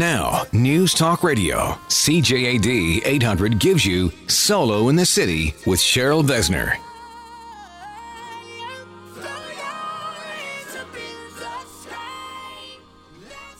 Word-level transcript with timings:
Now, 0.00 0.44
News 0.54 0.94
Talk 0.94 1.22
Radio, 1.22 1.72
CJAD 1.88 3.02
800 3.04 3.58
gives 3.58 3.84
you 3.84 4.10
Solo 4.28 4.88
in 4.88 4.96
the 4.96 5.04
City 5.04 5.52
with 5.66 5.78
Cheryl 5.78 6.26
Besner. 6.26 6.74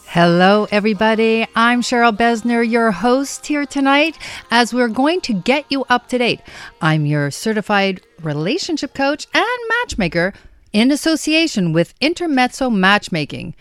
Hello, 0.07 0.67
everybody. 0.71 1.47
I'm 1.55 1.83
Cheryl 1.83 2.17
Besner, 2.17 2.67
your 2.67 2.91
host 2.91 3.45
here 3.45 3.67
tonight, 3.67 4.17
as 4.51 4.73
we're 4.73 4.89
going 4.89 5.21
to 5.21 5.35
get 5.35 5.67
you 5.69 5.85
up 5.91 6.09
to 6.09 6.17
date. 6.17 6.41
I'm 6.81 7.05
your 7.05 7.31
certified 7.31 8.01
relationship 8.23 8.95
coach 8.95 9.27
and 9.35 9.61
matchmaker 9.69 10.33
in 10.73 10.91
association 10.91 11.75
with 11.75 11.93
Intermezzo 12.01 12.71
Matchmaking. 12.71 13.55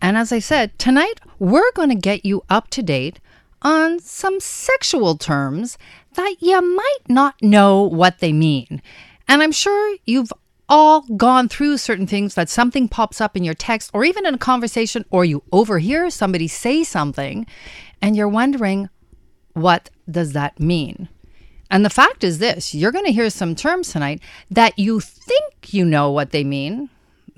And 0.00 0.16
as 0.16 0.32
I 0.32 0.38
said, 0.38 0.78
tonight 0.78 1.20
we're 1.38 1.72
going 1.72 1.90
to 1.90 1.94
get 1.94 2.24
you 2.24 2.42
up 2.48 2.68
to 2.70 2.82
date 2.82 3.20
on 3.62 3.98
some 4.00 4.40
sexual 4.40 5.16
terms 5.16 5.76
that 6.14 6.36
you 6.40 6.60
might 6.60 7.08
not 7.08 7.34
know 7.42 7.82
what 7.82 8.18
they 8.18 8.32
mean. 8.32 8.82
And 9.28 9.42
I'm 9.42 9.52
sure 9.52 9.96
you've 10.06 10.32
all 10.68 11.02
gone 11.16 11.48
through 11.48 11.76
certain 11.76 12.06
things 12.06 12.34
that 12.34 12.48
something 12.48 12.88
pops 12.88 13.20
up 13.20 13.36
in 13.36 13.44
your 13.44 13.54
text 13.54 13.90
or 13.92 14.04
even 14.04 14.24
in 14.24 14.34
a 14.34 14.38
conversation 14.38 15.04
or 15.10 15.24
you 15.24 15.42
overhear 15.52 16.08
somebody 16.10 16.46
say 16.46 16.84
something 16.84 17.44
and 18.00 18.16
you're 18.16 18.28
wondering 18.28 18.88
what 19.52 19.90
does 20.08 20.32
that 20.32 20.58
mean? 20.60 21.08
And 21.70 21.84
the 21.84 21.90
fact 21.90 22.24
is 22.24 22.38
this, 22.38 22.74
you're 22.74 22.92
going 22.92 23.04
to 23.04 23.12
hear 23.12 23.30
some 23.30 23.54
terms 23.54 23.92
tonight 23.92 24.20
that 24.50 24.78
you 24.78 25.00
think 25.00 25.72
you 25.72 25.84
know 25.84 26.10
what 26.10 26.30
they 26.30 26.44
mean, 26.44 26.88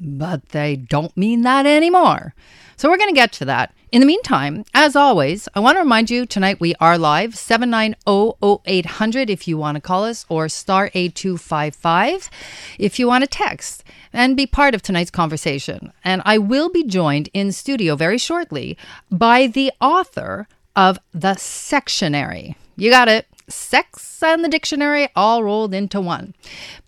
but 0.03 0.51
they 0.51 0.77
don't 0.77 1.17
mean 1.17 1.43
that 1.43 1.67
anymore. 1.67 2.35
So 2.77 2.89
we're 2.89 2.99
going 2.99 3.15
to 3.15 3.21
get 3.21 3.33
to 3.35 3.45
that. 3.45 3.73
In 3.93 4.01
the 4.01 4.07
meantime, 4.07 4.65
as 4.73 4.97
always, 4.97 5.49
I 5.55 5.61
want 5.61 5.77
to 5.77 5.83
remind 5.83 6.11
you 6.11 6.25
tonight 6.25 6.59
we 6.61 6.75
are 6.81 6.97
live 6.97 7.35
790-0800 7.35 9.29
if 9.29 9.47
you 9.47 9.59
want 9.59 9.77
to 9.77 9.83
call 9.83 10.05
us 10.05 10.25
or 10.31 10.49
star 10.49 10.91
8255 10.95 12.31
if 12.79 12.99
you 12.99 13.07
want 13.07 13.23
to 13.23 13.29
text 13.29 13.85
and 14.13 14.37
be 14.37 14.47
part 14.47 14.75
of 14.75 14.81
tonight's 14.83 15.11
conversation. 15.11 15.93
And 16.03 16.23
I 16.25 16.39
will 16.39 16.71
be 16.71 16.85
joined 16.85 17.29
in 17.35 17.53
studio 17.53 17.95
very 17.95 18.19
shortly 18.19 18.79
by 19.11 19.47
the 19.47 19.71
author 19.81 20.49
of 20.75 20.99
The 21.13 21.35
Sextionary. 21.35 22.57
You 22.77 22.91
got 22.91 23.09
it. 23.09 23.27
Sex 23.53 24.23
and 24.23 24.45
the 24.45 24.49
dictionary 24.49 25.09
all 25.15 25.43
rolled 25.43 25.75
into 25.75 26.01
one. 26.01 26.35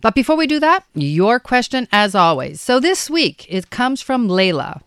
But 0.00 0.14
before 0.14 0.36
we 0.36 0.46
do 0.46 0.60
that, 0.60 0.84
your 0.94 1.38
question 1.40 1.88
as 1.92 2.14
always. 2.14 2.60
So 2.60 2.80
this 2.80 3.10
week 3.10 3.46
it 3.48 3.70
comes 3.70 4.00
from 4.00 4.28
Layla. 4.28 4.82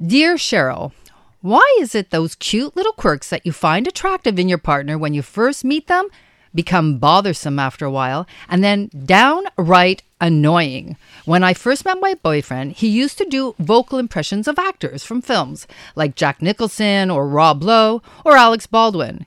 Dear 0.00 0.36
Cheryl, 0.36 0.92
why 1.40 1.76
is 1.80 1.94
it 1.94 2.10
those 2.10 2.34
cute 2.34 2.76
little 2.76 2.92
quirks 2.92 3.30
that 3.30 3.46
you 3.46 3.52
find 3.52 3.86
attractive 3.86 4.38
in 4.38 4.48
your 4.48 4.58
partner 4.58 4.98
when 4.98 5.14
you 5.14 5.22
first 5.22 5.64
meet 5.64 5.86
them 5.86 6.08
become 6.54 6.98
bothersome 6.98 7.58
after 7.58 7.84
a 7.84 7.90
while 7.90 8.26
and 8.48 8.64
then 8.64 8.90
downright 9.04 10.02
annoying? 10.20 10.96
When 11.24 11.44
I 11.44 11.54
first 11.54 11.84
met 11.84 12.00
my 12.00 12.14
boyfriend, 12.14 12.72
he 12.72 12.88
used 12.88 13.18
to 13.18 13.24
do 13.24 13.54
vocal 13.60 13.98
impressions 13.98 14.48
of 14.48 14.58
actors 14.58 15.04
from 15.04 15.22
films 15.22 15.68
like 15.94 16.16
Jack 16.16 16.42
Nicholson 16.42 17.08
or 17.08 17.28
Rob 17.28 17.62
Lowe 17.62 18.02
or 18.24 18.36
Alex 18.36 18.66
Baldwin. 18.66 19.24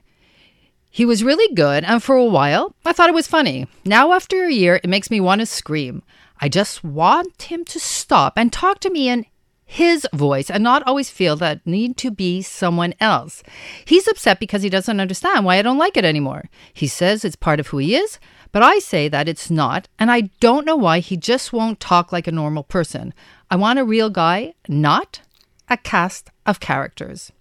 He 0.94 1.06
was 1.06 1.24
really 1.24 1.52
good, 1.54 1.84
and 1.84 2.02
for 2.02 2.14
a 2.14 2.24
while, 2.24 2.76
I 2.84 2.92
thought 2.92 3.08
it 3.08 3.14
was 3.14 3.26
funny. 3.26 3.66
Now, 3.82 4.12
after 4.12 4.44
a 4.44 4.52
year, 4.52 4.78
it 4.84 4.90
makes 4.90 5.10
me 5.10 5.20
want 5.20 5.40
to 5.40 5.46
scream. 5.46 6.02
I 6.38 6.50
just 6.50 6.84
want 6.84 7.40
him 7.40 7.64
to 7.64 7.80
stop 7.80 8.34
and 8.36 8.52
talk 8.52 8.78
to 8.80 8.90
me 8.90 9.08
in 9.08 9.24
his 9.64 10.06
voice 10.12 10.50
and 10.50 10.62
not 10.62 10.86
always 10.86 11.08
feel 11.08 11.34
that 11.36 11.66
need 11.66 11.96
to 11.96 12.10
be 12.10 12.42
someone 12.42 12.92
else. 13.00 13.42
He's 13.86 14.06
upset 14.06 14.38
because 14.38 14.62
he 14.62 14.68
doesn't 14.68 15.00
understand 15.00 15.46
why 15.46 15.56
I 15.56 15.62
don't 15.62 15.78
like 15.78 15.96
it 15.96 16.04
anymore. 16.04 16.50
He 16.74 16.86
says 16.86 17.24
it's 17.24 17.36
part 17.36 17.58
of 17.58 17.68
who 17.68 17.78
he 17.78 17.96
is, 17.96 18.18
but 18.52 18.62
I 18.62 18.78
say 18.78 19.08
that 19.08 19.28
it's 19.28 19.50
not, 19.50 19.88
and 19.98 20.10
I 20.10 20.28
don't 20.40 20.66
know 20.66 20.76
why 20.76 20.98
he 20.98 21.16
just 21.16 21.54
won't 21.54 21.80
talk 21.80 22.12
like 22.12 22.26
a 22.26 22.32
normal 22.32 22.64
person. 22.64 23.14
I 23.50 23.56
want 23.56 23.78
a 23.78 23.84
real 23.84 24.10
guy, 24.10 24.52
not 24.68 25.22
a 25.70 25.78
cast 25.78 26.28
of 26.44 26.60
characters. 26.60 27.32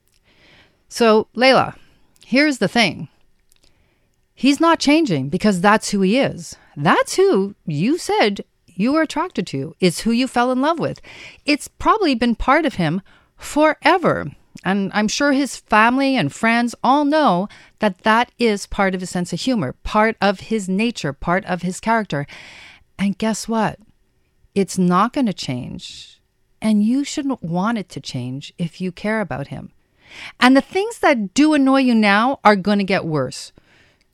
So, 0.88 1.28
Layla, 1.36 1.76
here's 2.26 2.60
the 2.60 2.70
thing. 2.70 3.10
He's 4.42 4.60
not 4.60 4.80
changing 4.80 5.30
because 5.30 5.62
that's 5.62 5.92
who 5.92 6.02
he 6.02 6.18
is. 6.18 6.56
That's 6.76 7.16
who 7.16 7.54
you 7.68 8.00
said 8.00 8.44
you 8.66 8.92
were 8.92 9.04
attracted 9.04 9.46
to. 9.46 9.76
It's 9.80 10.00
who 10.00 10.10
you 10.10 10.28
fell 10.28 10.52
in 10.52 10.62
love 10.62 10.80
with. 10.80 11.00
It's 11.46 11.68
probably 11.68 12.16
been 12.16 12.34
part 12.34 12.66
of 12.66 12.74
him 12.74 13.04
forever. 13.38 14.32
And 14.66 14.90
I'm 14.96 15.08
sure 15.08 15.32
his 15.32 15.58
family 15.58 16.16
and 16.16 16.34
friends 16.34 16.74
all 16.84 17.06
know 17.06 17.50
that 17.78 18.00
that 18.00 18.32
is 18.40 18.66
part 18.66 18.96
of 18.96 19.02
his 19.02 19.12
sense 19.12 19.32
of 19.32 19.40
humor, 19.40 19.76
part 19.84 20.18
of 20.20 20.40
his 20.40 20.68
nature, 20.68 21.14
part 21.14 21.46
of 21.46 21.62
his 21.62 21.80
character. 21.80 22.26
And 22.98 23.20
guess 23.20 23.48
what? 23.48 23.78
It's 24.56 24.80
not 24.80 25.14
going 25.14 25.28
to 25.28 25.34
change. 25.34 26.20
And 26.60 26.84
you 26.84 27.04
shouldn't 27.04 27.44
want 27.44 27.78
it 27.78 27.90
to 27.90 28.02
change 28.02 28.56
if 28.58 28.82
you 28.82 28.92
care 28.92 29.22
about 29.22 29.50
him. 29.50 29.72
And 30.40 30.58
the 30.58 30.62
things 30.62 30.98
that 30.98 31.36
do 31.36 31.54
annoy 31.54 31.82
you 31.82 31.94
now 31.94 32.40
are 32.44 32.56
going 32.56 32.80
to 32.80 32.84
get 32.84 33.06
worse. 33.06 33.52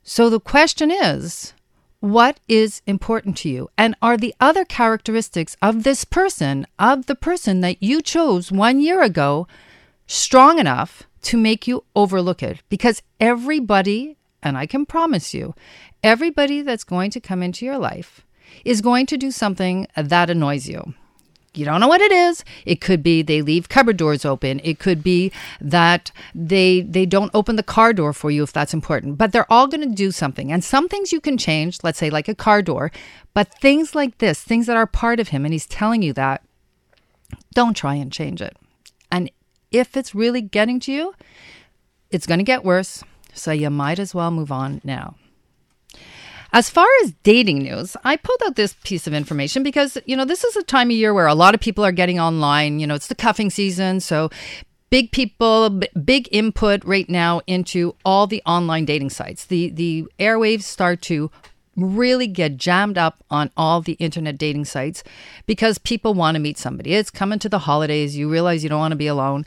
So 0.02 0.30
the 0.30 0.40
question 0.40 0.90
is 0.90 1.54
what 2.00 2.38
is 2.46 2.80
important 2.86 3.36
to 3.38 3.48
you? 3.48 3.68
And 3.76 3.96
are 4.00 4.16
the 4.16 4.34
other 4.40 4.64
characteristics 4.64 5.56
of 5.60 5.82
this 5.82 6.04
person, 6.04 6.66
of 6.78 7.06
the 7.06 7.16
person 7.16 7.60
that 7.62 7.82
you 7.82 8.00
chose 8.00 8.52
one 8.52 8.80
year 8.80 9.02
ago, 9.02 9.48
strong 10.06 10.58
enough 10.58 11.02
to 11.22 11.36
make 11.36 11.66
you 11.66 11.84
overlook 11.96 12.42
it? 12.42 12.62
Because 12.68 13.02
everybody, 13.18 14.16
and 14.42 14.56
I 14.56 14.66
can 14.66 14.86
promise 14.86 15.34
you, 15.34 15.54
everybody 16.02 16.62
that's 16.62 16.84
going 16.84 17.10
to 17.10 17.20
come 17.20 17.42
into 17.42 17.66
your 17.66 17.78
life 17.78 18.24
is 18.64 18.80
going 18.80 19.06
to 19.06 19.16
do 19.16 19.32
something 19.32 19.88
that 19.96 20.30
annoys 20.30 20.68
you. 20.68 20.94
You 21.58 21.64
don't 21.64 21.80
know 21.80 21.88
what 21.88 22.00
it 22.00 22.12
is. 22.12 22.44
It 22.64 22.80
could 22.80 23.02
be 23.02 23.20
they 23.20 23.42
leave 23.42 23.68
cupboard 23.68 23.96
doors 23.96 24.24
open. 24.24 24.60
It 24.62 24.78
could 24.78 25.02
be 25.02 25.32
that 25.60 26.12
they 26.32 26.82
they 26.82 27.04
don't 27.04 27.32
open 27.34 27.56
the 27.56 27.64
car 27.64 27.92
door 27.92 28.12
for 28.12 28.30
you 28.30 28.44
if 28.44 28.52
that's 28.52 28.72
important. 28.72 29.18
But 29.18 29.32
they're 29.32 29.52
all 29.52 29.66
going 29.66 29.80
to 29.80 29.94
do 29.94 30.12
something. 30.12 30.52
And 30.52 30.62
some 30.62 30.88
things 30.88 31.12
you 31.12 31.20
can 31.20 31.36
change, 31.36 31.80
let's 31.82 31.98
say 31.98 32.10
like 32.10 32.28
a 32.28 32.34
car 32.34 32.62
door, 32.62 32.92
but 33.34 33.52
things 33.60 33.96
like 33.96 34.18
this, 34.18 34.40
things 34.40 34.66
that 34.66 34.76
are 34.76 34.86
part 34.86 35.18
of 35.18 35.28
him 35.28 35.44
and 35.44 35.52
he's 35.52 35.66
telling 35.66 36.00
you 36.00 36.12
that, 36.12 36.44
don't 37.54 37.76
try 37.76 37.94
and 37.94 38.12
change 38.12 38.40
it. 38.40 38.56
And 39.10 39.28
if 39.72 39.96
it's 39.96 40.14
really 40.14 40.40
getting 40.40 40.78
to 40.80 40.92
you, 40.92 41.14
it's 42.10 42.26
going 42.26 42.38
to 42.38 42.44
get 42.44 42.64
worse. 42.64 43.02
So 43.34 43.50
you 43.50 43.68
might 43.70 43.98
as 43.98 44.14
well 44.14 44.30
move 44.30 44.52
on 44.52 44.80
now. 44.84 45.16
As 46.52 46.70
far 46.70 46.86
as 47.02 47.12
dating 47.22 47.58
news, 47.58 47.96
I 48.04 48.16
pulled 48.16 48.42
out 48.46 48.56
this 48.56 48.74
piece 48.82 49.06
of 49.06 49.12
information 49.12 49.62
because, 49.62 49.98
you 50.06 50.16
know, 50.16 50.24
this 50.24 50.44
is 50.44 50.56
a 50.56 50.62
time 50.62 50.88
of 50.88 50.96
year 50.96 51.12
where 51.12 51.26
a 51.26 51.34
lot 51.34 51.54
of 51.54 51.60
people 51.60 51.84
are 51.84 51.92
getting 51.92 52.18
online. 52.18 52.80
You 52.80 52.86
know, 52.86 52.94
it's 52.94 53.08
the 53.08 53.14
cuffing 53.14 53.50
season. 53.50 54.00
So 54.00 54.30
big 54.88 55.12
people, 55.12 55.82
big 56.04 56.28
input 56.32 56.82
right 56.84 57.08
now 57.08 57.42
into 57.46 57.94
all 58.04 58.26
the 58.26 58.42
online 58.46 58.86
dating 58.86 59.10
sites. 59.10 59.44
The, 59.44 59.68
the 59.70 60.06
airwaves 60.18 60.62
start 60.62 61.02
to 61.02 61.30
really 61.76 62.26
get 62.26 62.56
jammed 62.56 62.96
up 62.98 63.22
on 63.30 63.50
all 63.56 63.82
the 63.82 63.92
internet 63.94 64.38
dating 64.38 64.64
sites 64.64 65.04
because 65.46 65.78
people 65.78 66.14
want 66.14 66.34
to 66.34 66.40
meet 66.40 66.58
somebody. 66.58 66.94
It's 66.94 67.10
coming 67.10 67.38
to 67.40 67.48
the 67.48 67.60
holidays. 67.60 68.16
You 68.16 68.28
realize 68.28 68.62
you 68.62 68.70
don't 68.70 68.80
want 68.80 68.92
to 68.92 68.96
be 68.96 69.06
alone. 69.06 69.44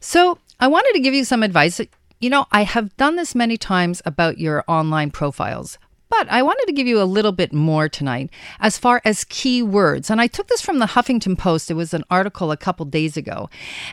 So 0.00 0.38
I 0.58 0.68
wanted 0.68 0.94
to 0.94 1.00
give 1.00 1.14
you 1.14 1.24
some 1.24 1.42
advice. 1.42 1.80
You 2.18 2.30
know, 2.30 2.46
I 2.50 2.64
have 2.64 2.96
done 2.96 3.16
this 3.16 3.34
many 3.34 3.58
times 3.58 4.00
about 4.06 4.38
your 4.38 4.64
online 4.66 5.10
profiles. 5.10 5.78
But 6.10 6.30
I 6.30 6.42
wanted 6.42 6.66
to 6.66 6.72
give 6.72 6.86
you 6.86 7.00
a 7.00 7.04
little 7.04 7.32
bit 7.32 7.52
more 7.52 7.88
tonight 7.88 8.30
as 8.58 8.76
far 8.76 9.00
as 9.04 9.24
key 9.24 9.62
words. 9.62 10.10
And 10.10 10.20
I 10.20 10.26
took 10.26 10.48
this 10.48 10.60
from 10.60 10.78
the 10.78 10.86
Huffington 10.86 11.38
Post. 11.38 11.70
It 11.70 11.74
was 11.74 11.94
an 11.94 12.04
article 12.10 12.50
a 12.50 12.56
couple 12.56 12.84
days 12.84 13.16
ago. 13.16 13.48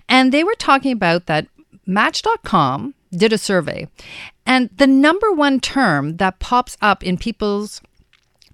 And 0.10 0.32
they 0.32 0.44
were 0.44 0.56
talking 0.56 0.92
about 0.92 1.28
that 1.28 1.48
Match.com 1.86 2.96
did 3.12 3.32
a 3.32 3.38
survey. 3.38 3.88
And 4.46 4.70
the 4.76 4.88
number 4.88 5.32
one 5.32 5.60
term 5.62 6.18
that 6.18 6.40
pops 6.40 6.78
up 6.82 7.02
in 7.02 7.18
people's 7.18 7.82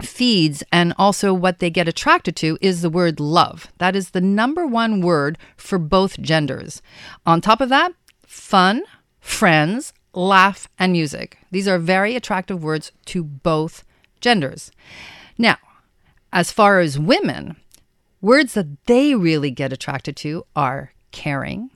feeds 0.02 0.64
and 0.72 0.94
also 0.98 1.34
what 1.34 1.60
they 1.60 1.70
get 1.70 1.88
attracted 1.88 2.36
to 2.38 2.58
is 2.62 2.82
the 2.82 2.90
word 2.90 3.20
love. 3.20 3.72
That 3.80 3.96
is 3.96 4.12
the 4.12 4.22
number 4.22 4.68
one 4.68 5.02
word 5.02 5.38
for 5.58 5.80
both 5.80 6.20
genders. 6.22 6.82
On 7.26 7.42
top 7.42 7.60
of 7.60 7.70
that, 7.70 7.94
fun, 8.26 8.84
friends, 9.20 9.94
laugh, 10.14 10.68
and 10.78 10.92
music. 10.92 11.40
These 11.52 11.68
are 11.68 11.80
very 11.80 12.16
attractive 12.16 12.64
words 12.64 12.92
to 13.08 13.24
both 13.24 13.84
genders. 14.22 14.72
Now, 15.38 15.58
as 16.32 16.52
far 16.52 16.80
as 16.80 17.00
women, 17.00 17.58
words 18.22 18.54
that 18.54 18.86
they 18.86 19.16
really 19.16 19.52
get 19.52 19.74
attracted 19.74 20.16
to 20.18 20.46
are 20.56 20.94
caring 21.12 21.70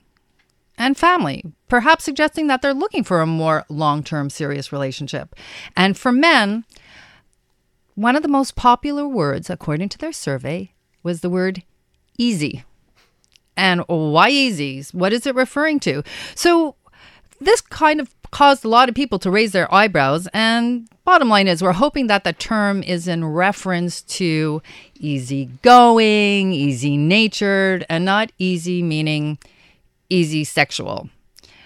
and 0.78 0.98
family, 0.98 1.44
perhaps 1.68 2.04
suggesting 2.04 2.48
that 2.48 2.62
they're 2.62 2.74
looking 2.74 3.04
for 3.04 3.22
a 3.22 3.26
more 3.26 3.66
long 3.70 4.04
term 4.04 4.30
serious 4.30 4.72
relationship. 4.72 5.36
And 5.76 5.98
for 5.98 6.12
men, 6.12 6.66
one 7.96 8.16
of 8.16 8.22
the 8.22 8.30
most 8.30 8.56
popular 8.56 9.08
words, 9.08 9.50
according 9.50 9.90
to 9.90 9.98
their 9.98 10.14
survey, 10.14 10.72
was 11.02 11.22
the 11.22 11.30
word 11.30 11.64
easy. 12.18 12.64
And 13.56 13.84
why 13.88 14.30
easy? 14.30 14.84
What 14.92 15.14
is 15.14 15.26
it 15.26 15.34
referring 15.34 15.80
to? 15.82 16.04
So, 16.36 16.76
this 17.40 17.62
kind 17.62 18.00
of 18.00 18.17
caused 18.32 18.66
a 18.66 18.70
lot 18.70 18.90
of 18.90 18.96
people 18.96 19.20
to 19.20 19.32
raise 19.32 19.52
their 19.52 19.74
eyebrows. 19.74 20.28
And 20.34 20.88
bottom 21.06 21.30
line 21.30 21.48
is, 21.48 21.62
we're 21.62 21.74
hoping 21.74 22.08
that 22.08 22.24
the 22.24 22.34
term 22.34 22.84
is 22.84 23.08
in 23.08 23.26
reference 23.26 24.02
to 24.04 24.62
easygoing, 25.00 26.52
easy 26.52 26.98
natured, 26.98 27.86
and 27.90 28.06
not 28.06 28.32
easy 28.38 28.84
meaning 28.84 29.38
easy 30.10 30.44
sexual. 30.44 31.10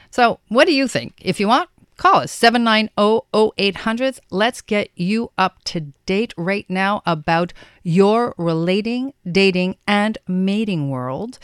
So, 0.09 0.39
what 0.49 0.65
do 0.65 0.73
you 0.73 0.87
think? 0.87 1.13
If 1.21 1.39
you 1.39 1.47
want, 1.47 1.69
call 1.97 2.21
us 2.21 2.37
790-0800. 2.37 4.19
Let's 4.29 4.61
get 4.61 4.89
you 4.95 5.31
up 5.37 5.63
to 5.65 5.81
date 6.05 6.33
right 6.37 6.69
now 6.69 7.01
about 7.05 7.53
your 7.83 8.35
relating, 8.37 9.13
dating, 9.29 9.77
and 9.87 10.17
mating 10.27 10.89
world. 10.89 11.39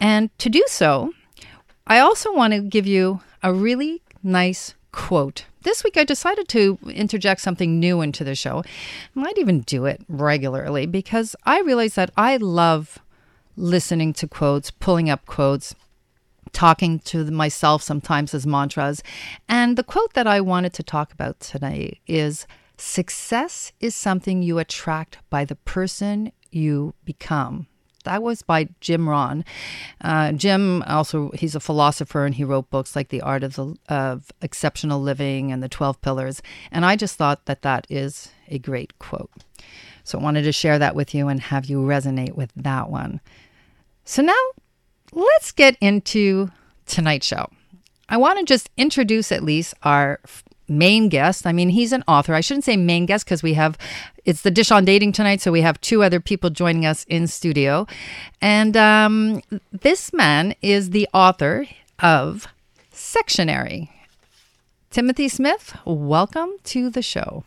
And 0.00 0.36
to 0.38 0.48
do 0.48 0.62
so, 0.68 1.12
I 1.86 1.98
also 1.98 2.32
want 2.32 2.52
to 2.52 2.60
give 2.60 2.86
you 2.86 3.20
a 3.42 3.52
really 3.52 4.02
nice 4.22 4.74
quote. 4.92 5.46
This 5.62 5.84
week 5.84 5.96
I 5.96 6.04
decided 6.04 6.48
to 6.48 6.78
interject 6.88 7.40
something 7.40 7.78
new 7.78 8.00
into 8.00 8.24
the 8.24 8.34
show. 8.34 8.62
I 9.16 9.20
might 9.20 9.38
even 9.38 9.60
do 9.60 9.86
it 9.86 10.02
regularly 10.08 10.86
because 10.86 11.34
I 11.44 11.60
realize 11.60 11.94
that 11.94 12.10
I 12.16 12.36
love 12.36 12.98
listening 13.56 14.12
to 14.14 14.28
quotes, 14.28 14.70
pulling 14.70 15.08
up 15.08 15.24
quotes, 15.26 15.74
talking 16.52 16.98
to 17.00 17.24
myself 17.30 17.82
sometimes 17.82 18.34
as 18.34 18.46
mantras. 18.46 19.02
And 19.48 19.76
the 19.76 19.84
quote 19.84 20.14
that 20.14 20.26
I 20.26 20.40
wanted 20.40 20.72
to 20.74 20.82
talk 20.82 21.12
about 21.12 21.40
today 21.40 22.00
is 22.06 22.46
Success 22.76 23.72
is 23.80 23.94
something 23.94 24.42
you 24.42 24.58
attract 24.58 25.18
by 25.30 25.44
the 25.44 25.54
person 25.54 26.32
you 26.50 26.94
become. 27.04 27.68
That 28.04 28.22
was 28.22 28.42
by 28.42 28.68
Jim 28.80 29.08
Rohn. 29.08 29.44
Uh, 30.00 30.32
Jim 30.32 30.82
also 30.86 31.30
he's 31.34 31.54
a 31.54 31.60
philosopher 31.60 32.24
and 32.24 32.34
he 32.34 32.44
wrote 32.44 32.70
books 32.70 32.96
like 32.96 33.08
The 33.08 33.20
Art 33.20 33.42
of 33.42 33.56
the, 33.56 33.74
of 33.88 34.30
Exceptional 34.40 35.00
Living 35.00 35.52
and 35.52 35.62
The 35.62 35.68
Twelve 35.68 36.00
Pillars. 36.00 36.42
And 36.70 36.84
I 36.84 36.96
just 36.96 37.16
thought 37.16 37.46
that 37.46 37.62
that 37.62 37.86
is 37.88 38.30
a 38.48 38.58
great 38.58 38.98
quote. 38.98 39.30
So 40.04 40.18
I 40.18 40.22
wanted 40.22 40.42
to 40.42 40.52
share 40.52 40.78
that 40.78 40.96
with 40.96 41.14
you 41.14 41.28
and 41.28 41.40
have 41.40 41.66
you 41.66 41.78
resonate 41.78 42.34
with 42.34 42.52
that 42.56 42.90
one. 42.90 43.20
So 44.04 44.22
now 44.22 44.42
let's 45.12 45.52
get 45.52 45.76
into 45.80 46.50
tonight's 46.86 47.26
show. 47.26 47.48
I 48.08 48.16
want 48.16 48.38
to 48.38 48.44
just 48.44 48.68
introduce 48.76 49.30
at 49.32 49.44
least 49.44 49.74
our 49.82 50.20
main 50.78 51.08
guest. 51.08 51.46
I 51.46 51.52
mean, 51.52 51.68
he's 51.68 51.92
an 51.92 52.02
author. 52.08 52.34
I 52.34 52.40
shouldn't 52.40 52.64
say 52.64 52.76
main 52.76 53.06
guest 53.06 53.24
because 53.24 53.42
we 53.42 53.54
have 53.54 53.78
it's 54.24 54.42
the 54.42 54.50
dish 54.50 54.70
on 54.70 54.84
dating 54.84 55.12
tonight, 55.12 55.40
so 55.40 55.50
we 55.50 55.62
have 55.62 55.80
two 55.80 56.02
other 56.02 56.20
people 56.20 56.50
joining 56.50 56.86
us 56.86 57.04
in 57.08 57.26
studio, 57.26 57.86
and 58.40 58.76
um, 58.76 59.42
this 59.72 60.12
man 60.12 60.54
is 60.62 60.90
the 60.90 61.08
author 61.12 61.66
of 61.98 62.46
Sextionary. 62.92 63.88
Timothy 64.90 65.28
Smith, 65.28 65.76
welcome 65.84 66.50
to 66.64 66.90
the 66.90 67.02
show. 67.02 67.44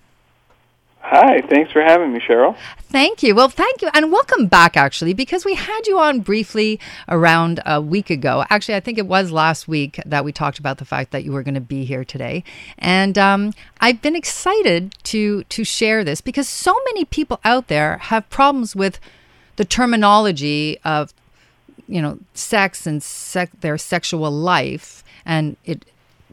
Hi, 1.08 1.40
thanks 1.42 1.72
for 1.72 1.84
having 1.84 2.14
me, 2.14 2.20
Cheryl. 2.20 2.58
Thank 2.80 3.22
you. 3.22 3.36
Well, 3.36 3.48
thank 3.48 3.84
you. 3.84 3.90
And 3.94 4.12
welcome 4.12 4.48
back, 4.48 4.76
actually, 4.76 5.14
because 5.14 5.46
we 5.46 5.54
had 5.54 5.82
you 5.86 6.00
on 6.00 6.22
briefly 6.22 6.80
around 7.08 7.60
a 7.64 7.80
week 7.80 8.10
ago. 8.10 8.44
Actually, 8.50 8.74
I 8.74 8.80
think 8.80 8.98
it 8.98 9.06
was 9.06 9.32
last 9.32 9.68
week 9.68 10.00
that 10.04 10.26
we 10.26 10.32
talked 10.32 10.58
about 10.58 10.80
the 10.80 10.84
fact 10.84 11.12
that 11.12 11.24
you 11.24 11.32
were 11.32 11.44
going 11.44 11.54
to 11.54 11.62
be 11.62 11.86
here 11.86 12.04
today. 12.04 12.44
And 12.80 13.20
um, 13.20 13.54
I've 13.80 14.02
been 14.02 14.16
excited 14.16 14.96
to, 15.04 15.44
to 15.44 15.64
share 15.64 16.04
this 16.04 16.22
because 16.22 16.50
so 16.50 16.76
many 16.86 17.06
people 17.06 17.40
out 17.44 17.68
there 17.68 18.00
have 18.00 18.28
problems 18.32 18.76
with 18.76 19.00
the 19.58 19.66
terminology 19.66 20.80
of, 20.84 21.14
you 21.88 22.02
know, 22.02 22.18
sex 22.34 22.88
and 22.88 23.04
sec- 23.04 23.62
their 23.62 23.78
sexual 23.78 24.32
life. 24.32 25.04
And 25.24 25.56
it 25.66 25.86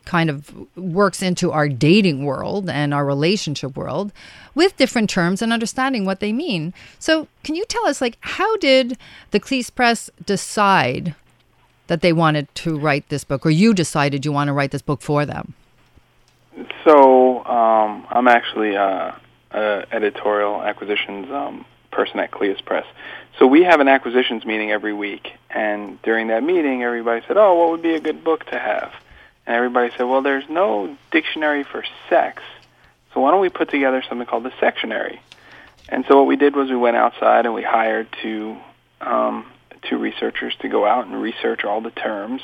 kind 0.05 0.31
of 0.31 0.53
works 0.77 1.23
into 1.23 1.53
our 1.53 1.69
dating 1.69 2.25
world 2.25 2.69
and 2.69 2.93
our 2.93 3.05
relationship 3.05 3.77
world 3.77 4.13
with 4.55 4.77
different 4.77 5.09
terms 5.09 5.43
and 5.43 5.53
understanding 5.53 6.05
what 6.05 6.21
they 6.21 6.33
mean. 6.33 6.75
So, 6.99 7.29
can 7.45 7.55
you 7.55 7.65
tell 7.65 7.87
us, 7.87 8.01
like, 8.01 8.19
how 8.21 8.57
did 8.59 8.99
the 9.31 9.41
Cleis 9.41 9.75
Press 9.75 10.11
decide 10.25 11.15
that 11.87 12.01
they 12.01 12.13
wanted 12.13 12.53
to 12.57 12.79
write 12.79 13.09
this 13.09 13.25
book, 13.25 13.45
or 13.45 13.51
you 13.51 13.75
decided 13.75 14.25
you 14.25 14.33
want 14.33 14.49
to 14.49 14.53
write 14.53 14.71
this 14.71 14.83
book 14.83 15.01
for 15.01 15.27
them? 15.27 15.55
So, 16.85 17.45
um, 17.45 18.07
I'm 18.11 18.29
actually 18.29 18.77
uh, 18.77 19.13
a 19.53 19.85
editorial 19.93 20.63
acquisitions 20.63 21.31
um, 21.31 21.65
person 21.91 22.19
at 22.19 22.31
Cleis 22.31 22.65
Press. 22.65 22.87
So 23.39 23.47
we 23.47 23.63
have 23.63 23.81
an 23.81 23.89
acquisitions 23.89 24.45
meeting 24.45 24.71
every 24.71 24.93
week, 24.93 25.33
and 25.51 26.01
during 26.03 26.29
that 26.29 26.43
meeting, 26.43 26.83
everybody 26.83 27.25
said, 27.27 27.37
"Oh, 27.37 27.55
what 27.55 27.71
would 27.71 27.83
be 27.83 27.95
a 27.95 28.01
good 28.01 28.23
book 28.25 28.45
to 28.47 28.59
have?" 28.59 28.93
And 29.47 29.57
everybody 29.57 29.91
said, 29.97 30.05
"Well, 30.05 30.23
there's 30.23 30.49
no 30.49 30.97
dictionary 31.11 31.65
for 31.65 31.85
sex." 32.09 32.43
So 33.13 33.21
why 33.21 33.31
don't 33.31 33.41
we 33.41 33.49
put 33.49 33.69
together 33.69 34.03
something 34.09 34.27
called 34.27 34.45
the 34.45 34.51
sextionary? 34.51 35.19
And 35.89 36.05
so 36.09 36.17
what 36.17 36.27
we 36.27 36.37
did 36.37 36.57
was 36.57 36.71
we 36.71 36.77
went 36.77 36.97
outside 36.97 37.45
and 37.45 37.55
we 37.55 37.63
hired 37.63 38.07
two 38.23 38.57
um, 39.01 39.47
two 39.83 39.99
researchers 39.99 40.55
to 40.61 40.69
go 40.69 40.87
out 40.87 41.07
and 41.07 41.21
research 41.21 41.65
all 41.65 41.81
the 41.81 41.91
terms, 41.91 42.41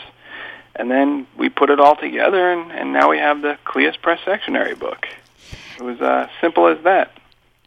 and 0.75 0.91
then 0.91 1.27
we 1.37 1.49
put 1.49 1.71
it 1.71 1.81
all 1.81 1.97
together, 1.97 2.53
and, 2.53 2.73
and 2.73 2.93
now 2.93 3.09
we 3.11 3.19
have 3.19 3.43
the 3.43 3.57
Cleis 3.65 4.01
Press 4.01 4.21
sextionary 4.27 4.79
book. 4.79 5.07
It 5.79 5.83
was 5.83 6.01
uh, 6.01 6.29
simple 6.41 6.67
as 6.67 6.83
that. 6.85 7.13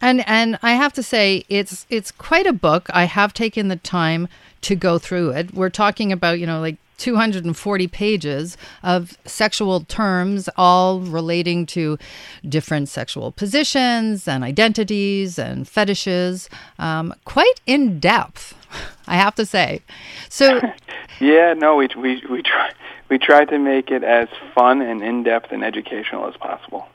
And 0.01 0.28
and 0.28 0.57
I 0.62 0.74
have 0.74 0.94
to 0.94 1.04
say 1.04 1.45
it's 1.48 1.86
it's 1.89 2.12
quite 2.12 2.48
a 2.48 2.54
book. 2.54 2.89
I 2.92 3.06
have 3.06 3.33
taken 3.33 3.68
the 3.68 3.75
time 3.75 4.28
to 4.62 4.75
go 4.75 4.98
through 4.98 5.31
it. 5.31 5.54
We're 5.54 5.69
talking 5.69 6.12
about, 6.12 6.39
you 6.39 6.48
know, 6.48 6.60
like 6.60 6.78
240 7.01 7.88
pages 7.88 8.57
of 8.83 9.18
sexual 9.25 9.81
terms, 9.81 10.48
all 10.56 11.00
relating 11.00 11.65
to 11.65 11.98
different 12.48 12.89
sexual 12.89 13.31
positions 13.31 14.27
and 14.27 14.44
identities 14.44 15.39
and 15.39 15.68
fetishes. 15.68 16.48
Um, 16.77 17.15
quite 17.25 17.59
in 17.65 18.00
depth, 18.00 18.53
I 19.07 19.15
have 19.15 19.33
to 19.36 19.48
say. 19.48 19.81
So, 20.30 20.62
yeah, 21.19 21.53
no, 21.53 21.75
we 21.75 21.89
we 21.98 22.24
we 22.30 22.44
try 22.44 22.71
we 23.09 23.18
try 23.18 23.45
to 23.45 23.57
make 23.57 23.89
it 23.89 24.04
as 24.04 24.30
fun 24.54 24.81
and 24.81 25.01
in 25.01 25.24
depth 25.24 25.51
and 25.51 25.63
educational 25.63 26.27
as 26.27 26.38
possible. 26.38 26.88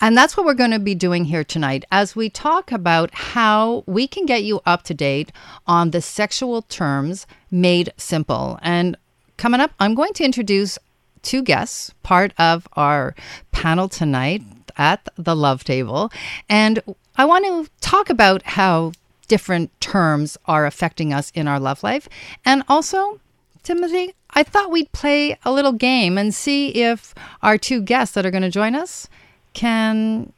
And 0.00 0.16
that's 0.16 0.34
what 0.34 0.46
we're 0.46 0.54
going 0.54 0.70
to 0.70 0.78
be 0.78 0.94
doing 0.94 1.26
here 1.26 1.44
tonight 1.44 1.84
as 1.92 2.16
we 2.16 2.30
talk 2.30 2.72
about 2.72 3.12
how 3.12 3.84
we 3.86 4.08
can 4.08 4.24
get 4.24 4.42
you 4.42 4.62
up 4.64 4.82
to 4.84 4.94
date 4.94 5.30
on 5.66 5.90
the 5.90 6.00
sexual 6.00 6.62
terms 6.62 7.26
made 7.50 7.92
simple. 7.98 8.58
And 8.62 8.96
Coming 9.40 9.60
up, 9.60 9.72
I'm 9.80 9.94
going 9.94 10.12
to 10.12 10.24
introduce 10.24 10.78
two 11.22 11.40
guests, 11.40 11.94
part 12.02 12.34
of 12.36 12.68
our 12.74 13.14
panel 13.52 13.88
tonight 13.88 14.42
at 14.76 15.08
the 15.16 15.34
Love 15.34 15.64
Table. 15.64 16.12
And 16.50 16.78
I 17.16 17.24
want 17.24 17.46
to 17.46 17.70
talk 17.80 18.10
about 18.10 18.42
how 18.42 18.92
different 19.28 19.70
terms 19.80 20.36
are 20.44 20.66
affecting 20.66 21.14
us 21.14 21.32
in 21.34 21.48
our 21.48 21.58
love 21.58 21.82
life. 21.82 22.06
And 22.44 22.64
also, 22.68 23.18
Timothy, 23.62 24.14
I 24.28 24.42
thought 24.42 24.70
we'd 24.70 24.92
play 24.92 25.38
a 25.42 25.50
little 25.50 25.72
game 25.72 26.18
and 26.18 26.34
see 26.34 26.74
if 26.74 27.14
our 27.42 27.56
two 27.56 27.80
guests 27.80 28.14
that 28.16 28.26
are 28.26 28.30
going 28.30 28.42
to 28.42 28.50
join 28.50 28.74
us 28.74 29.08
can 29.54 30.34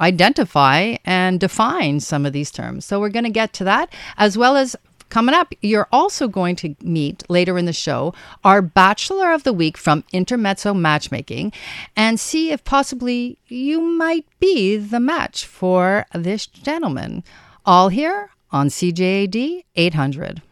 identify 0.00 0.96
and 1.04 1.38
define 1.38 2.00
some 2.00 2.24
of 2.24 2.32
these 2.32 2.50
terms. 2.50 2.86
So 2.86 2.98
we're 2.98 3.10
going 3.10 3.24
to 3.26 3.30
get 3.30 3.52
to 3.54 3.64
that, 3.64 3.92
as 4.16 4.38
well 4.38 4.56
as 4.56 4.74
Coming 5.08 5.34
up, 5.34 5.54
you're 5.62 5.88
also 5.92 6.28
going 6.28 6.56
to 6.56 6.74
meet 6.82 7.28
later 7.30 7.56
in 7.58 7.64
the 7.64 7.72
show 7.72 8.12
our 8.44 8.60
Bachelor 8.60 9.32
of 9.32 9.44
the 9.44 9.52
Week 9.52 9.76
from 9.76 10.04
Intermezzo 10.12 10.74
Matchmaking 10.74 11.52
and 11.96 12.18
see 12.18 12.50
if 12.50 12.64
possibly 12.64 13.38
you 13.46 13.80
might 13.80 14.26
be 14.40 14.76
the 14.76 15.00
match 15.00 15.46
for 15.46 16.06
this 16.12 16.46
gentleman. 16.46 17.22
All 17.64 17.88
here 17.88 18.30
on 18.50 18.68
CJAD 18.68 19.64
800. 19.74 20.42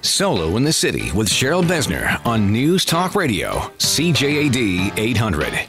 Solo 0.00 0.56
in 0.56 0.64
the 0.64 0.72
City 0.72 1.12
with 1.12 1.28
Cheryl 1.28 1.62
Besner 1.62 2.24
on 2.26 2.50
News 2.50 2.84
Talk 2.84 3.14
Radio, 3.14 3.70
CJAD 3.78 4.98
800. 4.98 5.68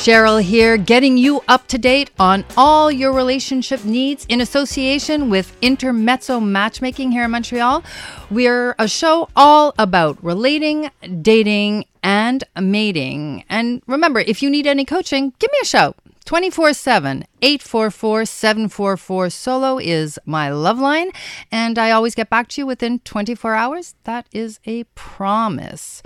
Cheryl 0.00 0.40
here, 0.40 0.78
getting 0.78 1.18
you 1.18 1.42
up 1.46 1.66
to 1.66 1.76
date 1.76 2.10
on 2.18 2.42
all 2.56 2.90
your 2.90 3.12
relationship 3.12 3.84
needs 3.84 4.24
in 4.30 4.40
association 4.40 5.28
with 5.28 5.54
Intermezzo 5.60 6.40
Matchmaking 6.40 7.12
here 7.12 7.24
in 7.24 7.30
Montreal. 7.32 7.84
We're 8.30 8.74
a 8.78 8.88
show 8.88 9.28
all 9.36 9.74
about 9.78 10.16
relating, 10.24 10.90
dating, 11.20 11.84
and 12.02 12.42
mating. 12.58 13.44
And 13.50 13.82
remember, 13.86 14.20
if 14.20 14.42
you 14.42 14.48
need 14.48 14.66
any 14.66 14.86
coaching, 14.86 15.34
give 15.38 15.52
me 15.52 15.58
a 15.60 15.66
shout. 15.66 15.98
24 16.24 16.72
7 16.72 17.26
844 17.42 18.24
744 18.24 19.28
solo 19.28 19.76
is 19.78 20.18
my 20.24 20.50
love 20.50 20.78
line 20.78 21.10
and 21.50 21.78
i 21.78 21.90
always 21.90 22.14
get 22.14 22.30
back 22.30 22.46
to 22.46 22.60
you 22.60 22.66
within 22.66 23.00
24 23.00 23.54
hours 23.54 23.94
that 24.04 24.28
is 24.30 24.60
a 24.66 24.84
promise 24.94 26.02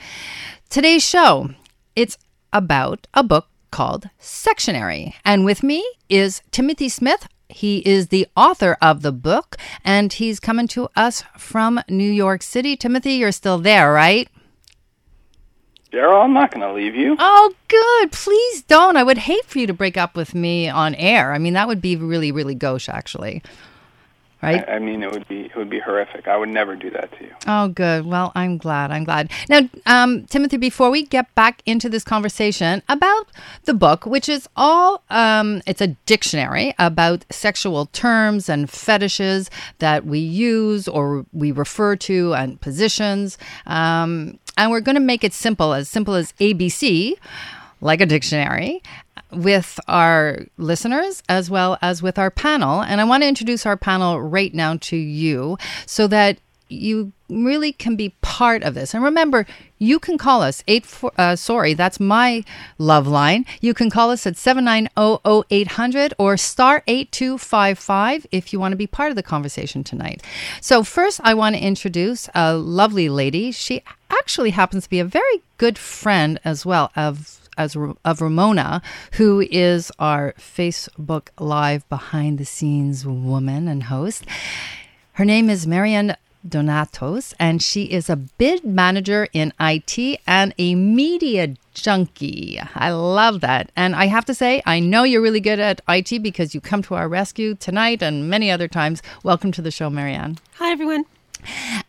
today's 0.71 1.03
show 1.03 1.51
it's 1.97 2.17
about 2.53 3.07
a 3.13 3.23
book 3.25 3.49
called 3.75 4.09
Sextionary. 4.21 5.14
And 5.25 5.45
with 5.45 5.64
me 5.64 5.85
is 6.09 6.43
Timothy 6.52 6.88
Smith. 6.88 7.26
He 7.49 7.78
is 7.78 8.07
the 8.07 8.28
author 8.37 8.78
of 8.81 9.02
the 9.02 9.11
book, 9.11 9.57
and 9.85 10.12
he's 10.12 10.38
coming 10.38 10.69
to 10.69 10.88
us 10.95 11.25
from 11.37 11.81
New 11.88 12.11
York 12.11 12.43
City. 12.43 12.76
Timothy, 12.76 13.14
you're 13.14 13.33
still 13.33 13.59
there, 13.59 13.93
right? 13.93 14.28
Cheryl, 15.93 16.23
I'm 16.23 16.33
not 16.33 16.52
going 16.52 16.66
to 16.66 16.73
leave 16.73 16.95
you. 16.95 17.16
Oh, 17.19 17.52
good. 17.66 18.12
Please 18.12 18.62
don't. 18.62 18.97
I 18.97 19.02
would 19.02 19.19
hate 19.19 19.45
for 19.45 19.59
you 19.59 19.66
to 19.66 19.75
break 19.75 19.97
up 19.97 20.14
with 20.16 20.37
me 20.37 20.69
on 20.69 20.95
air. 20.95 21.33
I 21.33 21.38
mean, 21.38 21.54
that 21.54 21.66
would 21.66 21.83
be 21.83 21.97
really, 21.97 22.31
really 22.31 22.54
gauche, 22.54 22.88
actually. 22.88 23.43
Right? 24.45 24.69
I, 24.69 24.75
I 24.75 24.79
mean, 24.79 25.03
it 25.03 25.11
would 25.11 25.27
be 25.27 25.47
it 25.47 25.57
would 25.57 25.71
be 25.71 25.81
horrific. 25.81 26.29
I 26.29 26.37
would 26.37 26.51
never 26.51 26.77
do 26.77 26.91
that 26.91 27.11
to 27.19 27.25
you. 27.25 27.35
Oh, 27.47 27.69
good. 27.69 28.05
Well, 28.05 28.31
I'm 28.35 28.59
glad. 28.59 28.91
I'm 28.91 29.05
glad. 29.05 29.31
Now, 29.49 29.61
um, 29.87 30.25
Timothy, 30.27 30.59
before 30.59 30.91
we 30.91 31.07
get 31.07 31.35
back 31.35 31.63
into 31.65 31.89
this 31.89 32.05
conversation 32.05 32.83
about 32.89 33.29
the 33.65 33.73
book, 33.73 34.05
which 34.05 34.29
is 34.29 34.47
all, 34.55 35.03
um, 35.09 35.63
it's 35.67 35.81
a 35.81 35.89
dictionary 36.05 36.75
about 36.79 37.25
sexual 37.31 37.87
terms 37.87 38.51
and 38.51 38.69
fetishes 38.69 39.49
that 39.79 40.05
we 40.05 40.19
use 40.19 40.89
or 40.89 41.25
we 41.33 41.51
refer 41.51 41.97
to 41.97 42.35
and 42.35 42.61
positions. 42.61 43.39
Um, 43.65 44.39
and 44.59 44.71
we're 44.71 44.81
going 44.81 44.95
to 44.95 45.01
make 45.01 45.25
it 45.25 45.33
simple, 45.33 45.73
as 45.73 45.89
simple 45.89 46.15
as 46.15 46.33
ABC, 46.35 47.15
like 47.81 48.01
a 48.01 48.07
dictionary 48.07 48.83
with 49.35 49.79
our 49.88 50.41
listeners 50.57 51.23
as 51.29 51.50
well 51.50 51.79
as 51.83 52.03
with 52.03 52.19
our 52.19 52.31
panel. 52.31 52.83
And 52.83 53.00
I 53.00 53.05
want 53.05 53.23
to 53.23 53.29
introduce 53.29 53.67
our 53.67 53.76
panel 53.76 54.21
right 54.21 54.53
now 54.55 54.76
to 54.76 54.97
you 54.97 55.59
so 55.87 56.07
that 56.09 56.38
you 56.69 57.12
really 57.29 57.73
can 57.73 57.97
be 57.97 58.11
part 58.21 58.62
of 58.62 58.75
this. 58.75 58.95
And 58.95 59.03
remember, 59.03 59.47
you 59.79 59.99
can 59.99 60.19
call 60.19 60.43
us 60.43 60.62
eight 60.67 60.87
four, 60.87 61.12
uh, 61.19 61.37
sorry, 61.37 61.75
that's 61.75 62.00
my 62.00 62.45
love 62.79 63.07
line. 63.07 63.45
You 63.61 63.75
can 63.75 63.91
call 63.91 64.11
us 64.11 64.26
at 64.26 64.35
790-0800 64.35 66.12
or 66.19 66.37
star 66.37 66.83
8255 66.87 68.26
if 68.31 68.53
you 68.53 68.61
want 68.61 68.73
to 68.73 68.76
be 68.76 68.87
part 68.87 69.11
of 69.11 69.17
the 69.17 69.23
conversation 69.23 69.85
tonight. 69.85 70.23
So 70.61 70.85
first 70.85 71.21
I 71.23 71.35
want 71.35 71.57
to 71.57 71.62
introduce 71.62 72.29
a 72.35 72.55
lovely 72.55 73.09
lady. 73.09 73.53
She 73.53 73.83
actually 74.11 74.50
happens 74.50 74.85
to 74.85 74.91
be 74.91 75.00
a 75.00 75.05
very 75.05 75.43
good 75.59 75.79
friend 75.79 76.38
as 76.45 76.64
well 76.64 76.91
of 76.97 77.44
as 77.56 77.76
of 77.76 78.20
Ramona, 78.20 78.82
who 79.12 79.40
is 79.50 79.90
our 79.99 80.34
Facebook 80.38 81.28
Live 81.38 81.88
behind 81.88 82.38
the 82.38 82.44
scenes 82.44 83.06
woman 83.06 83.68
and 83.68 83.84
host. 83.84 84.25
Her 85.12 85.25
name 85.25 85.49
is 85.49 85.66
Marianne 85.66 86.16
Donatos, 86.46 87.34
and 87.38 87.62
she 87.62 87.84
is 87.84 88.11
a 88.11 88.16
bid 88.16 88.64
manager 88.64 89.28
in 89.32 89.52
IT 89.58 90.20
and 90.26 90.54
a 90.58 90.75
media 90.75 91.54
junkie. 91.73 92.61
I 92.75 92.90
love 92.90 93.40
that. 93.40 93.70
And 93.76 93.94
I 93.94 94.06
have 94.06 94.25
to 94.26 94.34
say, 94.34 94.62
I 94.66 94.80
know 94.80 95.04
you're 95.04 95.23
really 95.23 95.40
good 95.40 95.58
at 95.58 95.80
IT 95.88 96.23
because 96.23 96.54
you 96.54 96.61
come 96.61 96.82
to 96.82 96.94
our 96.94 97.08
rescue 97.08 97.54
tonight 97.54 98.02
and 98.02 98.28
many 98.28 98.50
other 98.50 98.68
times. 98.68 99.02
Welcome 99.23 99.52
to 99.52 99.62
the 99.62 99.70
show, 99.70 99.88
Marianne. 99.88 100.38
Hi, 100.56 100.70
everyone. 100.70 101.04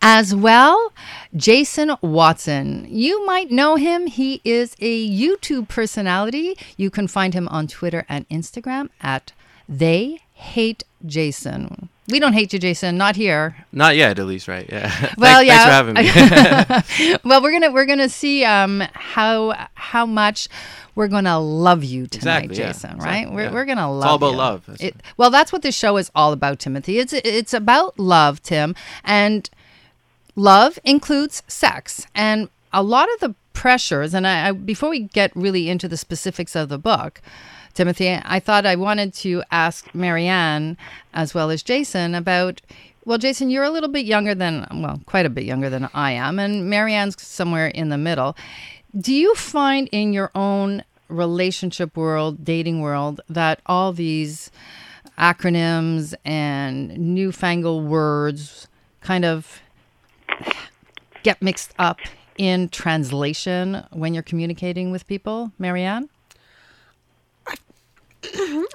As 0.02 0.36
well, 0.36 0.94
Jason 1.36 1.96
Watson. 2.02 2.88
You 2.90 3.26
might 3.26 3.52
know 3.52 3.76
him. 3.76 4.08
He 4.08 4.42
is 4.44 4.76
a 4.80 5.10
YouTube 5.10 5.68
personality. 5.68 6.58
You 6.78 6.90
can 6.90 7.08
find 7.08 7.34
him 7.34 7.48
on 7.50 7.68
Twitter 7.68 8.06
and 8.08 8.28
Instagram 8.30 8.90
at 9.02 9.32
They 9.68 10.20
Hate 10.34 10.84
Jason. 11.06 11.90
We 12.08 12.20
don't 12.20 12.34
hate 12.34 12.54
you, 12.54 12.60
Jason. 12.60 12.98
Not 12.98 13.16
here. 13.16 13.66
Not 13.72 13.96
yet, 13.96 14.20
at 14.20 14.26
least, 14.26 14.48
right? 14.48 14.68
Yeah. 14.70 14.92
Well, 15.18 15.44
thanks, 15.44 15.48
yeah. 15.48 15.82
Thanks 15.82 16.96
for 16.96 17.00
having 17.00 17.12
me. 17.12 17.18
well, 17.24 17.42
we're 17.42 17.52
gonna 17.52 17.72
we're 17.72 17.86
gonna 17.86 18.10
see 18.10 18.44
um, 18.44 18.84
how 18.94 19.68
how 19.74 20.06
much 20.06 20.48
we're 20.94 21.08
gonna 21.08 21.40
love 21.40 21.84
you 21.84 22.06
tonight, 22.08 22.46
Exactly, 22.46 22.58
yeah. 22.58 22.72
Jason. 22.72 22.98
Right? 22.98 23.20
Exactly, 23.20 23.36
we're 23.36 23.44
yeah. 23.44 23.54
we're 23.54 23.66
gonna 23.66 23.92
love. 23.92 24.04
It's 24.04 24.10
all 24.10 24.16
about 24.16 24.32
you. 24.32 24.38
love. 24.38 24.66
That's 24.68 24.82
It, 24.84 24.96
well, 25.18 25.30
that's 25.32 25.52
what 25.52 25.62
this 25.62 25.76
show 25.76 25.98
is 25.98 26.12
all 26.14 26.32
about, 26.34 26.60
Timothy. 26.60 27.00
It's 27.00 27.14
it's 27.14 27.54
about 27.54 27.98
love, 27.98 28.42
Tim, 28.44 28.76
and 29.04 29.50
love 30.36 30.78
includes 30.84 31.42
sex 31.48 32.08
and 32.14 32.50
a 32.74 32.84
lot 32.84 33.08
of 33.14 33.20
the 33.22 33.36
pressures 33.54 34.14
and 34.14 34.28
I, 34.28 34.50
I 34.50 34.52
before 34.52 34.90
we 34.90 35.00
get 35.00 35.32
really 35.34 35.70
into 35.70 35.88
the 35.88 35.98
specifics 35.98 36.56
of 36.56 36.68
the 36.68 36.78
book 36.78 37.22
timothy 37.75 38.20
i 38.25 38.39
thought 38.39 38.65
i 38.65 38.75
wanted 38.75 39.13
to 39.13 39.44
ask 39.51 39.94
marianne 39.94 40.75
as 41.13 41.34
well 41.34 41.51
as 41.51 41.62
jason 41.62 42.15
about 42.15 42.62
well 43.05 43.20
jason 43.20 43.50
you're 43.51 43.63
a 43.63 43.70
little 43.70 43.89
bit 43.89 44.05
younger 44.05 44.34
than 44.34 44.65
well 44.82 45.00
quite 45.05 45.25
a 45.25 45.29
bit 45.29 45.44
younger 45.44 45.70
than 45.70 45.88
i 45.94 46.12
am 46.12 46.39
and 46.39 46.67
marianne's 46.70 47.22
somewhere 47.22 47.67
in 47.67 47.89
the 47.89 47.98
middle 47.98 48.36
do 49.00 49.13
you 49.13 49.36
find 49.36 49.88
in 49.91 50.12
your 50.12 50.32
own 50.34 50.84
relationship 51.08 51.96
world 51.96 52.44
dating 52.44 52.82
world 52.82 53.22
that 53.29 53.62
all 53.67 53.94
these 53.94 54.50
acronyms 55.17 56.13
and 56.25 56.98
newfangled 56.98 57.86
words 57.86 58.67
kind 59.01 59.24
of 59.24 59.62
get 61.24 61.41
mixed 61.41 61.74
up 61.79 62.00
in 62.38 62.70
translation 62.70 63.84
when 63.91 64.13
you're 64.13 64.24
communicating 64.24 64.91
with 64.91 65.08
people, 65.08 65.51
Marianne? 65.58 66.10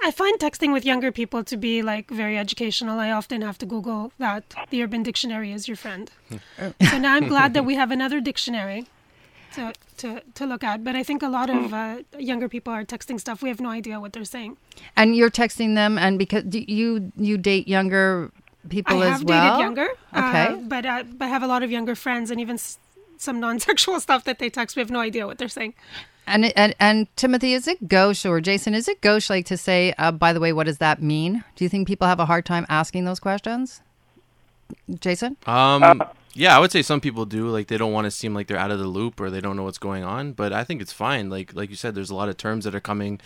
I 0.03 0.11
find 0.11 0.39
texting 0.39 0.71
with 0.73 0.85
younger 0.85 1.11
people 1.11 1.43
to 1.43 1.57
be 1.57 1.81
like 1.81 2.09
very 2.09 2.37
educational. 2.37 2.99
I 2.99 3.11
often 3.11 3.41
have 3.41 3.57
to 3.59 3.65
Google 3.65 4.11
that 4.17 4.43
the 4.69 4.83
Urban 4.83 5.03
Dictionary 5.03 5.51
is 5.51 5.67
your 5.67 5.77
friend. 5.77 6.11
so 6.89 6.97
now 6.97 7.15
I'm 7.15 7.27
glad 7.27 7.53
that 7.53 7.65
we 7.69 7.75
have 7.75 7.91
another 7.91 8.19
dictionary 8.21 8.87
to, 9.53 9.73
to, 9.97 10.21
to 10.35 10.45
look 10.45 10.63
at. 10.63 10.83
But 10.83 10.95
I 10.95 11.03
think 11.03 11.21
a 11.23 11.27
lot 11.29 11.49
of 11.49 11.73
uh, 11.73 11.99
younger 12.17 12.47
people 12.47 12.73
are 12.73 12.85
texting 12.85 13.19
stuff. 13.19 13.41
We 13.41 13.49
have 13.49 13.59
no 13.59 13.69
idea 13.69 13.99
what 13.99 14.13
they're 14.13 14.25
saying. 14.25 14.57
And 14.95 15.15
you're 15.15 15.29
texting 15.31 15.75
them, 15.75 15.97
and 15.97 16.17
because 16.17 16.43
do 16.43 16.59
you 16.59 17.11
you 17.15 17.37
date 17.37 17.67
younger 17.67 18.31
people 18.69 19.01
I 19.01 19.07
as 19.07 19.11
have 19.19 19.23
well? 19.23 19.49
dated 19.57 19.59
younger. 19.63 19.87
Okay. 20.15 20.47
Uh, 20.47 20.55
but, 20.67 20.85
uh, 20.85 21.03
but 21.17 21.25
I 21.25 21.27
have 21.29 21.43
a 21.43 21.47
lot 21.47 21.63
of 21.63 21.71
younger 21.71 21.95
friends 21.95 22.31
and 22.31 22.39
even 22.39 22.55
s- 22.55 22.77
some 23.17 23.39
non 23.39 23.59
sexual 23.59 23.99
stuff 24.07 24.23
that 24.23 24.39
they 24.39 24.49
text. 24.49 24.75
We 24.75 24.81
have 24.81 24.91
no 24.91 24.99
idea 24.99 25.27
what 25.27 25.37
they're 25.37 25.47
saying. 25.49 25.73
And, 26.27 26.55
and 26.57 26.75
and 26.79 27.07
Timothy, 27.17 27.53
is 27.53 27.67
it 27.67 27.87
gauche 27.87 28.25
or 28.25 28.39
Jason? 28.41 28.73
Is 28.73 28.87
it 28.87 29.01
gauche 29.01 29.29
like 29.29 29.45
to 29.47 29.57
say? 29.57 29.93
Uh, 29.97 30.11
by 30.11 30.33
the 30.33 30.39
way, 30.39 30.53
what 30.53 30.65
does 30.65 30.77
that 30.77 31.01
mean? 31.01 31.43
Do 31.55 31.65
you 31.65 31.69
think 31.69 31.87
people 31.87 32.07
have 32.07 32.19
a 32.19 32.25
hard 32.25 32.45
time 32.45 32.65
asking 32.69 33.05
those 33.05 33.19
questions? 33.19 33.81
Jason, 34.99 35.35
Um, 35.47 36.01
yeah, 36.33 36.55
I 36.55 36.59
would 36.59 36.71
say 36.71 36.81
some 36.81 37.01
people 37.01 37.25
do. 37.25 37.49
Like 37.49 37.67
they 37.67 37.77
don't 37.77 37.91
want 37.91 38.05
to 38.05 38.11
seem 38.11 38.33
like 38.33 38.47
they're 38.47 38.57
out 38.57 38.71
of 38.71 38.79
the 38.79 38.87
loop 38.87 39.19
or 39.19 39.29
they 39.29 39.41
don't 39.41 39.57
know 39.57 39.63
what's 39.63 39.77
going 39.77 40.03
on. 40.03 40.31
But 40.31 40.53
I 40.53 40.63
think 40.63 40.81
it's 40.81 40.93
fine. 40.93 41.29
Like 41.29 41.53
like 41.53 41.69
you 41.69 41.75
said, 41.75 41.95
there's 41.95 42.09
a 42.09 42.15
lot 42.15 42.29
of 42.29 42.37
terms 42.37 42.65
that 42.65 42.75
are 42.75 42.79
coming 42.79 43.19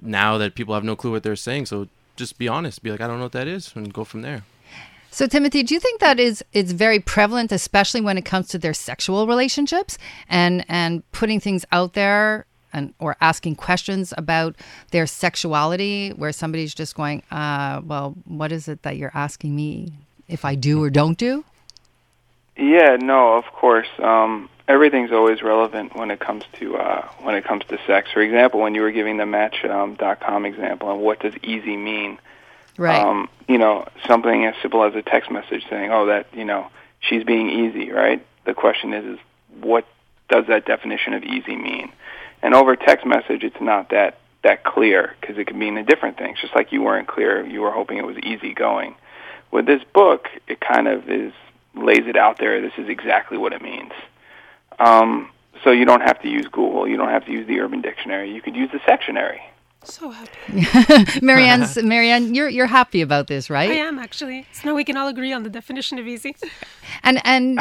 now 0.00 0.36
that 0.38 0.54
people 0.54 0.74
have 0.74 0.84
no 0.84 0.96
clue 0.96 1.12
what 1.12 1.22
they're 1.22 1.36
saying. 1.36 1.66
So 1.66 1.88
just 2.16 2.38
be 2.38 2.48
honest. 2.48 2.82
Be 2.82 2.90
like, 2.90 3.00
I 3.00 3.06
don't 3.06 3.18
know 3.18 3.24
what 3.24 3.32
that 3.32 3.48
is, 3.48 3.72
and 3.74 3.92
go 3.92 4.04
from 4.04 4.22
there. 4.22 4.44
So, 5.16 5.26
Timothy, 5.26 5.62
do 5.62 5.72
you 5.72 5.80
think 5.80 6.00
that 6.00 6.20
is 6.20 6.44
it's 6.52 6.72
very 6.72 7.00
prevalent, 7.00 7.50
especially 7.50 8.02
when 8.02 8.18
it 8.18 8.26
comes 8.26 8.48
to 8.48 8.58
their 8.58 8.74
sexual 8.74 9.26
relationships 9.26 9.96
and 10.28 10.62
and 10.68 11.10
putting 11.10 11.40
things 11.40 11.64
out 11.72 11.94
there 11.94 12.44
and 12.70 12.92
or 12.98 13.16
asking 13.22 13.56
questions 13.56 14.12
about 14.18 14.56
their 14.90 15.06
sexuality, 15.06 16.10
where 16.10 16.32
somebody's 16.32 16.74
just 16.74 16.94
going, 16.94 17.22
uh, 17.30 17.80
"Well, 17.82 18.14
what 18.26 18.52
is 18.52 18.68
it 18.68 18.82
that 18.82 18.98
you're 18.98 19.10
asking 19.14 19.56
me 19.56 19.94
if 20.28 20.44
I 20.44 20.54
do 20.54 20.82
or 20.82 20.90
don't 20.90 21.16
do?" 21.16 21.46
Yeah, 22.58 22.98
no, 23.00 23.38
of 23.38 23.44
course. 23.54 23.88
Um, 23.98 24.50
everything's 24.68 25.12
always 25.12 25.40
relevant 25.40 25.96
when 25.96 26.10
it 26.10 26.20
comes 26.20 26.44
to 26.58 26.76
uh, 26.76 27.08
when 27.22 27.34
it 27.34 27.44
comes 27.46 27.64
to 27.70 27.78
sex. 27.86 28.10
For 28.12 28.20
example, 28.20 28.60
when 28.60 28.74
you 28.74 28.82
were 28.82 28.92
giving 28.92 29.16
the 29.16 29.24
Match 29.24 29.64
um, 29.64 29.96
com 29.96 30.44
example, 30.44 30.90
and 30.92 31.00
what 31.00 31.20
does 31.20 31.32
easy 31.42 31.78
mean? 31.78 32.18
Right. 32.78 33.00
Um, 33.00 33.28
you 33.48 33.58
know, 33.58 33.86
something 34.06 34.44
as 34.44 34.54
simple 34.60 34.84
as 34.84 34.94
a 34.94 35.02
text 35.02 35.30
message 35.30 35.64
saying, 35.70 35.90
"Oh, 35.92 36.06
that 36.06 36.26
you 36.34 36.44
know, 36.44 36.68
she's 37.00 37.24
being 37.24 37.48
easy," 37.48 37.90
right? 37.90 38.24
The 38.44 38.54
question 38.54 38.92
is, 38.92 39.04
is 39.04 39.18
what 39.60 39.86
does 40.28 40.46
that 40.48 40.66
definition 40.66 41.14
of 41.14 41.22
easy 41.22 41.56
mean? 41.56 41.92
And 42.42 42.54
over 42.54 42.76
text 42.76 43.06
message, 43.06 43.44
it's 43.44 43.60
not 43.60 43.90
that 43.90 44.18
that 44.42 44.64
clear 44.64 45.14
because 45.20 45.38
it 45.38 45.46
can 45.46 45.58
mean 45.58 45.76
a 45.76 45.82
different 45.82 46.18
things. 46.18 46.38
Just 46.40 46.54
like 46.54 46.72
you 46.72 46.82
weren't 46.82 47.08
clear, 47.08 47.44
you 47.46 47.62
were 47.62 47.70
hoping 47.72 47.98
it 47.98 48.06
was 48.06 48.18
easy 48.18 48.54
going. 48.54 48.94
With 49.50 49.66
this 49.66 49.82
book, 49.94 50.28
it 50.46 50.60
kind 50.60 50.86
of 50.88 51.08
is 51.08 51.32
lays 51.74 52.06
it 52.06 52.16
out 52.16 52.38
there. 52.38 52.60
This 52.60 52.72
is 52.78 52.88
exactly 52.88 53.38
what 53.38 53.52
it 53.52 53.62
means. 53.62 53.92
Um, 54.78 55.30
so 55.64 55.70
you 55.70 55.84
don't 55.84 56.02
have 56.02 56.20
to 56.22 56.28
use 56.28 56.46
Google. 56.46 56.86
You 56.86 56.96
don't 56.96 57.08
have 57.08 57.24
to 57.26 57.32
use 57.32 57.46
the 57.46 57.60
Urban 57.60 57.80
Dictionary. 57.80 58.32
You 58.32 58.42
could 58.42 58.56
use 58.56 58.70
the 58.70 58.78
Sextionary. 58.78 59.40
So 59.84 60.10
happy. 60.10 61.20
Marianne's 61.24 61.80
Marianne, 61.80 62.34
you're 62.34 62.48
you're 62.48 62.66
happy 62.66 63.02
about 63.02 63.28
this, 63.28 63.48
right? 63.48 63.70
I 63.70 63.74
am 63.74 63.98
actually. 63.98 64.46
So 64.52 64.68
now 64.68 64.74
we 64.74 64.84
can 64.84 64.96
all 64.96 65.06
agree 65.08 65.32
on 65.32 65.44
the 65.44 65.50
definition 65.50 65.98
of 65.98 66.06
easy. 66.08 66.34
And 67.04 67.20
and 67.24 67.60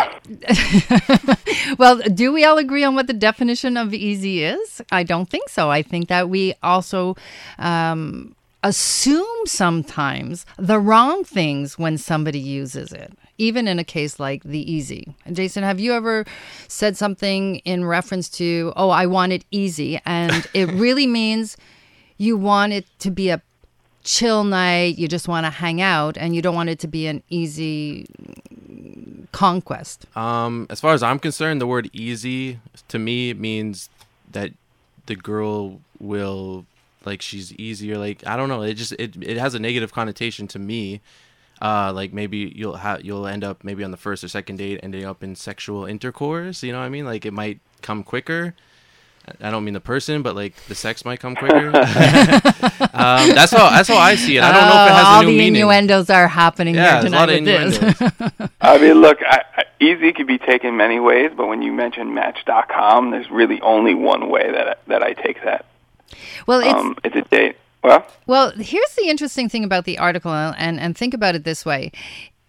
well, 1.77 1.97
do 2.13 2.33
we 2.33 2.43
all 2.43 2.57
agree 2.57 2.83
on 2.83 2.95
what 2.95 3.07
the 3.07 3.13
definition 3.13 3.77
of 3.77 3.93
easy 3.93 4.43
is? 4.43 4.81
I 4.91 5.03
don't 5.03 5.29
think 5.29 5.49
so. 5.49 5.69
I 5.69 5.83
think 5.83 6.07
that 6.07 6.27
we 6.29 6.55
also 6.63 7.15
um, 7.59 8.35
assume 8.63 9.45
sometimes 9.45 10.45
the 10.57 10.79
wrong 10.79 11.23
things 11.23 11.77
when 11.77 11.97
somebody 11.97 12.39
uses 12.39 12.91
it, 12.91 13.13
even 13.37 13.67
in 13.67 13.77
a 13.77 13.83
case 13.83 14.19
like 14.19 14.41
the 14.43 14.71
easy. 14.71 15.15
Jason, 15.31 15.63
have 15.63 15.79
you 15.79 15.93
ever 15.93 16.25
said 16.67 16.97
something 16.97 17.57
in 17.57 17.85
reference 17.85 18.29
to, 18.29 18.73
"Oh, 18.75 18.89
I 18.89 19.05
want 19.05 19.31
it 19.31 19.45
easy," 19.51 20.01
and 20.05 20.47
it 20.55 20.71
really 20.73 21.05
means 21.05 21.55
you 22.17 22.37
want 22.37 22.73
it 22.73 22.85
to 22.99 23.11
be 23.11 23.29
a 23.29 23.41
chill 24.03 24.43
night, 24.43 24.97
you 24.97 25.07
just 25.07 25.27
want 25.27 25.45
to 25.45 25.49
hang 25.49 25.81
out, 25.81 26.17
and 26.17 26.35
you 26.35 26.41
don't 26.41 26.55
want 26.55 26.69
it 26.69 26.79
to 26.79 26.87
be 26.87 27.07
an 27.07 27.23
easy 27.29 28.07
conquest? 29.31 30.05
Um, 30.15 30.67
as 30.69 30.79
far 30.79 30.93
as 30.93 31.03
I'm 31.03 31.19
concerned, 31.19 31.59
the 31.59 31.67
word 31.67 31.89
easy 31.91 32.59
to 32.87 32.99
me 32.99 33.33
means 33.33 33.89
that 34.31 34.51
the 35.07 35.15
girl 35.15 35.81
will 35.99 36.65
like 37.05 37.21
she's 37.21 37.53
easier. 37.53 37.97
Like 37.97 38.25
I 38.25 38.37
don't 38.37 38.49
know. 38.49 38.61
It 38.61 38.75
just 38.75 38.93
it 38.93 39.15
it 39.21 39.37
has 39.37 39.53
a 39.53 39.59
negative 39.59 39.93
connotation 39.93 40.47
to 40.49 40.59
me. 40.59 41.01
Uh, 41.61 41.91
like 41.93 42.11
maybe 42.11 42.51
you'll 42.55 42.77
have 42.77 43.03
you'll 43.03 43.27
end 43.27 43.43
up 43.43 43.63
maybe 43.63 43.83
on 43.83 43.91
the 43.91 43.97
first 43.97 44.23
or 44.23 44.27
second 44.27 44.57
date 44.57 44.79
ending 44.83 45.05
up 45.05 45.23
in 45.23 45.35
sexual 45.35 45.85
intercourse. 45.85 46.63
You 46.63 46.71
know 46.71 46.79
what 46.79 46.85
I 46.85 46.89
mean? 46.89 47.05
Like 47.05 47.25
it 47.25 47.33
might 47.33 47.59
come 47.81 48.03
quicker. 48.03 48.55
I 49.41 49.49
don't 49.51 49.63
mean 49.63 49.73
the 49.73 49.79
person, 49.79 50.21
but 50.21 50.35
like 50.35 50.55
the 50.67 50.75
sex 50.75 51.03
might 51.05 51.19
come 51.19 51.35
quicker. 51.35 51.67
um, 52.93 53.29
that's 53.33 53.51
how 53.51 53.69
that's 53.69 53.87
how 53.89 53.97
I 53.97 54.15
see 54.15 54.37
it. 54.37 54.43
I 54.43 54.51
don't 54.51 54.67
know 54.69 54.83
if 54.83 54.89
it 54.89 54.93
has 54.93 55.05
Oh, 55.05 55.09
all 55.09 55.21
a 55.21 55.25
new 55.25 55.31
the 55.31 55.37
meaning. 55.37 55.55
innuendos 55.61 56.09
are 56.09 56.27
happening 56.27 56.75
Yeah, 56.75 57.01
here 57.01 57.09
there's 57.09 57.13
a 57.13 57.15
lot 57.15 57.25
tonight 57.27 57.77
of 57.79 57.99
with 58.01 58.39
this. 58.39 58.49
I 58.61 58.77
mean, 58.77 58.93
look, 59.01 59.19
I, 59.27 59.41
I, 59.57 59.63
easy 59.79 60.13
could 60.13 60.27
be 60.27 60.37
taken 60.37 60.77
many 60.77 60.99
ways, 60.99 61.31
but 61.35 61.47
when 61.47 61.61
you 61.61 61.71
mention 61.73 62.13
Match.com, 62.13 63.11
there's 63.11 63.29
really 63.31 63.59
only 63.61 63.93
one 63.95 64.29
way 64.29 64.51
that 64.51 64.67
I, 64.69 64.75
that 64.87 65.03
I 65.03 65.13
take 65.13 65.43
that. 65.43 65.65
well, 66.47 66.59
it's 66.59 66.69
Um, 66.73 66.95
it's 67.03 67.15
a 67.15 67.21
date. 67.23 67.57
Well, 67.83 68.05
Well, 68.25 68.51
here's 68.51 68.95
the 68.95 69.09
interesting 69.09 69.47
thing 69.49 69.63
about 69.63 69.85
the 69.85 69.97
article, 69.99 70.31
and, 70.31 70.79
and 70.79 70.97
think 70.97 71.13
about 71.13 71.35
it 71.35 71.43
this 71.43 71.65
way 71.65 71.91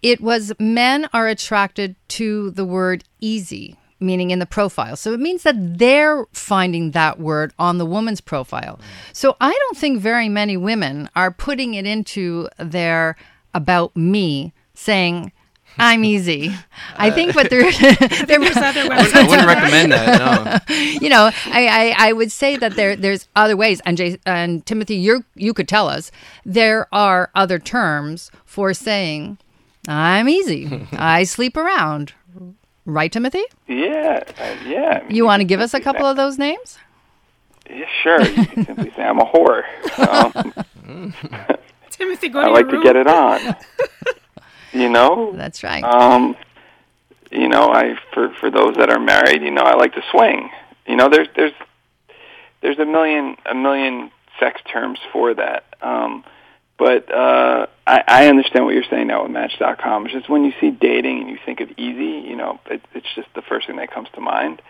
it 0.03 0.21
was 0.21 0.53
men 0.59 1.07
are 1.11 1.27
attracted 1.27 1.95
to 2.07 2.51
the 2.51 2.63
word 2.65 3.03
easy, 3.19 3.75
meaning 3.99 4.31
in 4.31 4.39
the 4.39 4.45
profile. 4.45 4.95
So 4.95 5.13
it 5.13 5.19
means 5.19 5.43
that 5.43 5.77
they're 5.77 6.25
finding 6.31 6.91
that 6.91 7.19
word 7.19 7.53
on 7.57 7.77
the 7.77 7.85
woman's 7.85 8.21
profile. 8.21 8.79
So 9.13 9.35
I 9.41 9.51
don't 9.51 9.77
think 9.77 9.99
very 9.99 10.29
many 10.29 10.57
women 10.57 11.09
are 11.15 11.31
putting 11.31 11.73
it 11.73 11.85
into 11.85 12.47
their 12.57 13.15
about 13.53 13.95
me 13.95 14.53
saying, 14.73 15.31
I'm 15.79 16.03
easy. 16.03 16.53
I 16.97 17.11
think 17.11 17.35
what 17.35 17.49
they're, 17.49 17.71
they're 18.25 18.39
There's 18.39 18.57
other 18.57 18.89
ways. 18.89 19.13
I 19.13 19.27
wouldn't 19.27 19.47
recommend 19.47 19.91
that. 19.91 20.67
No. 20.69 20.75
you 21.01 21.09
know, 21.09 21.31
I, 21.45 21.67
I, 21.67 22.09
I 22.09 22.13
would 22.13 22.31
say 22.31 22.55
that 22.57 22.75
there 22.75 22.95
there's 22.95 23.27
other 23.35 23.55
ways, 23.55 23.81
and 23.85 23.97
Jay, 23.97 24.17
and 24.25 24.65
Timothy, 24.65 24.95
you 24.95 25.23
you 25.35 25.53
could 25.53 25.67
tell 25.67 25.87
us 25.87 26.11
there 26.45 26.87
are 26.91 27.29
other 27.35 27.59
terms 27.59 28.31
for 28.45 28.73
saying 28.73 29.37
I'm 29.87 30.27
easy, 30.27 30.87
I 30.91 31.23
sleep 31.23 31.55
around, 31.55 32.13
right, 32.87 33.11
Timothy? 33.11 33.43
yeah, 33.67 34.23
uh, 34.39 34.55
yeah. 34.65 35.03
I 35.07 35.13
You 35.13 35.25
want 35.25 35.41
to 35.41 35.45
give 35.45 35.59
us 35.61 35.73
a 35.75 35.79
couple 35.79 36.01
say- 36.05 36.09
of 36.09 36.15
those 36.17 36.37
names? 36.39 36.79
Yeah, 37.69 37.85
sure. 38.01 38.21
You 38.21 38.45
can 38.45 38.65
simply 38.65 38.91
say 38.95 39.03
I'm 39.03 39.19
a 39.19 39.25
whore. 39.25 39.63
Um, 39.99 41.13
Timothy, 41.89 42.29
go 42.29 42.39
I 42.39 42.45
to 42.45 42.51
like 42.51 42.61
your 42.63 42.71
to 42.71 42.77
room. 42.77 42.83
get 42.83 42.95
it 42.95 43.07
on. 43.07 43.55
you 44.73 44.87
know, 44.89 45.33
That's 45.35 45.63
right. 45.63 45.83
um, 45.83 46.35
you 47.29 47.49
know, 47.49 47.69
I 47.71 47.95
for 48.13 48.29
for 48.39 48.49
those 48.49 48.75
that 48.77 48.89
are 48.89 48.99
married, 48.99 49.41
you 49.41 49.51
know, 49.51 49.63
I 49.63 49.75
like 49.75 49.93
to 49.95 50.01
swing. 50.11 50.49
You 50.87 50.95
know, 50.95 51.09
there's 51.09 51.27
there's 51.35 51.51
there's 52.61 52.79
a 52.79 52.85
million 52.85 53.35
a 53.45 53.53
million 53.53 54.11
sex 54.39 54.61
terms 54.71 54.99
for 55.11 55.33
that. 55.33 55.65
Um, 55.81 56.23
but 56.77 57.11
uh, 57.11 57.67
I, 57.87 58.03
I 58.07 58.27
understand 58.27 58.65
what 58.65 58.75
you're 58.75 58.83
saying 58.89 59.07
now 59.07 59.23
with 59.23 59.31
Match.com. 59.31 60.05
It's 60.05 60.13
just 60.13 60.29
when 60.29 60.43
you 60.43 60.53
see 60.61 60.71
dating 60.71 61.21
and 61.21 61.29
you 61.29 61.37
think 61.43 61.59
of 61.59 61.71
easy, 61.71 62.27
you 62.27 62.35
know, 62.35 62.59
it, 62.69 62.81
it's 62.93 63.07
just 63.15 63.27
the 63.33 63.41
first 63.41 63.67
thing 63.67 63.77
that 63.77 63.91
comes 63.91 64.09
to 64.13 64.21
mind. 64.21 64.61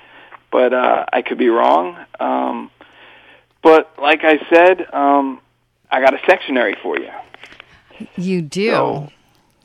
But 0.52 0.74
uh, 0.74 1.06
I 1.12 1.22
could 1.22 1.38
be 1.38 1.50
wrong. 1.50 1.98
Um, 2.20 2.72
but 3.62 3.92
like 4.02 4.22
I 4.24 4.40
said, 4.50 4.88
um, 4.94 5.42
I 5.92 6.00
got 6.00 6.14
a 6.14 6.18
sextionary 6.20 6.82
for 6.82 6.98
you. 6.98 7.12
you 8.16 8.42
do. 8.42 8.70
So 8.70 9.12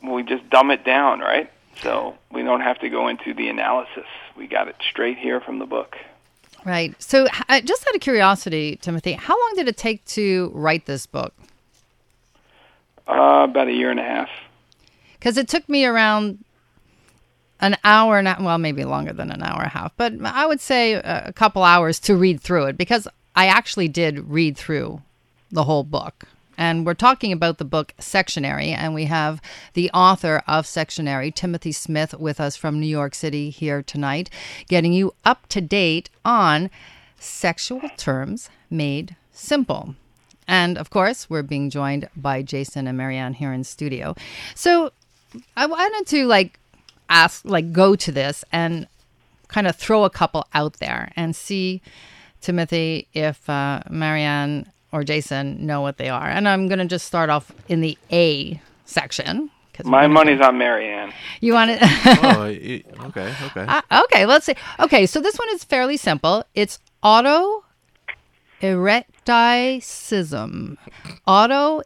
we 0.03 0.25
just 0.25 0.49
dumb 0.51 0.73
it 0.73 0.85
down, 0.85 1.21
right? 1.21 1.51
So 1.83 2.17
we 2.33 2.43
don't 2.43 2.61
have 2.61 2.81
to 2.81 2.89
go 2.89 3.09
into 3.09 3.35
the 3.35 3.49
analysis. 3.49 4.05
We 4.37 4.49
got 4.49 4.67
it 4.67 4.77
straight 4.91 5.19
here 5.19 5.41
from 5.41 5.61
the 5.61 5.67
book. 5.67 5.97
Right. 6.65 7.01
So, 7.03 7.27
uh, 7.49 7.61
just 7.61 7.87
out 7.89 7.95
of 7.95 8.01
curiosity, 8.01 8.79
Timothy, 8.81 9.13
how 9.13 9.35
long 9.35 9.53
did 9.57 9.69
it 9.69 9.77
take 9.77 10.05
to 10.07 10.51
write 10.55 10.87
this 10.87 11.07
book? 11.07 11.35
Uh, 13.07 13.47
about 13.49 13.69
a 13.69 13.73
year 13.73 13.91
and 13.91 14.01
a 14.01 14.05
half. 14.05 14.29
Because 15.15 15.37
it 15.37 15.49
took 15.49 15.69
me 15.69 15.85
around 15.85 16.45
an 17.61 17.77
hour 17.85 18.19
and 18.19 18.45
well, 18.45 18.59
maybe 18.59 18.85
longer 18.85 19.13
than 19.13 19.31
an 19.31 19.43
hour 19.43 19.59
and 19.59 19.67
a 19.67 19.71
half, 19.71 19.93
but 19.97 20.13
I 20.25 20.47
would 20.47 20.61
say 20.61 20.95
a 20.95 21.33
couple 21.33 21.63
hours 21.63 22.01
to 22.01 22.17
read 22.17 22.41
through 22.41 22.67
it 22.67 22.77
because 22.77 23.07
I 23.37 23.47
actually 23.47 23.89
did 23.89 24.29
read 24.29 24.57
through 24.57 25.01
the 25.51 25.65
whole 25.65 25.85
book. 25.85 26.25
And 26.59 26.85
we're 26.85 26.95
talking 26.95 27.33
about 27.33 27.59
the 27.59 27.65
book 27.65 27.95
Sextionary, 27.99 28.77
and 28.77 28.95
we 28.95 29.07
have 29.07 29.41
the 29.73 29.91
author 29.93 30.43
of 30.47 30.67
Sextionary, 30.67 31.35
Timothy 31.35 31.73
Smith, 31.73 32.15
with 32.15 32.41
us 32.41 32.57
from 32.57 32.79
New 32.79 32.87
York 32.87 33.15
City 33.15 33.51
here 33.51 33.83
tonight, 33.83 34.29
getting 34.69 34.93
you 34.93 35.15
up 35.25 35.47
to 35.49 35.61
date 35.61 36.11
on 36.25 36.71
sexual 37.19 37.81
terms 37.97 38.51
made 38.71 39.17
simple. 39.33 39.95
And 40.53 40.77
of 40.77 40.91
course, 40.91 41.31
we're 41.31 41.43
being 41.43 41.71
joined 41.71 42.09
by 42.15 42.43
Jason 42.43 42.87
and 42.87 42.97
Marianne 42.99 43.33
here 43.33 43.55
in 43.55 43.65
studio. 43.65 44.15
So 44.55 44.93
I 45.57 45.65
wanted 45.65 46.07
to 46.09 46.27
like 46.27 46.59
ask, 47.09 47.43
like, 47.47 47.73
go 47.73 47.97
to 47.97 48.13
this 48.13 48.45
and 48.53 48.87
kind 49.49 49.67
of 49.67 49.75
throw 49.77 50.05
a 50.05 50.11
couple 50.11 50.47
out 50.53 50.75
there 50.75 51.11
and 51.17 51.35
see, 51.35 51.81
Timothy, 52.43 53.07
if 53.15 53.49
uh, 53.49 53.81
Marianne 53.89 54.67
or 54.93 55.05
Jason 55.05 55.65
know 55.67 55.81
what 55.81 55.97
they 55.97 56.11
are. 56.11 56.29
And 56.29 56.47
I'm 56.47 56.69
going 56.69 56.81
to 56.81 56.85
just 56.85 57.07
start 57.07 57.31
off 57.31 57.51
in 57.69 57.81
the 57.81 57.97
A 58.13 58.61
section. 58.85 59.51
'cause 59.73 59.87
My 59.87 60.07
money's 60.07 60.41
on 60.43 60.59
Marianne. 60.59 61.15
You 61.41 61.55
want 61.55 61.71
it? 61.71 61.79
Oh, 61.83 62.43
okay, 63.09 63.35
okay. 63.47 63.65
Uh, 63.67 63.81
okay, 64.05 64.27
let's 64.27 64.45
see. 64.45 64.55
Okay, 64.81 65.07
so 65.07 65.19
this 65.23 65.37
one 65.39 65.49
is 65.55 65.65
fairly 65.65 65.97
simple. 65.97 66.45
It's 66.55 66.79
auto 67.03 67.65
eroticism. 68.63 70.79
Auto 71.27 71.83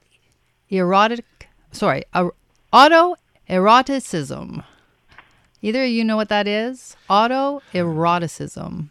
erotic. 0.71 1.25
Sorry, 1.73 2.05
uh, 2.15 2.29
auto 2.73 3.17
eroticism. 3.49 4.63
Either 5.63 5.85
you 5.85 6.05
know 6.05 6.17
what 6.17 6.29
that 6.29 6.47
is? 6.47 6.97
Auto 7.09 7.61
eroticism. 7.75 8.91